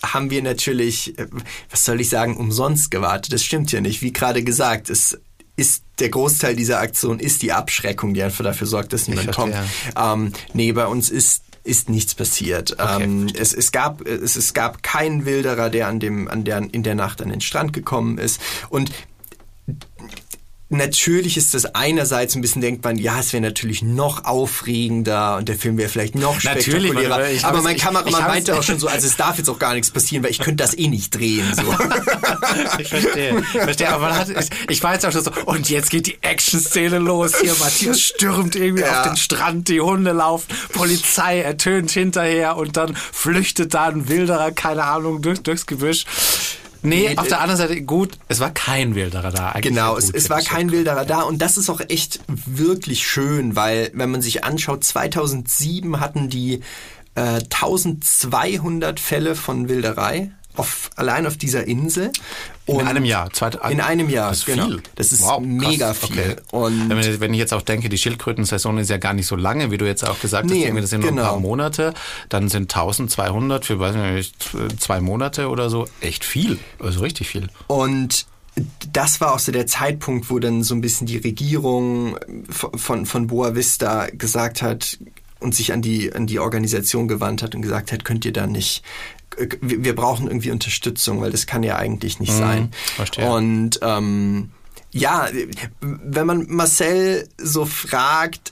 haben 0.04 0.30
wir 0.30 0.43
natürlich, 0.43 1.17
äh, 1.17 1.28
was 1.69 1.86
soll 1.86 2.02
ich 2.02 2.10
sagen, 2.10 2.38
umsonst 2.38 2.91
gewartet. 2.91 3.34
Das 3.34 3.43
stimmt 3.43 3.72
ja 3.72 3.82
nicht. 3.82 4.02
Wie 4.02 4.13
gerade 4.13 4.43
gesagt, 4.43 4.89
es 4.89 5.17
ist 5.56 5.84
der 6.00 6.10
Großteil 6.10 6.56
dieser 6.56 6.80
Aktion 6.80 7.19
ist 7.19 7.41
die 7.41 7.52
Abschreckung, 7.52 8.13
die 8.13 8.24
einfach 8.24 8.43
dafür 8.43 8.67
sorgt, 8.67 8.93
dass 8.93 9.08
niemand 9.08 9.32
kommt. 9.34 9.56
Ähm, 9.95 10.32
nee, 10.54 10.72
bei 10.72 10.88
uns 10.88 11.10
ist 11.10 11.43
ist 11.65 11.89
nichts 11.89 12.15
passiert. 12.15 12.74
Okay, 12.80 13.04
ähm, 13.04 13.28
es, 13.38 13.54
es, 13.54 13.72
gab, 13.72 14.06
es, 14.08 14.36
es 14.38 14.54
gab 14.54 14.82
keinen 14.82 15.26
Wilderer, 15.26 15.69
der, 15.69 15.88
an 15.88 16.00
dem, 16.00 16.28
an 16.28 16.43
der 16.43 16.63
in 16.72 16.84
der 16.84 16.95
Nacht 16.95 17.22
an 17.22 17.30
den 17.30 17.41
Strand 17.41 17.74
gekommen 17.74 18.17
ist. 18.17 18.41
Und 18.69 18.91
Natürlich 20.71 21.36
ist 21.36 21.55
das 21.55 21.65
einerseits 21.73 22.36
ein 22.36 22.41
bisschen 22.41 22.62
denkt 22.62 22.84
man, 22.84 22.95
ja, 22.95 23.19
es 23.19 23.34
wäre 23.34 23.41
natürlich 23.41 23.82
noch 23.82 24.25
aufregender 24.25 25.38
und 25.38 25.49
der 25.49 25.55
Film 25.55 25.77
wäre 25.79 25.89
vielleicht 25.89 26.13
noch 26.13 26.43
Natürlich, 26.43 26.63
spektakulärer. 26.91 27.17
weil 27.17 27.36
ich 27.36 27.43
aber 27.43 27.63
mein 27.63 27.75
Kameramann 27.75 28.21
meinte 28.27 28.55
auch 28.55 28.62
schon 28.62 28.77
so, 28.77 28.88
also 28.88 29.08
es 29.08 29.17
darf 29.17 29.39
jetzt 29.39 29.49
auch 29.49 29.58
gar 29.58 29.73
nichts 29.73 29.89
passieren, 29.89 30.23
weil 30.23 30.29
ich 30.29 30.38
könnte 30.38 30.63
das 30.63 30.77
eh 30.77 30.88
nicht 30.88 31.15
drehen. 31.15 31.45
So. 31.55 31.63
Ich 32.79 32.88
verstehe. 32.89 33.39
Ich 33.39 33.45
verstehe. 33.47 33.89
Aber 33.89 34.10
man 34.10 34.15
hat, 34.17 34.29
ich, 34.29 34.49
ich 34.69 34.84
war 34.84 34.93
jetzt 34.93 35.05
auch 35.05 35.12
schon 35.12 35.23
so, 35.23 35.32
und 35.45 35.69
jetzt 35.69 35.89
geht 35.89 36.08
die 36.08 36.17
Action-Szene 36.21 36.99
los. 36.99 37.34
Hier, 37.41 37.55
Matthias 37.60 37.99
stürmt 38.01 38.55
irgendwie 38.55 38.84
Ja. 38.84 39.01
auf 39.01 39.08
den 39.08 39.17
Strand, 39.17 39.67
die 39.69 39.82
Hunde 39.82 40.12
laufen, 40.12 40.47
Polizei 40.73 41.41
ertönt 41.41 41.91
hinterher 41.91 42.58
und 42.58 42.77
dann 42.77 42.95
flüchtet 42.95 43.73
da 43.73 43.86
ein 43.88 44.08
Wilderer, 44.08 44.51
keine 44.51 44.84
Ahnung, 44.84 45.21
durch, 45.21 45.41
durchs 45.41 45.65
Gebüsch. 45.65 46.05
Nee, 46.81 47.09
Nee, 47.09 47.17
auf 47.17 47.27
der 47.27 47.41
anderen 47.41 47.57
Seite, 47.57 47.81
gut, 47.81 48.17
es 48.27 48.39
war 48.39 48.51
kein 48.51 48.95
Wilderer 48.95 49.31
da. 49.31 49.49
Eigentlich 49.49 49.73
Genau, 49.73 49.93
ja 49.93 49.97
es, 49.97 50.07
gut, 50.07 50.15
es 50.15 50.29
war 50.29 50.41
kein 50.41 50.71
Wilderer 50.71 51.05
da 51.05 51.21
und 51.21 51.41
das 51.41 51.57
ist 51.57 51.69
auch 51.69 51.81
echt 51.81 52.19
wirklich 52.27 53.07
schön, 53.07 53.55
weil 53.55 53.91
wenn 53.93 54.11
man 54.11 54.21
sich 54.21 54.43
anschaut, 54.43 54.83
2007 54.83 55.99
hatten 55.99 56.29
die 56.29 56.61
äh, 57.15 57.41
1200 57.51 58.99
Fälle 58.99 59.35
von 59.35 59.69
Wilderei 59.69 60.31
auf, 60.60 60.89
allein 60.95 61.26
auf 61.26 61.38
dieser 61.38 61.65
Insel. 61.65 62.12
In 62.65 62.76
Und 62.76 62.88
einem 62.88 63.04
Jahr. 63.06 63.32
Zweit, 63.34 63.56
In 63.72 63.82
einem 63.82 64.10
Jahr, 64.10 64.30
das 64.30 64.39
ist 64.39 64.45
genau. 64.45 64.67
viel. 64.67 64.82
Das 64.95 65.12
ist 65.12 65.22
wow, 65.24 65.38
krass. 65.38 65.41
mega 65.45 65.93
viel. 65.95 66.19
Okay. 66.19 66.36
Und 66.52 66.89
wenn, 66.89 67.00
ich- 67.00 67.19
wenn 67.19 67.34
ich 67.34 67.39
jetzt 67.39 67.54
auch 67.54 67.63
denke, 67.63 67.89
die 67.89 67.98
Schildkrötensaison 67.98 68.78
ist 68.78 68.89
ja 68.89 68.98
gar 68.98 69.13
nicht 69.13 69.26
so 69.28 69.36
lange, 69.36 69.72
wie 69.72 69.78
du 69.78 69.86
jetzt 69.86 70.08
auch 70.08 70.19
gesagt 70.19 70.45
hast, 70.45 70.52
Nee, 70.54 70.63
irgendwie, 70.65 70.82
das 70.82 70.91
sind 70.91 71.02
nur 71.02 71.10
ein 71.10 71.15
genau. 71.15 71.30
paar 71.30 71.39
Monate, 71.39 71.93
dann 72.30 72.48
sind 72.50 72.69
1200 72.74 73.65
für 73.65 73.80
weiß 73.80 73.95
nicht, 73.95 74.36
zwei 74.80 75.02
Monate 75.02 75.50
oder 75.50 75.69
so 75.69 75.88
echt 76.02 76.24
viel, 76.24 76.60
also 76.80 77.00
richtig 77.00 77.28
viel. 77.30 77.48
Und 77.67 78.28
das 78.91 79.22
war 79.22 79.34
auch 79.34 79.39
so 79.39 79.52
der 79.52 79.67
Zeitpunkt, 79.67 80.30
wo 80.30 80.38
dann 80.39 80.63
so 80.63 80.76
ein 80.76 80.82
bisschen 80.82 81.08
die 81.08 81.17
Regierung 81.17 82.17
von, 82.50 82.78
von, 82.78 83.06
von 83.06 83.28
Boa 83.28 83.56
Vista 83.56 84.08
gesagt 84.08 84.62
hat 84.62 84.98
und 85.39 85.56
sich 85.56 85.72
an 85.72 85.82
die, 85.82 86.12
an 86.13 86.28
die 86.28 86.39
Organisation 86.39 87.08
gewandt 87.08 87.41
hat 87.41 87.56
und 87.56 87.62
gesagt 87.62 87.91
hat, 87.93 88.04
könnt 88.04 88.26
ihr 88.26 88.34
da 88.34 88.45
nicht, 88.48 88.84
wir 89.62 89.95
brauchen 89.95 90.28
irgendwie 90.28 90.52
Unterstützung, 90.52 91.21
weil 91.21 91.32
das 91.32 91.45
kann 91.47 91.63
ja 91.63 91.75
eigentlich 91.78 92.19
nicht 92.19 92.34
sein. 92.34 92.71
verstehe. 92.95 93.30
Und 93.30 93.80
ähm, 93.82 94.52
ja, 94.91 95.28
wenn 95.82 96.25
man 96.25 96.45
Marcel 96.49 97.28
so 97.38 97.65
fragt, 97.65 98.52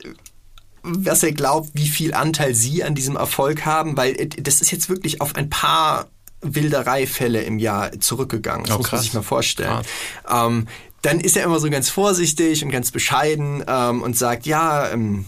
was 0.84 1.24
er 1.24 1.32
glaubt, 1.34 1.72
wie 1.74 1.88
viel 1.88 2.14
Anteil 2.14 2.54
sie 2.56 2.84
an 2.84 2.96
diesem 2.96 3.16
Erfolg 3.16 3.66
haben, 3.66 3.98
weil 3.98 4.12
äh, 4.20 4.28
das 4.28 4.62
ist 4.62 4.72
jetzt 4.72 4.90
wirklich 4.90 5.20
auf 5.22 5.36
ein 5.36 5.50
paar 5.50 6.08
Wildereifälle 6.42 7.42
im 7.42 7.60
Jahr 7.60 7.92
zurückgegangen. 8.00 8.66
Das 8.66 8.76
Oh, 8.76 8.78
muss 8.80 8.92
man 8.92 9.02
sich 9.02 9.14
mal 9.14 9.24
vorstellen. 9.24 9.82
Ähm, 10.30 10.68
dann 11.02 11.20
ist 11.20 11.36
er 11.38 11.44
immer 11.44 11.60
so 11.60 11.70
ganz 11.70 11.90
vorsichtig 11.90 12.64
und 12.64 12.72
ganz 12.72 12.92
bescheiden 12.92 13.64
ähm, 13.68 14.02
und 14.02 14.18
sagt, 14.18 14.46
ja, 14.46 14.90
ähm, 14.90 15.26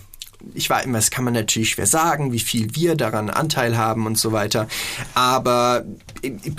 ich 0.54 0.69
war 0.69 0.84
immer, 0.84 0.97
das 0.97 1.12
kann 1.12 1.25
man 1.25 1.34
natürlich 1.34 1.71
schwer 1.71 1.86
sagen, 1.86 2.32
wie 2.32 2.39
viel 2.39 2.75
wir 2.75 2.95
daran 2.95 3.30
Anteil 3.30 3.78
haben 3.78 4.06
und 4.06 4.17
so 4.17 4.32
weiter. 4.32 4.67
Aber 5.13 5.86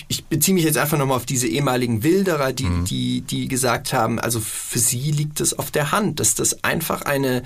ich, 0.09 0.25
beziehe 0.25 0.55
mich 0.55 0.64
jetzt 0.64 0.79
einfach 0.79 0.99
nochmal 0.99 1.16
auf 1.16 1.27
diese 1.27 1.47
ehemaligen 1.47 2.03
Wilderer, 2.03 2.53
die, 2.53 2.69
die, 2.85 3.21
die 3.23 3.49
gesagt 3.49 3.93
haben, 3.93 4.19
also 4.19 4.40
für 4.40 4.79
sie 4.79 5.11
liegt 5.11 5.40
es 5.40 5.59
auf 5.59 5.71
der 5.71 5.93
Hand, 5.93 6.21
dass 6.21 6.35
das 6.35 6.62
einfach 6.62 7.03
eine, 7.03 7.43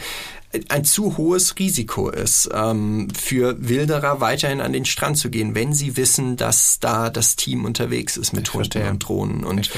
ein 0.69 0.85
zu 0.85 1.17
hohes 1.17 1.59
Risiko 1.59 2.09
ist, 2.11 2.49
ähm, 2.53 3.09
für 3.11 3.57
Wilderer 3.69 4.21
weiterhin 4.21 4.61
an 4.61 4.73
den 4.73 4.85
Strand 4.85 5.19
zu 5.19 5.31
gehen, 5.31 5.55
wenn 5.55 5.73
sie 5.73 5.97
wissen, 5.97 6.37
dass 6.37 6.79
da 6.81 7.11
das 7.11 7.37
Team 7.37 7.65
unterwegs 7.65 8.17
ist 8.17 8.33
mit 8.33 8.53
Hunden 8.53 8.89
und 8.89 8.99
Drohnen. 9.01 9.45
Und 9.45 9.71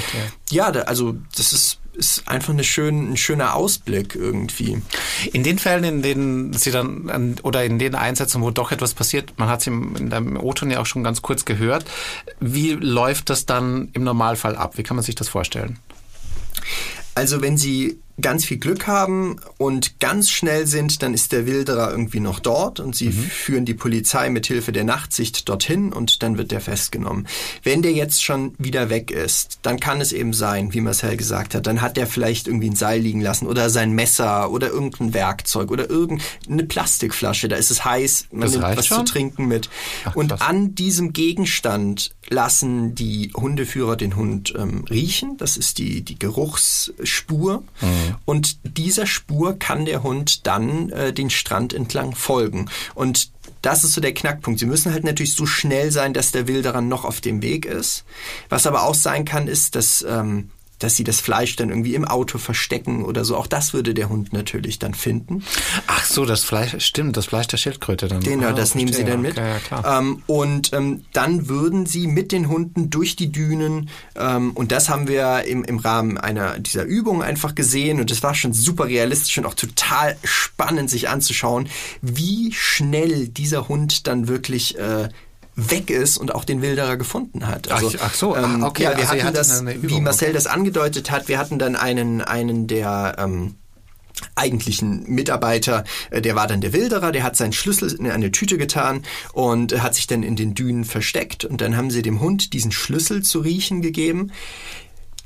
ja, 0.50 0.70
da, 0.72 0.82
also 0.82 1.16
das 1.36 1.52
ist, 1.52 1.75
ist 1.96 2.28
einfach 2.28 2.52
eine 2.52 2.64
schön, 2.64 3.12
ein 3.12 3.16
schöner 3.16 3.54
Ausblick 3.54 4.14
irgendwie. 4.14 4.82
In 5.32 5.42
den 5.42 5.58
Fällen, 5.58 5.84
in 5.84 6.02
denen 6.02 6.52
sie 6.52 6.70
dann, 6.70 7.10
an- 7.10 7.36
oder 7.42 7.64
in 7.64 7.78
den 7.78 7.94
Einsätzen, 7.94 8.42
wo 8.42 8.50
doch 8.50 8.72
etwas 8.72 8.94
passiert, 8.94 9.38
man 9.38 9.48
hat 9.48 9.60
es 9.60 9.66
in 9.66 10.10
deinem 10.10 10.36
O-Ton 10.36 10.70
ja 10.70 10.80
auch 10.80 10.86
schon 10.86 11.02
ganz 11.02 11.22
kurz 11.22 11.44
gehört, 11.44 11.84
wie 12.40 12.72
läuft 12.72 13.30
das 13.30 13.46
dann 13.46 13.88
im 13.92 14.04
Normalfall 14.04 14.56
ab? 14.56 14.76
Wie 14.76 14.82
kann 14.82 14.96
man 14.96 15.04
sich 15.04 15.14
das 15.14 15.28
vorstellen? 15.28 15.78
Also 17.14 17.40
wenn 17.40 17.56
sie 17.56 17.98
ganz 18.20 18.44
viel 18.46 18.56
Glück 18.56 18.86
haben 18.86 19.36
und 19.58 20.00
ganz 20.00 20.30
schnell 20.30 20.66
sind, 20.66 21.02
dann 21.02 21.12
ist 21.12 21.32
der 21.32 21.46
Wilderer 21.46 21.90
irgendwie 21.90 22.20
noch 22.20 22.38
dort 22.40 22.80
und 22.80 22.96
sie 22.96 23.12
führen 23.12 23.64
die 23.66 23.74
Polizei 23.74 24.30
mit 24.30 24.46
Hilfe 24.46 24.72
der 24.72 24.84
Nachtsicht 24.84 25.48
dorthin 25.48 25.92
und 25.92 26.22
dann 26.22 26.38
wird 26.38 26.50
der 26.50 26.60
festgenommen. 26.60 27.28
Wenn 27.62 27.82
der 27.82 27.92
jetzt 27.92 28.24
schon 28.24 28.54
wieder 28.58 28.88
weg 28.88 29.10
ist, 29.10 29.58
dann 29.62 29.78
kann 29.80 30.00
es 30.00 30.12
eben 30.12 30.32
sein, 30.32 30.72
wie 30.72 30.80
Marcel 30.80 31.16
gesagt 31.16 31.54
hat, 31.54 31.66
dann 31.66 31.82
hat 31.82 31.96
der 31.96 32.06
vielleicht 32.06 32.46
irgendwie 32.48 32.70
ein 32.70 32.76
Seil 32.76 33.00
liegen 33.00 33.20
lassen 33.20 33.46
oder 33.46 33.68
sein 33.68 33.92
Messer 33.92 34.50
oder 34.50 34.68
irgendein 34.68 35.12
Werkzeug 35.12 35.70
oder 35.70 35.90
irgendeine 35.90 36.64
Plastikflasche, 36.64 37.48
da 37.48 37.56
ist 37.56 37.70
es 37.70 37.84
heiß, 37.84 38.28
man 38.32 38.42
Das 38.42 38.52
nimmt 38.52 38.76
was 38.76 38.86
schon? 38.86 39.06
zu 39.06 39.12
trinken 39.12 39.46
mit. 39.46 39.68
Ach, 40.04 40.16
und 40.16 40.28
krass. 40.28 40.40
an 40.40 40.74
diesem 40.74 41.12
Gegenstand 41.12 42.12
lassen 42.28 42.94
die 42.94 43.30
Hundeführer 43.36 43.96
den 43.96 44.16
Hund 44.16 44.54
ähm, 44.56 44.84
riechen. 44.90 45.36
Das 45.36 45.56
ist 45.56 45.78
die, 45.78 46.02
die 46.02 46.18
Geruchsspur. 46.18 47.62
Und 48.24 48.58
dieser 48.64 49.06
Spur 49.06 49.58
kann 49.58 49.84
der 49.84 50.02
Hund 50.02 50.46
dann 50.46 50.90
äh, 50.90 51.12
den 51.12 51.30
Strand 51.30 51.72
entlang 51.72 52.14
folgen. 52.14 52.68
Und 52.94 53.30
das 53.62 53.84
ist 53.84 53.92
so 53.94 54.00
der 54.00 54.14
Knackpunkt. 54.14 54.60
Sie 54.60 54.66
müssen 54.66 54.92
halt 54.92 55.04
natürlich 55.04 55.34
so 55.34 55.46
schnell 55.46 55.90
sein, 55.90 56.14
dass 56.14 56.30
der 56.30 56.46
Wilderer 56.46 56.80
noch 56.80 57.04
auf 57.04 57.20
dem 57.20 57.42
Weg 57.42 57.64
ist. 57.64 58.04
Was 58.48 58.66
aber 58.66 58.84
auch 58.84 58.94
sein 58.94 59.24
kann, 59.24 59.48
ist, 59.48 59.74
dass, 59.74 60.04
ähm, 60.08 60.50
dass 60.78 60.96
sie 60.96 61.04
das 61.04 61.20
Fleisch 61.20 61.56
dann 61.56 61.70
irgendwie 61.70 61.94
im 61.94 62.04
Auto 62.04 62.38
verstecken 62.38 63.04
oder 63.04 63.24
so. 63.24 63.36
Auch 63.36 63.46
das 63.46 63.72
würde 63.72 63.94
der 63.94 64.08
Hund 64.08 64.32
natürlich 64.32 64.78
dann 64.78 64.94
finden. 64.94 65.42
Ach 65.86 66.04
so, 66.04 66.24
das 66.26 66.44
Fleisch, 66.44 66.84
stimmt, 66.84 67.16
das 67.16 67.26
Fleisch 67.26 67.46
der 67.46 67.56
Schildkröte 67.56 68.08
dann. 68.08 68.20
Genau, 68.20 68.48
Ah, 68.48 68.52
das 68.52 68.74
nehmen 68.74 68.88
sie 68.92 69.02
verstehe. 69.04 69.12
dann 69.12 69.22
mit. 69.22 69.32
Okay, 69.32 69.48
ja, 69.48 69.58
klar. 69.58 69.98
ähm, 69.98 70.22
und 70.26 70.72
ähm, 70.72 71.04
dann 71.12 71.48
würden 71.48 71.86
sie 71.86 72.06
mit 72.06 72.32
den 72.32 72.48
Hunden 72.48 72.90
durch 72.90 73.16
die 73.16 73.32
Dünen, 73.32 73.88
ähm, 74.16 74.50
und 74.52 74.70
das 74.72 74.88
haben 74.88 75.08
wir 75.08 75.44
im, 75.44 75.64
im 75.64 75.78
Rahmen 75.78 76.18
einer 76.18 76.58
dieser 76.58 76.84
Übungen 76.84 77.22
einfach 77.22 77.54
gesehen, 77.54 78.00
und 78.00 78.10
das 78.10 78.22
war 78.22 78.34
schon 78.34 78.52
super 78.52 78.86
realistisch 78.86 79.38
und 79.38 79.46
auch 79.46 79.54
total 79.54 80.16
spannend, 80.24 80.90
sich 80.90 81.08
anzuschauen, 81.08 81.68
wie 82.02 82.52
schnell 82.52 83.28
dieser 83.28 83.68
Hund 83.68 84.06
dann 84.06 84.28
wirklich 84.28 84.78
äh, 84.78 85.08
weg 85.56 85.90
ist 85.90 86.18
und 86.18 86.34
auch 86.34 86.44
den 86.44 86.60
Wilderer 86.62 86.96
gefunden 86.96 87.46
hat. 87.46 87.70
Also, 87.72 87.90
Ach- 87.98 88.08
ach 88.08 88.14
so, 88.14 88.34
ah, 88.34 88.58
okay, 88.62 88.84
Ja, 88.84 88.90
wir 88.90 89.08
also 89.08 89.22
hatten 89.24 89.34
das, 89.34 89.64
wie 89.66 90.00
Marcel 90.00 90.32
das 90.34 90.46
angedeutet 90.46 91.10
hat, 91.10 91.28
wir 91.28 91.38
hatten 91.38 91.58
dann 91.58 91.76
einen, 91.76 92.20
einen 92.20 92.66
der 92.66 93.16
ähm, 93.18 93.54
eigentlichen 94.34 95.04
Mitarbeiter, 95.08 95.84
äh, 96.10 96.20
der 96.20 96.34
war 96.36 96.46
dann 96.46 96.60
der 96.60 96.72
Wilderer, 96.72 97.10
der 97.10 97.22
hat 97.22 97.36
seinen 97.36 97.52
Schlüssel 97.54 97.92
in 97.92 98.10
eine 98.10 98.30
Tüte 98.32 98.58
getan 98.58 99.02
und 99.32 99.82
hat 99.82 99.94
sich 99.94 100.06
dann 100.06 100.22
in 100.22 100.36
den 100.36 100.54
Dünen 100.54 100.84
versteckt 100.84 101.44
und 101.44 101.60
dann 101.62 101.76
haben 101.76 101.90
sie 101.90 102.02
dem 102.02 102.20
Hund 102.20 102.52
diesen 102.52 102.72
Schlüssel 102.72 103.22
zu 103.22 103.40
riechen 103.40 103.80
gegeben. 103.80 104.32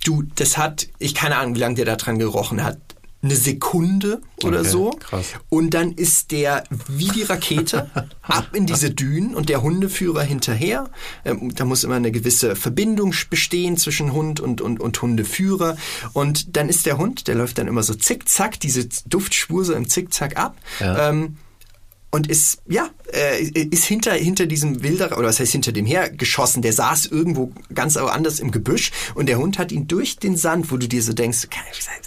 Du, 0.04 0.22
das 0.36 0.56
hat, 0.56 0.88
ich 0.98 1.14
keine 1.14 1.36
Ahnung, 1.36 1.56
wie 1.56 1.60
lange 1.60 1.74
der 1.74 1.84
da 1.84 1.96
dran 1.96 2.18
gerochen 2.18 2.62
hat. 2.64 2.78
Eine 3.22 3.36
Sekunde 3.36 4.22
oder 4.42 4.60
Okay, 4.60 4.68
so. 4.68 4.90
krass. 4.92 5.26
Und 5.50 5.74
dann 5.74 5.92
ist 5.92 6.30
der 6.30 6.64
wie 6.88 7.08
die 7.08 7.22
Rakete 7.22 7.90
ab 8.22 8.54
in 8.54 8.64
diese 8.66 8.90
Dünen 8.90 9.34
und 9.34 9.50
der 9.50 9.62
Hundeführer 9.62 10.22
hinterher. 10.22 10.88
Ähm, 11.26 11.54
da 11.54 11.66
muss 11.66 11.84
immer 11.84 11.96
eine 11.96 12.12
gewisse 12.12 12.56
Verbindung 12.56 13.14
bestehen 13.28 13.76
zwischen 13.76 14.12
Hund 14.12 14.40
und, 14.40 14.62
und, 14.62 14.80
und 14.80 15.02
Hundeführer. 15.02 15.76
Und 16.14 16.56
dann 16.56 16.70
ist 16.70 16.86
der 16.86 16.96
Hund, 16.96 17.28
der 17.28 17.34
läuft 17.34 17.58
dann 17.58 17.68
immer 17.68 17.82
so 17.82 17.94
zickzack, 17.94 18.58
diese 18.58 18.88
Duftspur 19.06 19.64
so 19.64 19.74
im 19.74 19.86
Zickzack 19.88 20.38
ab. 20.38 20.56
Ja. 20.80 21.10
Ähm, 21.10 21.36
und 22.10 22.26
ist, 22.26 22.58
ja, 22.66 22.90
äh, 23.12 23.42
ist 23.42 23.84
hinter, 23.84 24.12
hinter 24.12 24.46
diesem 24.46 24.82
Wilderer, 24.82 25.16
oder 25.18 25.28
was 25.28 25.38
heißt 25.38 25.52
hinter 25.52 25.72
dem 25.72 25.86
hergeschossen, 25.86 26.60
der 26.62 26.72
saß 26.72 27.06
irgendwo 27.06 27.52
ganz 27.72 27.96
anders 27.96 28.40
im 28.40 28.50
Gebüsch 28.50 28.90
und 29.14 29.26
der 29.26 29.38
Hund 29.38 29.58
hat 29.58 29.70
ihn 29.70 29.86
durch 29.86 30.16
den 30.16 30.36
Sand, 30.36 30.70
wo 30.72 30.76
du 30.76 30.88
dir 30.88 31.02
so 31.02 31.12
denkst, 31.12 31.46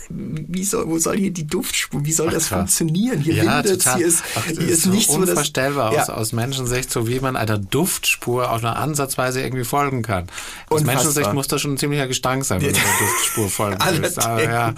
wie 0.09 0.63
soll, 0.63 0.87
wo 0.87 0.99
soll 0.99 1.17
hier 1.17 1.31
die 1.31 1.47
Duftspur, 1.47 2.05
wie 2.05 2.11
soll 2.11 2.29
das 2.29 2.49
krass. 2.49 2.57
funktionieren? 2.59 3.19
Hier 3.19 3.35
ja, 3.35 3.57
windet's, 3.57 3.83
total. 3.83 3.97
hier 3.97 4.07
ist, 4.07 4.23
Ach, 4.35 4.45
das 4.45 4.57
hier 4.57 4.67
ist 4.67 4.85
nichts, 4.87 5.13
so 5.13 5.17
wo 5.17 5.21
das... 5.21 5.29
unvorstellbar 5.29 5.93
Ja. 5.93 6.03
aus, 6.03 6.09
aus 6.09 6.33
Menschensicht, 6.33 6.91
so 6.91 7.07
wie 7.07 7.19
man 7.19 7.35
einer 7.35 7.57
Duftspur 7.57 8.51
auch 8.51 8.61
nur 8.61 8.75
ansatzweise 8.75 9.41
irgendwie 9.41 9.63
folgen 9.63 10.01
kann. 10.01 10.25
Aus 10.69 10.81
Unfassbar. 10.81 10.95
Menschensicht 10.95 11.33
muss 11.33 11.47
das 11.47 11.61
schon 11.61 11.73
ein 11.73 11.77
ziemlicher 11.77 12.07
Gestank 12.07 12.43
sein, 12.45 12.61
wenn 12.61 12.73
du 12.73 12.79
einer 12.79 12.99
Duftspur 12.99 13.49
folgen 13.49 13.77
willst. 13.99 14.19
Aber 14.19 14.43
ja, 14.43 14.71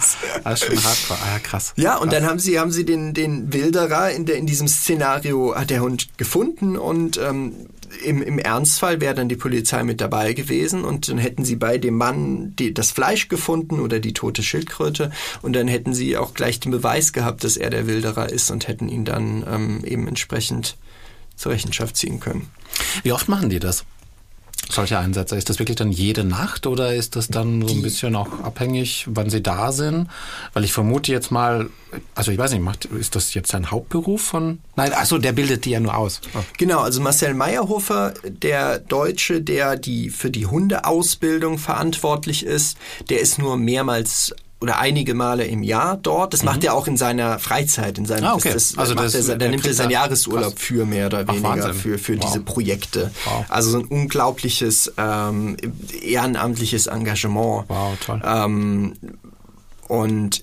das 0.44 0.62
ist 0.62 0.66
schon 0.66 0.84
hardcore. 0.84 1.18
Ah, 1.20 1.32
ja, 1.34 1.38
krass. 1.40 1.72
Ja, 1.76 1.96
und 1.96 2.08
krass. 2.08 2.18
dann 2.18 2.28
haben 2.28 2.38
sie, 2.38 2.58
haben 2.58 2.70
sie 2.70 2.84
den, 2.84 3.12
den 3.12 3.52
Wilderer 3.52 4.10
in, 4.12 4.26
der, 4.26 4.36
in 4.36 4.46
diesem 4.46 4.68
Szenario, 4.68 5.15
hat 5.24 5.70
der 5.70 5.80
Hund 5.80 6.18
gefunden 6.18 6.76
und 6.76 7.18
ähm, 7.18 7.54
im, 8.04 8.22
im 8.22 8.38
Ernstfall 8.38 9.00
wäre 9.00 9.14
dann 9.14 9.28
die 9.28 9.36
Polizei 9.36 9.82
mit 9.82 10.00
dabei 10.00 10.32
gewesen 10.32 10.84
und 10.84 11.08
dann 11.08 11.18
hätten 11.18 11.44
sie 11.44 11.56
bei 11.56 11.78
dem 11.78 11.96
Mann 11.96 12.54
die, 12.56 12.74
das 12.74 12.90
Fleisch 12.90 13.28
gefunden 13.28 13.80
oder 13.80 14.00
die 14.00 14.12
tote 14.12 14.42
Schildkröte 14.42 15.10
und 15.42 15.54
dann 15.54 15.68
hätten 15.68 15.94
sie 15.94 16.16
auch 16.16 16.34
gleich 16.34 16.60
den 16.60 16.72
Beweis 16.72 17.12
gehabt, 17.12 17.44
dass 17.44 17.56
er 17.56 17.70
der 17.70 17.86
Wilderer 17.86 18.30
ist 18.30 18.50
und 18.50 18.68
hätten 18.68 18.88
ihn 18.88 19.04
dann 19.04 19.44
ähm, 19.48 19.84
eben 19.84 20.08
entsprechend 20.08 20.76
zur 21.36 21.52
Rechenschaft 21.52 21.96
ziehen 21.96 22.20
können. 22.20 22.50
Wie 23.02 23.12
oft 23.12 23.28
machen 23.28 23.50
die 23.50 23.58
das? 23.60 23.84
Solche 24.70 24.98
Einsätze? 24.98 25.36
Ist 25.36 25.48
das 25.48 25.58
wirklich 25.58 25.76
dann 25.76 25.92
jede 25.92 26.24
Nacht 26.24 26.66
oder 26.66 26.94
ist 26.94 27.16
das 27.16 27.28
dann 27.28 27.66
so 27.66 27.74
ein 27.74 27.82
bisschen 27.82 28.16
auch 28.16 28.40
abhängig, 28.42 29.06
wann 29.08 29.30
sie 29.30 29.42
da 29.42 29.72
sind? 29.72 30.08
Weil 30.52 30.64
ich 30.64 30.72
vermute 30.72 31.12
jetzt 31.12 31.30
mal, 31.30 31.68
also 32.14 32.32
ich 32.32 32.38
weiß 32.38 32.52
nicht, 32.52 32.62
macht, 32.62 32.86
ist 32.86 33.14
das 33.14 33.34
jetzt 33.34 33.50
sein 33.50 33.70
Hauptberuf 33.70 34.22
von? 34.22 34.58
Nein, 34.76 34.92
achso, 34.92 35.18
der 35.18 35.32
bildet 35.32 35.64
die 35.64 35.70
ja 35.70 35.80
nur 35.80 35.96
aus. 35.96 36.20
Oh. 36.34 36.40
Genau, 36.58 36.80
also 36.80 37.00
Marcel 37.00 37.34
Meyerhofer, 37.34 38.14
der 38.24 38.78
Deutsche, 38.78 39.40
der 39.40 39.76
die 39.76 40.10
für 40.10 40.30
die 40.30 40.46
Hundeausbildung 40.46 41.58
verantwortlich 41.58 42.44
ist, 42.44 42.76
der 43.08 43.20
ist 43.20 43.38
nur 43.38 43.56
mehrmals 43.56 44.34
oder 44.60 44.78
einige 44.78 45.14
Male 45.14 45.44
im 45.44 45.62
Jahr 45.62 45.96
dort. 45.96 46.32
Das 46.32 46.40
mhm. 46.40 46.46
macht 46.46 46.64
er 46.64 46.74
auch 46.74 46.86
in 46.86 46.96
seiner 46.96 47.38
Freizeit, 47.38 47.98
in 47.98 48.06
seinem 48.06 48.24
ah, 48.24 48.34
okay. 48.34 48.52
das, 48.52 48.76
also 48.78 48.94
das, 48.94 49.14
er, 49.14 49.36
da 49.36 49.48
nimmt 49.48 49.66
er 49.66 49.74
seinen 49.74 49.90
Jahresurlaub 49.90 50.54
krass. 50.54 50.64
für 50.64 50.86
mehr 50.86 51.06
oder 51.06 51.28
weniger 51.28 51.70
Ach, 51.70 51.74
für 51.74 51.98
für 51.98 52.16
wow. 52.16 52.24
diese 52.24 52.40
Projekte. 52.40 53.10
Wow. 53.24 53.44
Also 53.48 53.70
so 53.70 53.78
ein 53.78 53.84
unglaubliches 53.84 54.92
ähm, 54.96 55.56
ehrenamtliches 56.02 56.86
Engagement. 56.86 57.64
Wow, 57.68 57.98
toll. 58.00 58.22
Ähm, 58.24 58.94
und 59.88 60.42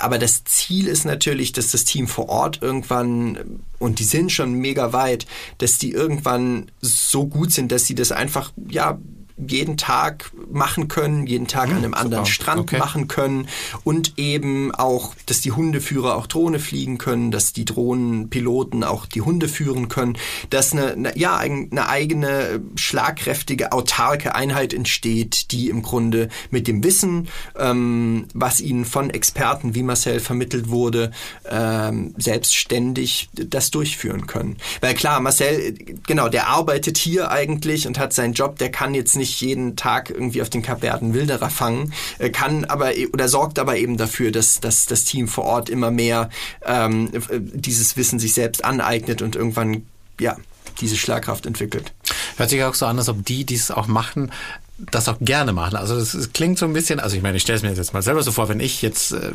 aber 0.00 0.18
das 0.18 0.44
Ziel 0.44 0.86
ist 0.86 1.04
natürlich, 1.04 1.52
dass 1.52 1.70
das 1.70 1.84
Team 1.84 2.08
vor 2.08 2.28
Ort 2.28 2.62
irgendwann 2.62 3.60
und 3.78 3.98
die 3.98 4.04
sind 4.04 4.32
schon 4.32 4.54
mega 4.54 4.92
weit, 4.92 5.26
dass 5.58 5.76
die 5.76 5.90
irgendwann 5.90 6.70
so 6.80 7.26
gut 7.26 7.52
sind, 7.52 7.72
dass 7.72 7.84
sie 7.84 7.94
das 7.94 8.10
einfach 8.10 8.52
ja 8.68 8.98
jeden 9.36 9.76
Tag 9.76 10.30
machen 10.50 10.86
können, 10.86 11.26
jeden 11.26 11.48
Tag 11.48 11.68
hm, 11.68 11.72
an 11.72 11.84
einem 11.84 11.94
anderen 11.94 12.24
super. 12.24 12.34
Strand 12.34 12.60
okay. 12.60 12.78
machen 12.78 13.08
können 13.08 13.48
und 13.82 14.14
eben 14.16 14.72
auch, 14.72 15.14
dass 15.26 15.40
die 15.40 15.52
Hundeführer 15.52 16.14
auch 16.14 16.26
Drohne 16.26 16.60
fliegen 16.60 16.98
können, 16.98 17.30
dass 17.32 17.52
die 17.52 17.64
Drohnenpiloten 17.64 18.84
auch 18.84 19.06
die 19.06 19.22
Hunde 19.22 19.48
führen 19.48 19.88
können, 19.88 20.16
dass 20.50 20.72
eine, 20.72 20.92
eine 20.92 21.18
ja 21.18 21.36
eine 21.36 21.88
eigene 21.88 22.60
schlagkräftige 22.76 23.72
autarke 23.72 24.34
Einheit 24.34 24.72
entsteht, 24.72 25.50
die 25.50 25.68
im 25.68 25.82
Grunde 25.82 26.28
mit 26.50 26.68
dem 26.68 26.84
Wissen, 26.84 27.28
ähm, 27.58 28.26
was 28.34 28.60
ihnen 28.60 28.84
von 28.84 29.10
Experten 29.10 29.74
wie 29.74 29.82
Marcel 29.82 30.20
vermittelt 30.20 30.68
wurde, 30.68 31.10
ähm, 31.50 32.14
selbstständig 32.16 33.28
das 33.32 33.70
durchführen 33.70 34.26
können. 34.26 34.58
Weil 34.80 34.94
klar, 34.94 35.20
Marcel, 35.20 35.74
genau, 36.06 36.28
der 36.28 36.48
arbeitet 36.48 36.98
hier 36.98 37.30
eigentlich 37.30 37.86
und 37.86 37.98
hat 37.98 38.12
seinen 38.12 38.34
Job, 38.34 38.58
der 38.58 38.70
kann 38.70 38.94
jetzt 38.94 39.16
nicht 39.16 39.23
nicht 39.24 39.40
jeden 39.40 39.74
Tag 39.74 40.10
irgendwie 40.10 40.42
auf 40.42 40.50
den 40.50 40.60
Kapverden 40.60 41.14
Wilderer 41.14 41.48
fangen, 41.48 41.94
äh, 42.18 42.28
kann 42.28 42.66
aber 42.66 42.90
oder 43.12 43.28
sorgt 43.28 43.58
aber 43.58 43.78
eben 43.78 43.96
dafür, 43.96 44.30
dass, 44.30 44.60
dass 44.60 44.84
das 44.84 45.04
Team 45.04 45.28
vor 45.28 45.44
Ort 45.44 45.70
immer 45.70 45.90
mehr 45.90 46.28
ähm, 46.66 47.10
äh, 47.14 47.40
dieses 47.40 47.96
Wissen 47.96 48.18
sich 48.18 48.34
selbst 48.34 48.64
aneignet 48.64 49.22
und 49.22 49.34
irgendwann 49.34 49.86
ja 50.20 50.36
diese 50.80 50.96
Schlagkraft 50.96 51.46
entwickelt. 51.46 51.92
Hört 52.36 52.50
sich 52.50 52.62
auch 52.64 52.74
so 52.74 52.84
an, 52.84 52.98
als 52.98 53.08
ob 53.08 53.24
die, 53.24 53.44
die 53.44 53.54
es 53.54 53.70
auch 53.70 53.86
machen, 53.86 54.30
das 54.78 55.08
auch 55.08 55.18
gerne 55.20 55.52
machen. 55.52 55.76
Also 55.76 55.96
das, 55.96 56.32
klingt 56.32 56.58
so 56.58 56.66
ein 56.66 56.72
bisschen, 56.72 56.98
also 56.98 57.16
ich 57.16 57.22
meine, 57.22 57.36
ich 57.36 57.42
stelle 57.42 57.56
es 57.56 57.62
mir 57.62 57.72
jetzt 57.72 57.92
mal 57.94 58.02
selber 58.02 58.22
so 58.22 58.32
vor, 58.32 58.48
wenn 58.48 58.58
ich 58.58 58.82
jetzt 58.82 59.12
äh, 59.12 59.30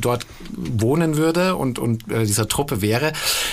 dort 0.00 0.24
wohnen 0.52 1.16
würde 1.16 1.56
und, 1.56 1.78
und 1.78 2.10
äh, 2.10 2.24
dieser 2.24 2.46
Truppe 2.46 2.80
wäre, 2.80 3.12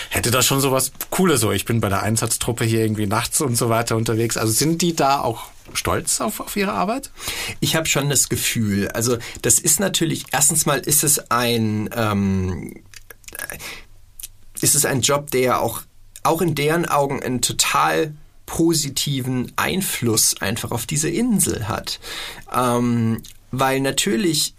hätte 0.09 0.29
das 0.29 0.45
schon 0.45 0.61
so 0.61 0.71
was 0.71 0.91
Cooles 1.09 1.41
so. 1.41 1.51
Ich 1.51 1.65
bin 1.65 1.81
bei 1.81 1.89
der 1.89 2.03
Einsatztruppe 2.03 2.63
hier 2.63 2.81
irgendwie 2.81 3.07
nachts 3.07 3.41
und 3.41 3.55
so 3.55 3.69
weiter 3.69 3.95
unterwegs. 3.95 4.37
Also 4.37 4.53
sind 4.53 4.83
die 4.83 4.95
da 4.95 5.19
auch 5.19 5.47
stolz 5.73 6.21
auf, 6.21 6.39
auf 6.39 6.55
ihre 6.55 6.73
Arbeit? 6.73 7.09
Ich 7.59 7.75
habe 7.75 7.87
schon 7.87 8.09
das 8.09 8.29
Gefühl, 8.29 8.89
also 8.89 9.17
das 9.41 9.57
ist 9.57 9.79
natürlich, 9.79 10.25
erstens 10.31 10.67
mal 10.67 10.79
ist 10.79 11.03
es 11.03 11.31
ein, 11.31 11.89
ähm, 11.95 12.83
ist 14.61 14.75
es 14.75 14.85
ein 14.85 15.01
Job, 15.01 15.31
der 15.31 15.61
auch, 15.61 15.81
auch 16.21 16.41
in 16.41 16.53
deren 16.53 16.85
Augen 16.85 17.21
ein 17.23 17.41
total 17.41 18.13
positiven 18.45 19.51
Einfluss 19.55 20.41
einfach 20.41 20.71
auf 20.71 20.85
diese 20.85 21.09
Insel 21.09 21.67
hat. 21.67 21.99
Ähm, 22.55 23.21
weil 23.51 23.79
natürlich 23.79 24.53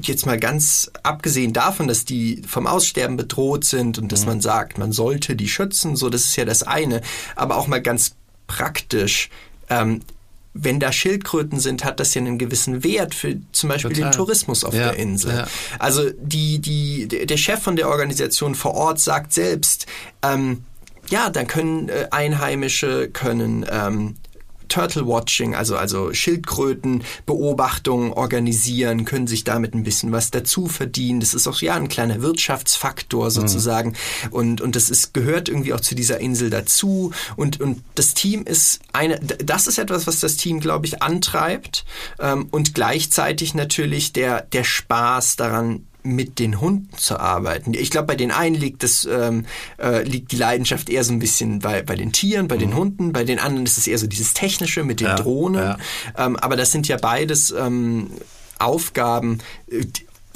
jetzt 0.00 0.26
mal 0.26 0.38
ganz 0.38 0.90
abgesehen 1.02 1.52
davon, 1.52 1.88
dass 1.88 2.04
die 2.04 2.42
vom 2.46 2.66
Aussterben 2.66 3.16
bedroht 3.16 3.64
sind 3.64 3.98
und 3.98 4.12
dass 4.12 4.22
mhm. 4.22 4.26
man 4.26 4.40
sagt, 4.40 4.78
man 4.78 4.92
sollte 4.92 5.34
die 5.34 5.48
schützen, 5.48 5.96
so 5.96 6.08
das 6.08 6.24
ist 6.24 6.36
ja 6.36 6.44
das 6.44 6.62
eine, 6.62 7.00
aber 7.36 7.56
auch 7.56 7.66
mal 7.66 7.82
ganz 7.82 8.14
praktisch. 8.46 9.28
Ähm, 9.68 10.00
wenn 10.54 10.80
da 10.80 10.90
Schildkröten 10.92 11.60
sind, 11.60 11.84
hat 11.84 12.00
das 12.00 12.14
ja 12.14 12.20
einen 12.20 12.38
gewissen 12.38 12.82
Wert 12.82 13.14
für 13.14 13.36
zum 13.52 13.68
Beispiel 13.68 13.92
Total. 13.92 14.10
den 14.10 14.16
Tourismus 14.16 14.64
auf 14.64 14.74
ja, 14.74 14.90
der 14.90 14.96
Insel. 14.96 15.36
Ja. 15.36 15.46
Also 15.78 16.10
die, 16.18 16.58
die, 16.58 17.06
der 17.06 17.36
Chef 17.36 17.62
von 17.62 17.76
der 17.76 17.88
Organisation 17.88 18.54
vor 18.54 18.74
Ort 18.74 18.98
sagt 18.98 19.32
selbst, 19.32 19.86
ähm, 20.22 20.64
ja, 21.10 21.30
dann 21.30 21.46
können 21.46 21.88
äh, 21.88 22.08
Einheimische 22.10 23.08
können 23.08 23.64
ähm, 23.70 24.16
Turtle 24.68 25.06
Watching, 25.06 25.54
also, 25.54 25.76
also 25.76 26.12
Schildkrötenbeobachtungen 26.12 28.12
organisieren, 28.12 29.04
können 29.04 29.26
sich 29.26 29.44
damit 29.44 29.74
ein 29.74 29.82
bisschen 29.82 30.12
was 30.12 30.30
dazu 30.30 30.66
verdienen. 30.66 31.20
Das 31.20 31.34
ist 31.34 31.48
auch 31.48 31.60
ja 31.60 31.74
ein 31.74 31.88
kleiner 31.88 32.22
Wirtschaftsfaktor 32.22 33.26
mhm. 33.26 33.30
sozusagen. 33.30 33.90
Mhm. 33.90 34.32
Und, 34.32 34.60
und 34.60 34.76
das 34.76 34.90
ist, 34.90 35.14
gehört 35.14 35.48
irgendwie 35.48 35.72
auch 35.72 35.80
zu 35.80 35.94
dieser 35.94 36.20
Insel 36.20 36.50
dazu. 36.50 37.12
Und, 37.36 37.60
und 37.60 37.82
das 37.94 38.14
Team 38.14 38.44
ist 38.44 38.80
eine, 38.92 39.18
das 39.18 39.66
ist 39.66 39.78
etwas, 39.78 40.06
was 40.06 40.20
das 40.20 40.36
Team, 40.36 40.60
glaube 40.60 40.86
ich, 40.86 41.02
antreibt. 41.02 41.84
Ähm, 42.20 42.48
und 42.50 42.74
gleichzeitig 42.74 43.54
natürlich 43.54 44.12
der, 44.12 44.42
der 44.42 44.64
Spaß 44.64 45.36
daran, 45.36 45.87
mit 46.02 46.38
den 46.38 46.60
Hunden 46.60 46.96
zu 46.96 47.18
arbeiten. 47.18 47.74
Ich 47.74 47.90
glaube, 47.90 48.06
bei 48.06 48.16
den 48.16 48.30
einen 48.30 48.54
liegt 48.54 48.82
das 48.82 49.06
ähm, 49.10 49.46
äh, 49.78 50.02
liegt 50.02 50.32
die 50.32 50.36
Leidenschaft 50.36 50.88
eher 50.88 51.04
so 51.04 51.12
ein 51.12 51.18
bisschen 51.18 51.58
bei, 51.58 51.82
bei 51.82 51.96
den 51.96 52.12
Tieren, 52.12 52.48
bei 52.48 52.56
mhm. 52.56 52.60
den 52.60 52.74
Hunden, 52.76 53.12
bei 53.12 53.24
den 53.24 53.38
anderen 53.38 53.66
ist 53.66 53.78
es 53.78 53.86
eher 53.86 53.98
so 53.98 54.06
dieses 54.06 54.34
Technische 54.34 54.84
mit 54.84 55.00
den 55.00 55.08
ja, 55.08 55.16
Drohnen. 55.16 55.62
Ja. 55.62 55.78
Ähm, 56.16 56.36
aber 56.36 56.56
das 56.56 56.72
sind 56.72 56.88
ja 56.88 56.96
beides 56.96 57.50
ähm, 57.50 58.10
Aufgaben, 58.58 59.38
äh, 59.70 59.84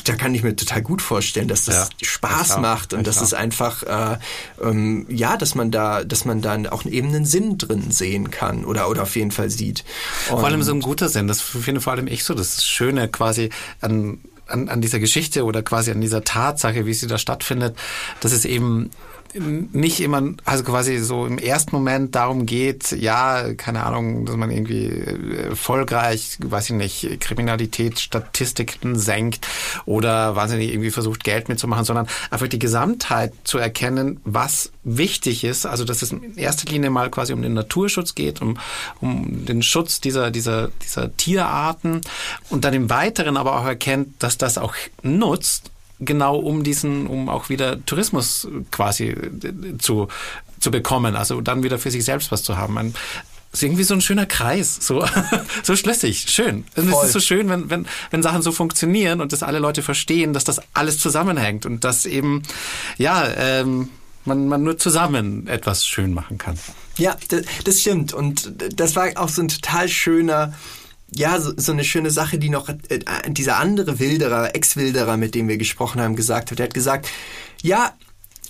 da 0.05 0.17
kann 0.17 0.35
ich 0.35 0.43
mir 0.43 0.57
total 0.57 0.83
gut 0.83 1.03
vorstellen, 1.03 1.49
dass 1.49 1.65
das 1.65 1.91
ja, 2.01 2.07
Spaß 2.07 2.49
das 2.49 2.59
macht 2.59 2.93
und 2.93 3.07
dass 3.07 3.21
es 3.21 3.35
einfach 3.35 3.83
äh, 3.83 4.19
ähm, 4.63 5.07
ja, 5.09 5.37
dass 5.37 5.55
man 5.55 5.71
da, 5.71 6.05
dass 6.05 6.25
man 6.25 6.43
dann 6.43 6.67
auch 6.67 6.85
eben 6.85 7.09
einen 7.09 7.25
Sinn 7.25 7.59
drin 7.59 7.91
sehen 7.91 8.31
kann 8.31 8.65
oder 8.65 8.89
oder 8.89 9.03
auf 9.03 9.17
jeden 9.17 9.31
Fall 9.31 9.51
sieht. 9.51 9.85
Und 10.31 10.41
vor 10.41 10.47
allem 10.47 10.63
so 10.63 10.73
ein 10.73 10.81
guter 10.81 11.09
Sinn. 11.09 11.29
Das 11.29 11.41
finde 11.41 11.81
vor 11.81 11.93
allem 11.93 12.07
ich 12.07 12.25
so 12.25 12.35
das 12.35 12.65
Schöne 12.65 13.09
quasi 13.09 13.51
an 13.81 14.19
an, 14.47 14.69
an 14.69 14.81
dieser 14.81 14.99
Geschichte 14.99 15.45
oder 15.45 15.63
quasi 15.63 15.91
an 15.91 16.01
dieser 16.01 16.25
Tatsache, 16.25 16.87
wie 16.87 16.95
sie 16.95 17.07
da 17.07 17.19
stattfindet, 17.19 17.77
dass 18.21 18.33
es 18.33 18.45
eben 18.45 18.91
nicht 19.35 20.01
immer, 20.01 20.35
also 20.45 20.65
quasi 20.65 20.99
so 20.99 21.27
im 21.27 21.39
ersten 21.39 21.75
Moment 21.75 22.15
darum 22.15 22.47
geht, 22.47 22.93
ja, 22.93 23.55
keine 23.55 23.85
Ahnung, 23.85 24.27
dass 24.27 24.37
man 24.37 24.51
irgendwie 24.51 24.87
äh, 24.87 25.49
erfolgreich, 25.49 26.39
weiß 26.43 26.71
ich 26.71 26.77
nicht, 26.77 27.21
Kriminalitätsstatistiken 27.21 28.99
senkt 28.99 29.47
oder 29.87 30.37
wahnsinnig 30.37 30.71
irgendwie 30.71 30.91
versucht, 30.91 31.25
Geld 31.25 31.49
mitzumachen, 31.49 31.85
sondern 31.85 32.07
einfach 32.31 32.49
die 32.49 32.59
Gesamtheit 32.59 33.33
zu 33.45 33.59
erkennen, 33.59 34.21
was 34.25 34.73
wichtig 34.85 35.45
ist, 35.45 35.65
also 35.67 35.85
dass 35.85 36.03
es 36.03 36.13
in 36.13 36.37
erster 36.37 36.71
Linie 36.71 36.91
mal 36.91 37.11
quasi 37.11 37.33
um 37.33 37.43
den 37.43 37.55
Naturschutz 37.55 38.15
geht, 38.15 38.43
um, 38.43 38.59
um 39.01 39.47
den 39.47 39.63
Schutz 39.63 40.01
dieser, 40.01 40.31
dieser, 40.31 40.69
dieser 40.83 41.17
Tierarten 41.17 42.03
und 42.51 42.65
dann 42.65 42.75
im 42.75 42.91
Weiteren 42.91 43.37
aber 43.37 43.59
auch 43.59 43.67
erkennt, 43.67 44.23
dass 44.23 44.37
das 44.39 44.59
auch 44.59 44.75
nutzt, 45.03 45.71
genau 46.05 46.37
um 46.37 46.65
diesen, 46.65 47.07
um 47.07 47.29
auch 47.29 47.49
wieder 47.49 47.85
Tourismus 47.85 48.49
quasi 48.71 49.09
äh, 49.09 49.79
zu, 49.79 50.09
zu 50.61 50.71
bekommen, 50.71 51.17
also 51.17 51.41
dann 51.41 51.63
wieder 51.63 51.79
für 51.79 51.91
sich 51.91 52.05
selbst 52.05 52.33
was 52.33 52.43
zu 52.43 52.57
haben. 52.57 52.79
Ein, 52.79 52.95
ist 53.53 53.63
irgendwie 53.63 53.83
so 53.85 53.95
ein 53.95 54.01
schöner 54.01 54.27
Kreis, 54.27 54.79
so, 54.81 55.05
so 55.63 55.77
schlüssig, 55.77 56.27
schön. 56.29 56.65
Und 56.75 56.89
es 56.89 57.05
ist 57.05 57.13
so 57.13 57.21
schön, 57.21 57.49
wenn, 57.51 57.69
wenn, 57.69 57.87
wenn 58.11 58.23
Sachen 58.23 58.41
so 58.43 58.51
funktionieren 58.51 59.21
und 59.21 59.33
dass 59.33 59.43
alle 59.43 59.59
Leute 59.59 59.83
verstehen, 59.83 60.33
dass 60.33 60.45
das 60.45 60.61
alles 60.73 60.99
zusammenhängt 60.99 61.67
und 61.67 61.85
dass 61.85 62.07
eben, 62.07 62.43
ja, 62.97 63.29
ähm, 63.37 63.91
man, 64.25 64.49
man 64.49 64.63
nur 64.63 64.79
zusammen 64.79 65.49
etwas 65.49 65.85
schön 65.87 66.15
machen 66.15 66.39
kann. 66.39 66.59
Ja, 66.97 67.17
das, 67.29 67.43
das 67.65 67.81
stimmt. 67.81 68.13
Und 68.13 68.53
das 68.75 68.97
war 68.97 69.09
auch 69.17 69.29
so 69.29 69.43
ein 69.43 69.49
total 69.49 69.89
schöner, 69.89 70.55
ja, 71.15 71.41
so, 71.41 71.53
so 71.57 71.73
eine 71.73 71.85
schöne 71.85 72.11
Sache, 72.11 72.39
die 72.39 72.49
noch 72.49 72.69
äh, 72.69 73.01
dieser 73.29 73.59
andere 73.59 73.99
Wilderer, 73.99 74.55
Ex-Wilderer, 74.55 75.17
mit 75.17 75.35
dem 75.35 75.49
wir 75.49 75.59
gesprochen 75.59 76.01
haben, 76.01 76.17
gesagt 76.17 76.51
hat. 76.51 76.61
Er 76.61 76.65
hat 76.65 76.75
gesagt, 76.75 77.09
ja, 77.63 77.93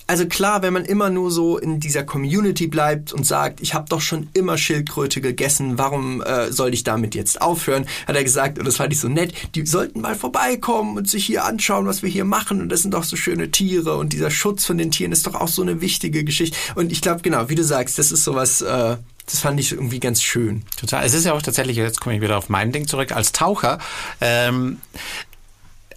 also 0.07 0.25
klar, 0.25 0.61
wenn 0.61 0.73
man 0.73 0.85
immer 0.85 1.09
nur 1.09 1.31
so 1.31 1.57
in 1.57 1.79
dieser 1.79 2.03
Community 2.03 2.67
bleibt 2.67 3.13
und 3.13 3.25
sagt, 3.25 3.61
ich 3.61 3.73
habe 3.73 3.85
doch 3.89 4.01
schon 4.01 4.29
immer 4.33 4.57
Schildkröte 4.57 5.21
gegessen, 5.21 5.77
warum 5.77 6.21
äh, 6.21 6.51
soll 6.51 6.73
ich 6.73 6.83
damit 6.83 7.15
jetzt 7.15 7.41
aufhören? 7.41 7.85
Hat 8.07 8.15
er 8.15 8.23
gesagt, 8.23 8.59
und 8.59 8.65
das 8.65 8.77
fand 8.77 8.91
ich 8.93 8.99
so 8.99 9.07
nett, 9.07 9.33
die 9.55 9.65
sollten 9.65 10.01
mal 10.01 10.15
vorbeikommen 10.15 10.97
und 10.97 11.09
sich 11.09 11.25
hier 11.25 11.45
anschauen, 11.45 11.85
was 11.85 12.03
wir 12.03 12.09
hier 12.09 12.25
machen. 12.25 12.61
Und 12.61 12.69
das 12.69 12.81
sind 12.81 12.93
doch 12.93 13.03
so 13.03 13.15
schöne 13.15 13.51
Tiere 13.51 13.97
und 13.97 14.13
dieser 14.13 14.29
Schutz 14.29 14.65
von 14.65 14.77
den 14.77 14.91
Tieren 14.91 15.11
ist 15.11 15.25
doch 15.25 15.35
auch 15.35 15.47
so 15.47 15.61
eine 15.61 15.81
wichtige 15.81 16.23
Geschichte. 16.23 16.57
Und 16.75 16.91
ich 16.91 17.01
glaube, 17.01 17.21
genau, 17.21 17.49
wie 17.49 17.55
du 17.55 17.63
sagst, 17.63 17.97
das 17.97 18.11
ist 18.11 18.23
sowas, 18.23 18.61
äh, 18.61 18.97
das 19.25 19.39
fand 19.39 19.59
ich 19.59 19.71
irgendwie 19.71 19.99
ganz 19.99 20.21
schön. 20.21 20.63
Total. 20.77 21.05
Es 21.05 21.13
ist 21.13 21.25
ja 21.25 21.33
auch 21.33 21.41
tatsächlich, 21.41 21.77
jetzt 21.77 22.01
komme 22.01 22.15
ich 22.15 22.21
wieder 22.21 22.37
auf 22.37 22.49
mein 22.49 22.71
Ding 22.71 22.87
zurück, 22.87 23.13
als 23.13 23.31
Taucher. 23.31 23.79
Ähm, 24.19 24.79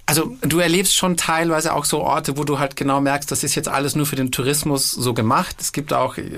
Also 0.09 0.37
du 0.43 0.61
erlebst 0.61 0.95
schon 0.95 1.17
teilweise 1.17 1.75
auch 1.75 1.85
so 1.85 2.01
Orte, 2.01 2.37
wo 2.37 2.45
du 2.45 2.61
halt 2.61 2.77
genau 2.77 3.01
merkst, 3.01 3.29
das 3.31 3.43
ist 3.43 3.57
jetzt 3.57 3.69
alles 3.69 3.97
nur 3.97 4.07
für 4.07 4.15
den 4.15 4.31
Tourismus 4.31 4.93
so 4.93 5.15
gemacht. 5.15 5.57
Es 5.61 5.73
gibt 5.73 5.93
auch 5.93 6.17
äh, 6.17 6.31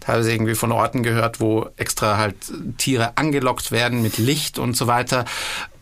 teilweise 0.00 0.30
irgendwie 0.30 0.54
von 0.54 0.70
Orten 0.70 1.02
gehört, 1.02 1.40
wo 1.40 1.66
extra 1.78 2.18
halt 2.18 2.36
Tiere 2.76 3.16
angelockt 3.16 3.72
werden 3.72 4.02
mit 4.02 4.18
Licht 4.18 4.58
und 4.58 4.76
so 4.76 4.86
weiter 4.86 5.24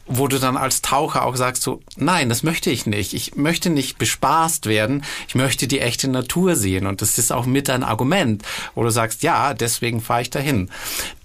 wo 0.06 0.28
du 0.28 0.38
dann 0.38 0.56
als 0.56 0.82
Taucher 0.82 1.24
auch 1.24 1.36
sagst 1.36 1.62
so, 1.62 1.80
nein, 1.96 2.28
das 2.28 2.42
möchte 2.42 2.70
ich 2.70 2.86
nicht. 2.86 3.14
Ich 3.14 3.36
möchte 3.36 3.70
nicht 3.70 3.98
bespaßt 3.98 4.66
werden. 4.66 5.04
Ich 5.28 5.34
möchte 5.34 5.68
die 5.68 5.80
echte 5.80 6.08
Natur 6.08 6.56
sehen. 6.56 6.86
Und 6.86 7.02
das 7.02 7.18
ist 7.18 7.32
auch 7.32 7.46
mit 7.46 7.70
ein 7.70 7.84
Argument, 7.84 8.42
wo 8.74 8.82
du 8.82 8.90
sagst, 8.90 9.22
ja, 9.22 9.54
deswegen 9.54 10.00
fahre 10.00 10.22
ich 10.22 10.30
dahin. 10.30 10.70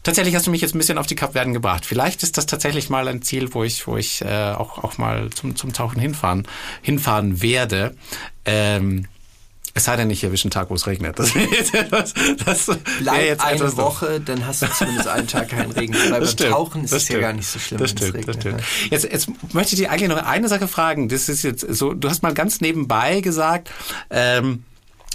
Tatsächlich 0.07 0.35
hast 0.35 0.47
du 0.47 0.51
mich 0.51 0.61
jetzt 0.61 0.73
ein 0.73 0.77
bisschen 0.77 0.97
auf 0.97 1.05
die 1.05 1.15
Kapverden 1.15 1.51
gebracht. 1.51 1.85
Vielleicht 1.85 2.23
ist 2.23 2.37
das 2.37 2.45
tatsächlich 2.45 2.89
mal 2.89 3.09
ein 3.09 3.21
Ziel, 3.23 3.53
wo 3.53 3.65
ich, 3.65 3.87
wo 3.87 3.97
ich 3.97 4.21
äh, 4.21 4.53
auch, 4.53 4.81
auch 4.81 4.97
mal 4.97 5.29
zum, 5.31 5.57
zum 5.57 5.73
Tauchen 5.73 5.99
hinfahren, 5.99 6.47
hinfahren 6.81 7.41
werde. 7.41 7.93
Ähm, 8.45 9.07
es 9.73 9.83
sei 9.83 9.97
denn, 9.97 10.09
ich 10.09 10.23
erwische 10.23 10.45
einen 10.45 10.51
Tag, 10.51 10.69
wo 10.69 10.75
es 10.75 10.87
regnet. 10.87 11.19
Das, 11.19 11.33
das, 11.91 12.13
das 12.45 12.77
Bleib 13.01 13.21
jetzt 13.21 13.43
eine 13.43 13.75
Woche, 13.75 14.21
dann 14.21 14.47
hast 14.47 14.61
du 14.61 14.67
zumindest 14.71 15.09
einen 15.09 15.27
Tag 15.27 15.49
keinen 15.49 15.73
Regen. 15.73 15.93
Weil 16.09 16.21
beim 16.21 16.25
stimmt, 16.25 16.51
Tauchen 16.51 16.85
ist 16.85 16.93
es 16.93 17.09
ja 17.09 17.19
gar 17.19 17.33
nicht 17.33 17.49
so 17.49 17.59
schlimm, 17.59 17.79
das 17.79 17.91
stimmt, 17.91 18.13
regnet, 18.13 18.27
das 18.29 18.41
stimmt. 18.41 18.63
Jetzt, 18.89 19.11
jetzt 19.11 19.53
möchte 19.53 19.75
ich 19.75 19.81
dir 19.81 19.91
eigentlich 19.91 20.07
noch 20.07 20.23
eine 20.23 20.47
Sache 20.47 20.69
fragen. 20.69 21.09
Das 21.09 21.27
ist 21.27 21.43
jetzt 21.43 21.67
so, 21.69 21.93
du 21.93 22.09
hast 22.09 22.23
mal 22.23 22.33
ganz 22.33 22.61
nebenbei 22.61 23.19
gesagt, 23.19 23.71
ähm, 24.09 24.63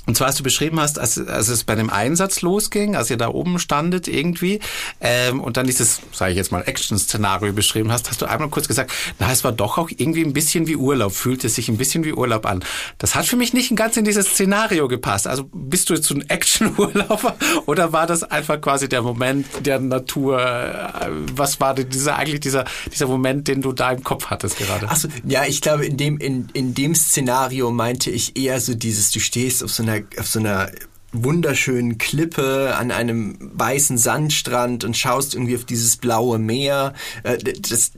und 0.06 0.16
zwar, 0.16 0.28
als 0.28 0.36
du 0.36 0.42
beschrieben 0.42 0.80
hast, 0.80 0.98
als, 0.98 1.18
als 1.18 1.48
es 1.48 1.62
bei 1.62 1.76
dem 1.76 1.88
Einsatz 1.88 2.42
losging, 2.42 2.96
als 2.96 3.08
ihr 3.10 3.16
da 3.16 3.28
oben 3.28 3.60
standet 3.60 4.08
irgendwie, 4.08 4.58
ähm, 5.00 5.40
und 5.40 5.56
dann 5.56 5.66
dieses, 5.66 6.00
sage 6.12 6.32
ich 6.32 6.36
jetzt 6.36 6.50
mal, 6.50 6.62
Action-Szenario 6.62 7.52
beschrieben 7.52 7.92
hast, 7.92 8.10
hast 8.10 8.20
du 8.20 8.26
einmal 8.26 8.48
kurz 8.48 8.66
gesagt, 8.66 8.92
na, 9.20 9.30
es 9.30 9.44
war 9.44 9.52
doch 9.52 9.78
auch 9.78 9.90
irgendwie 9.96 10.24
ein 10.24 10.32
bisschen 10.32 10.66
wie 10.66 10.74
Urlaub, 10.74 11.12
fühlte 11.12 11.48
sich 11.48 11.68
ein 11.68 11.76
bisschen 11.76 12.04
wie 12.04 12.12
Urlaub 12.12 12.46
an. 12.46 12.64
Das 12.98 13.14
hat 13.14 13.26
für 13.26 13.36
mich 13.36 13.52
nicht 13.52 13.74
ganz 13.76 13.96
in 13.96 14.04
dieses 14.04 14.26
Szenario 14.26 14.88
gepasst. 14.88 15.28
Also 15.28 15.48
bist 15.52 15.88
du 15.88 15.94
jetzt 15.94 16.08
so 16.08 16.14
ein 16.14 16.28
Action-Urlauber 16.28 17.36
oder 17.66 17.92
war 17.92 18.06
das 18.08 18.24
einfach 18.24 18.60
quasi 18.60 18.88
der 18.88 19.02
Moment 19.02 19.46
der 19.64 19.78
Natur? 19.78 20.40
Äh, 20.40 21.10
was 21.34 21.60
war 21.60 21.74
denn 21.74 21.88
dieser 21.88 22.16
eigentlich 22.16 22.40
dieser 22.40 22.64
dieser 22.92 23.06
Moment, 23.06 23.46
den 23.46 23.62
du 23.62 23.72
da 23.72 23.92
im 23.92 24.02
Kopf 24.02 24.26
hattest 24.26 24.58
gerade? 24.58 24.88
Achso, 24.88 25.08
ja, 25.24 25.44
ich 25.44 25.60
glaube, 25.60 25.86
in 25.86 25.96
dem 25.96 26.18
in 26.18 26.48
in 26.52 26.74
dem 26.74 26.94
Szenario 26.94 27.70
meinte 27.70 28.10
ich 28.10 28.36
eher 28.36 28.60
so 28.60 28.74
dieses, 28.74 29.12
du 29.12 29.20
stehst 29.20 29.62
auf 29.62 29.70
so 29.70 29.82
einer 29.82 29.91
einer, 29.92 30.18
auf 30.18 30.26
so 30.26 30.38
einer 30.38 30.70
wunderschönen 31.12 31.98
Klippe 31.98 32.74
an 32.76 32.90
einem 32.90 33.36
weißen 33.40 33.98
Sandstrand 33.98 34.84
und 34.84 34.96
schaust 34.96 35.34
irgendwie 35.34 35.56
auf 35.56 35.64
dieses 35.64 35.96
blaue 35.96 36.38
Meer. 36.38 36.94
Äh, 37.22 37.38
das, 37.38 37.92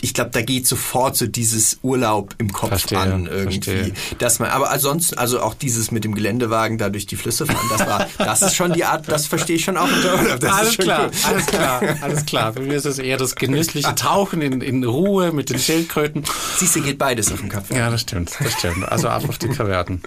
ich 0.00 0.14
glaube, 0.14 0.30
da 0.30 0.42
geht 0.42 0.66
sofort 0.66 1.16
so 1.16 1.26
dieses 1.26 1.78
Urlaub 1.82 2.34
im 2.38 2.52
Kopf 2.52 2.70
verstehe, 2.70 2.98
an 2.98 3.26
irgendwie. 3.26 3.72
Verstehe. 3.72 3.92
Dass 4.18 4.38
man, 4.38 4.50
aber 4.50 4.70
ansonsten, 4.70 5.18
also 5.18 5.40
auch 5.40 5.54
dieses 5.54 5.90
mit 5.90 6.04
dem 6.04 6.14
Geländewagen 6.14 6.78
da 6.78 6.88
durch 6.88 7.06
die 7.06 7.16
Flüsse 7.16 7.46
fahren, 7.46 7.68
das 7.70 7.86
war, 7.86 8.06
das 8.18 8.42
ist 8.42 8.54
schon 8.54 8.72
die 8.72 8.84
Art, 8.84 9.08
das 9.08 9.26
verstehe 9.26 9.56
ich 9.56 9.64
schon 9.64 9.76
auch 9.76 9.90
unter 9.90 10.14
Urlaub. 10.14 10.40
Das 10.40 10.52
alles 10.52 10.78
klar, 10.78 11.04
gut. 11.06 11.26
alles 11.26 11.46
klar, 11.46 11.82
alles 12.00 12.26
klar. 12.26 12.52
Für 12.52 12.60
mich 12.60 12.74
ist 12.74 12.86
es 12.86 12.98
eher 12.98 13.16
das 13.16 13.34
genüssliche 13.34 13.94
Tauchen 13.94 14.40
in, 14.40 14.60
in 14.60 14.84
Ruhe 14.84 15.32
mit 15.32 15.50
den 15.50 15.58
Schildkröten. 15.58 16.24
Siehst 16.58 16.76
du, 16.76 16.82
geht 16.82 16.98
beides 16.98 17.32
auf 17.32 17.40
dem 17.40 17.48
Kaffee. 17.48 17.76
Ja, 17.76 17.90
das 17.90 18.02
stimmt, 18.02 18.36
das 18.38 18.52
stimmt. 18.52 18.88
Also 18.90 19.08
ab 19.08 19.28
auf 19.28 19.38
die 19.38 19.48
Kaverten. 19.48 20.00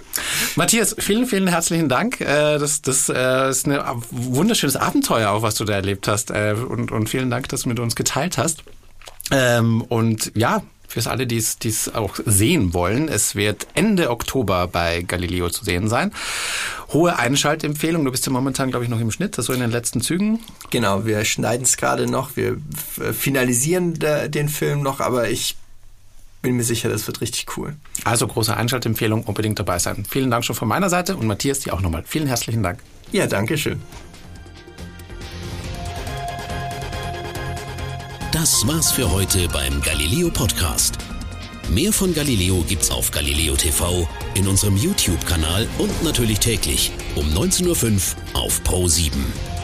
Matthias, 0.54 0.96
vielen, 0.98 1.26
vielen 1.26 1.48
herzlichen 1.48 1.88
Dank. 1.88 2.20
Äh, 2.46 2.56
äh, 2.56 2.58
das, 2.58 2.82
das 2.82 3.08
äh, 3.08 3.50
ist 3.50 3.66
ein 3.66 3.80
wunderschönes 4.10 4.76
Abenteuer 4.76 5.30
auch, 5.30 5.42
was 5.42 5.54
du 5.56 5.64
da 5.64 5.74
erlebt 5.74 6.08
hast. 6.08 6.30
Äh, 6.30 6.54
und, 6.68 6.90
und 6.90 7.08
vielen 7.08 7.30
Dank, 7.30 7.48
dass 7.48 7.62
du 7.62 7.68
mit 7.68 7.78
uns 7.78 7.96
geteilt 7.96 8.38
hast. 8.38 8.64
Ähm, 9.30 9.82
und 9.82 10.32
ja, 10.34 10.62
fürs 10.88 11.08
alle, 11.08 11.26
die 11.26 11.38
es 11.38 11.94
auch 11.94 12.18
sehen 12.24 12.72
wollen. 12.72 13.08
Es 13.08 13.34
wird 13.34 13.66
Ende 13.74 14.10
Oktober 14.10 14.68
bei 14.68 15.02
Galileo 15.02 15.50
zu 15.50 15.64
sehen 15.64 15.88
sein. 15.88 16.12
Hohe 16.92 17.18
Einschaltempfehlung. 17.18 18.04
Du 18.04 18.12
bist 18.12 18.24
ja 18.24 18.32
momentan, 18.32 18.70
glaube 18.70 18.84
ich, 18.84 18.90
noch 18.90 19.00
im 19.00 19.10
Schnitt, 19.10 19.34
so 19.34 19.52
in 19.52 19.58
den 19.58 19.72
letzten 19.72 20.00
Zügen. 20.00 20.38
Genau, 20.70 21.04
wir 21.04 21.24
schneiden 21.24 21.64
es 21.64 21.76
gerade 21.76 22.06
noch. 22.06 22.36
Wir 22.36 22.58
finalisieren 23.12 23.94
den 24.28 24.48
Film 24.48 24.82
noch, 24.82 25.00
aber 25.00 25.28
ich 25.28 25.56
bin 26.46 26.56
mir 26.56 26.62
sicher, 26.62 26.88
das 26.88 27.08
wird 27.08 27.20
richtig 27.22 27.56
cool. 27.56 27.74
Also 28.04 28.28
große 28.28 28.56
Einschaltempfehlung, 28.56 29.24
unbedingt 29.24 29.58
dabei 29.58 29.80
sein. 29.80 30.04
Vielen 30.08 30.30
Dank 30.30 30.44
schon 30.44 30.54
von 30.54 30.68
meiner 30.68 30.88
Seite 30.88 31.16
und 31.16 31.26
Matthias, 31.26 31.58
dir 31.58 31.74
auch 31.74 31.80
nochmal. 31.80 32.04
Vielen 32.06 32.28
herzlichen 32.28 32.62
Dank. 32.62 32.78
Ja, 33.10 33.26
danke 33.26 33.58
schön. 33.58 33.82
Das 38.30 38.64
war's 38.68 38.92
für 38.92 39.10
heute 39.10 39.48
beim 39.48 39.82
Galileo 39.82 40.30
Podcast. 40.30 40.98
Mehr 41.68 41.92
von 41.92 42.14
Galileo 42.14 42.62
gibt's 42.68 42.92
auf 42.92 43.10
Galileo 43.10 43.56
TV, 43.56 44.08
in 44.34 44.46
unserem 44.46 44.76
YouTube-Kanal 44.76 45.66
und 45.78 46.04
natürlich 46.04 46.38
täglich 46.38 46.92
um 47.16 47.26
19.05 47.26 48.14
Uhr 48.36 48.40
auf 48.40 48.62
Pro 48.62 48.86
7. 48.86 49.55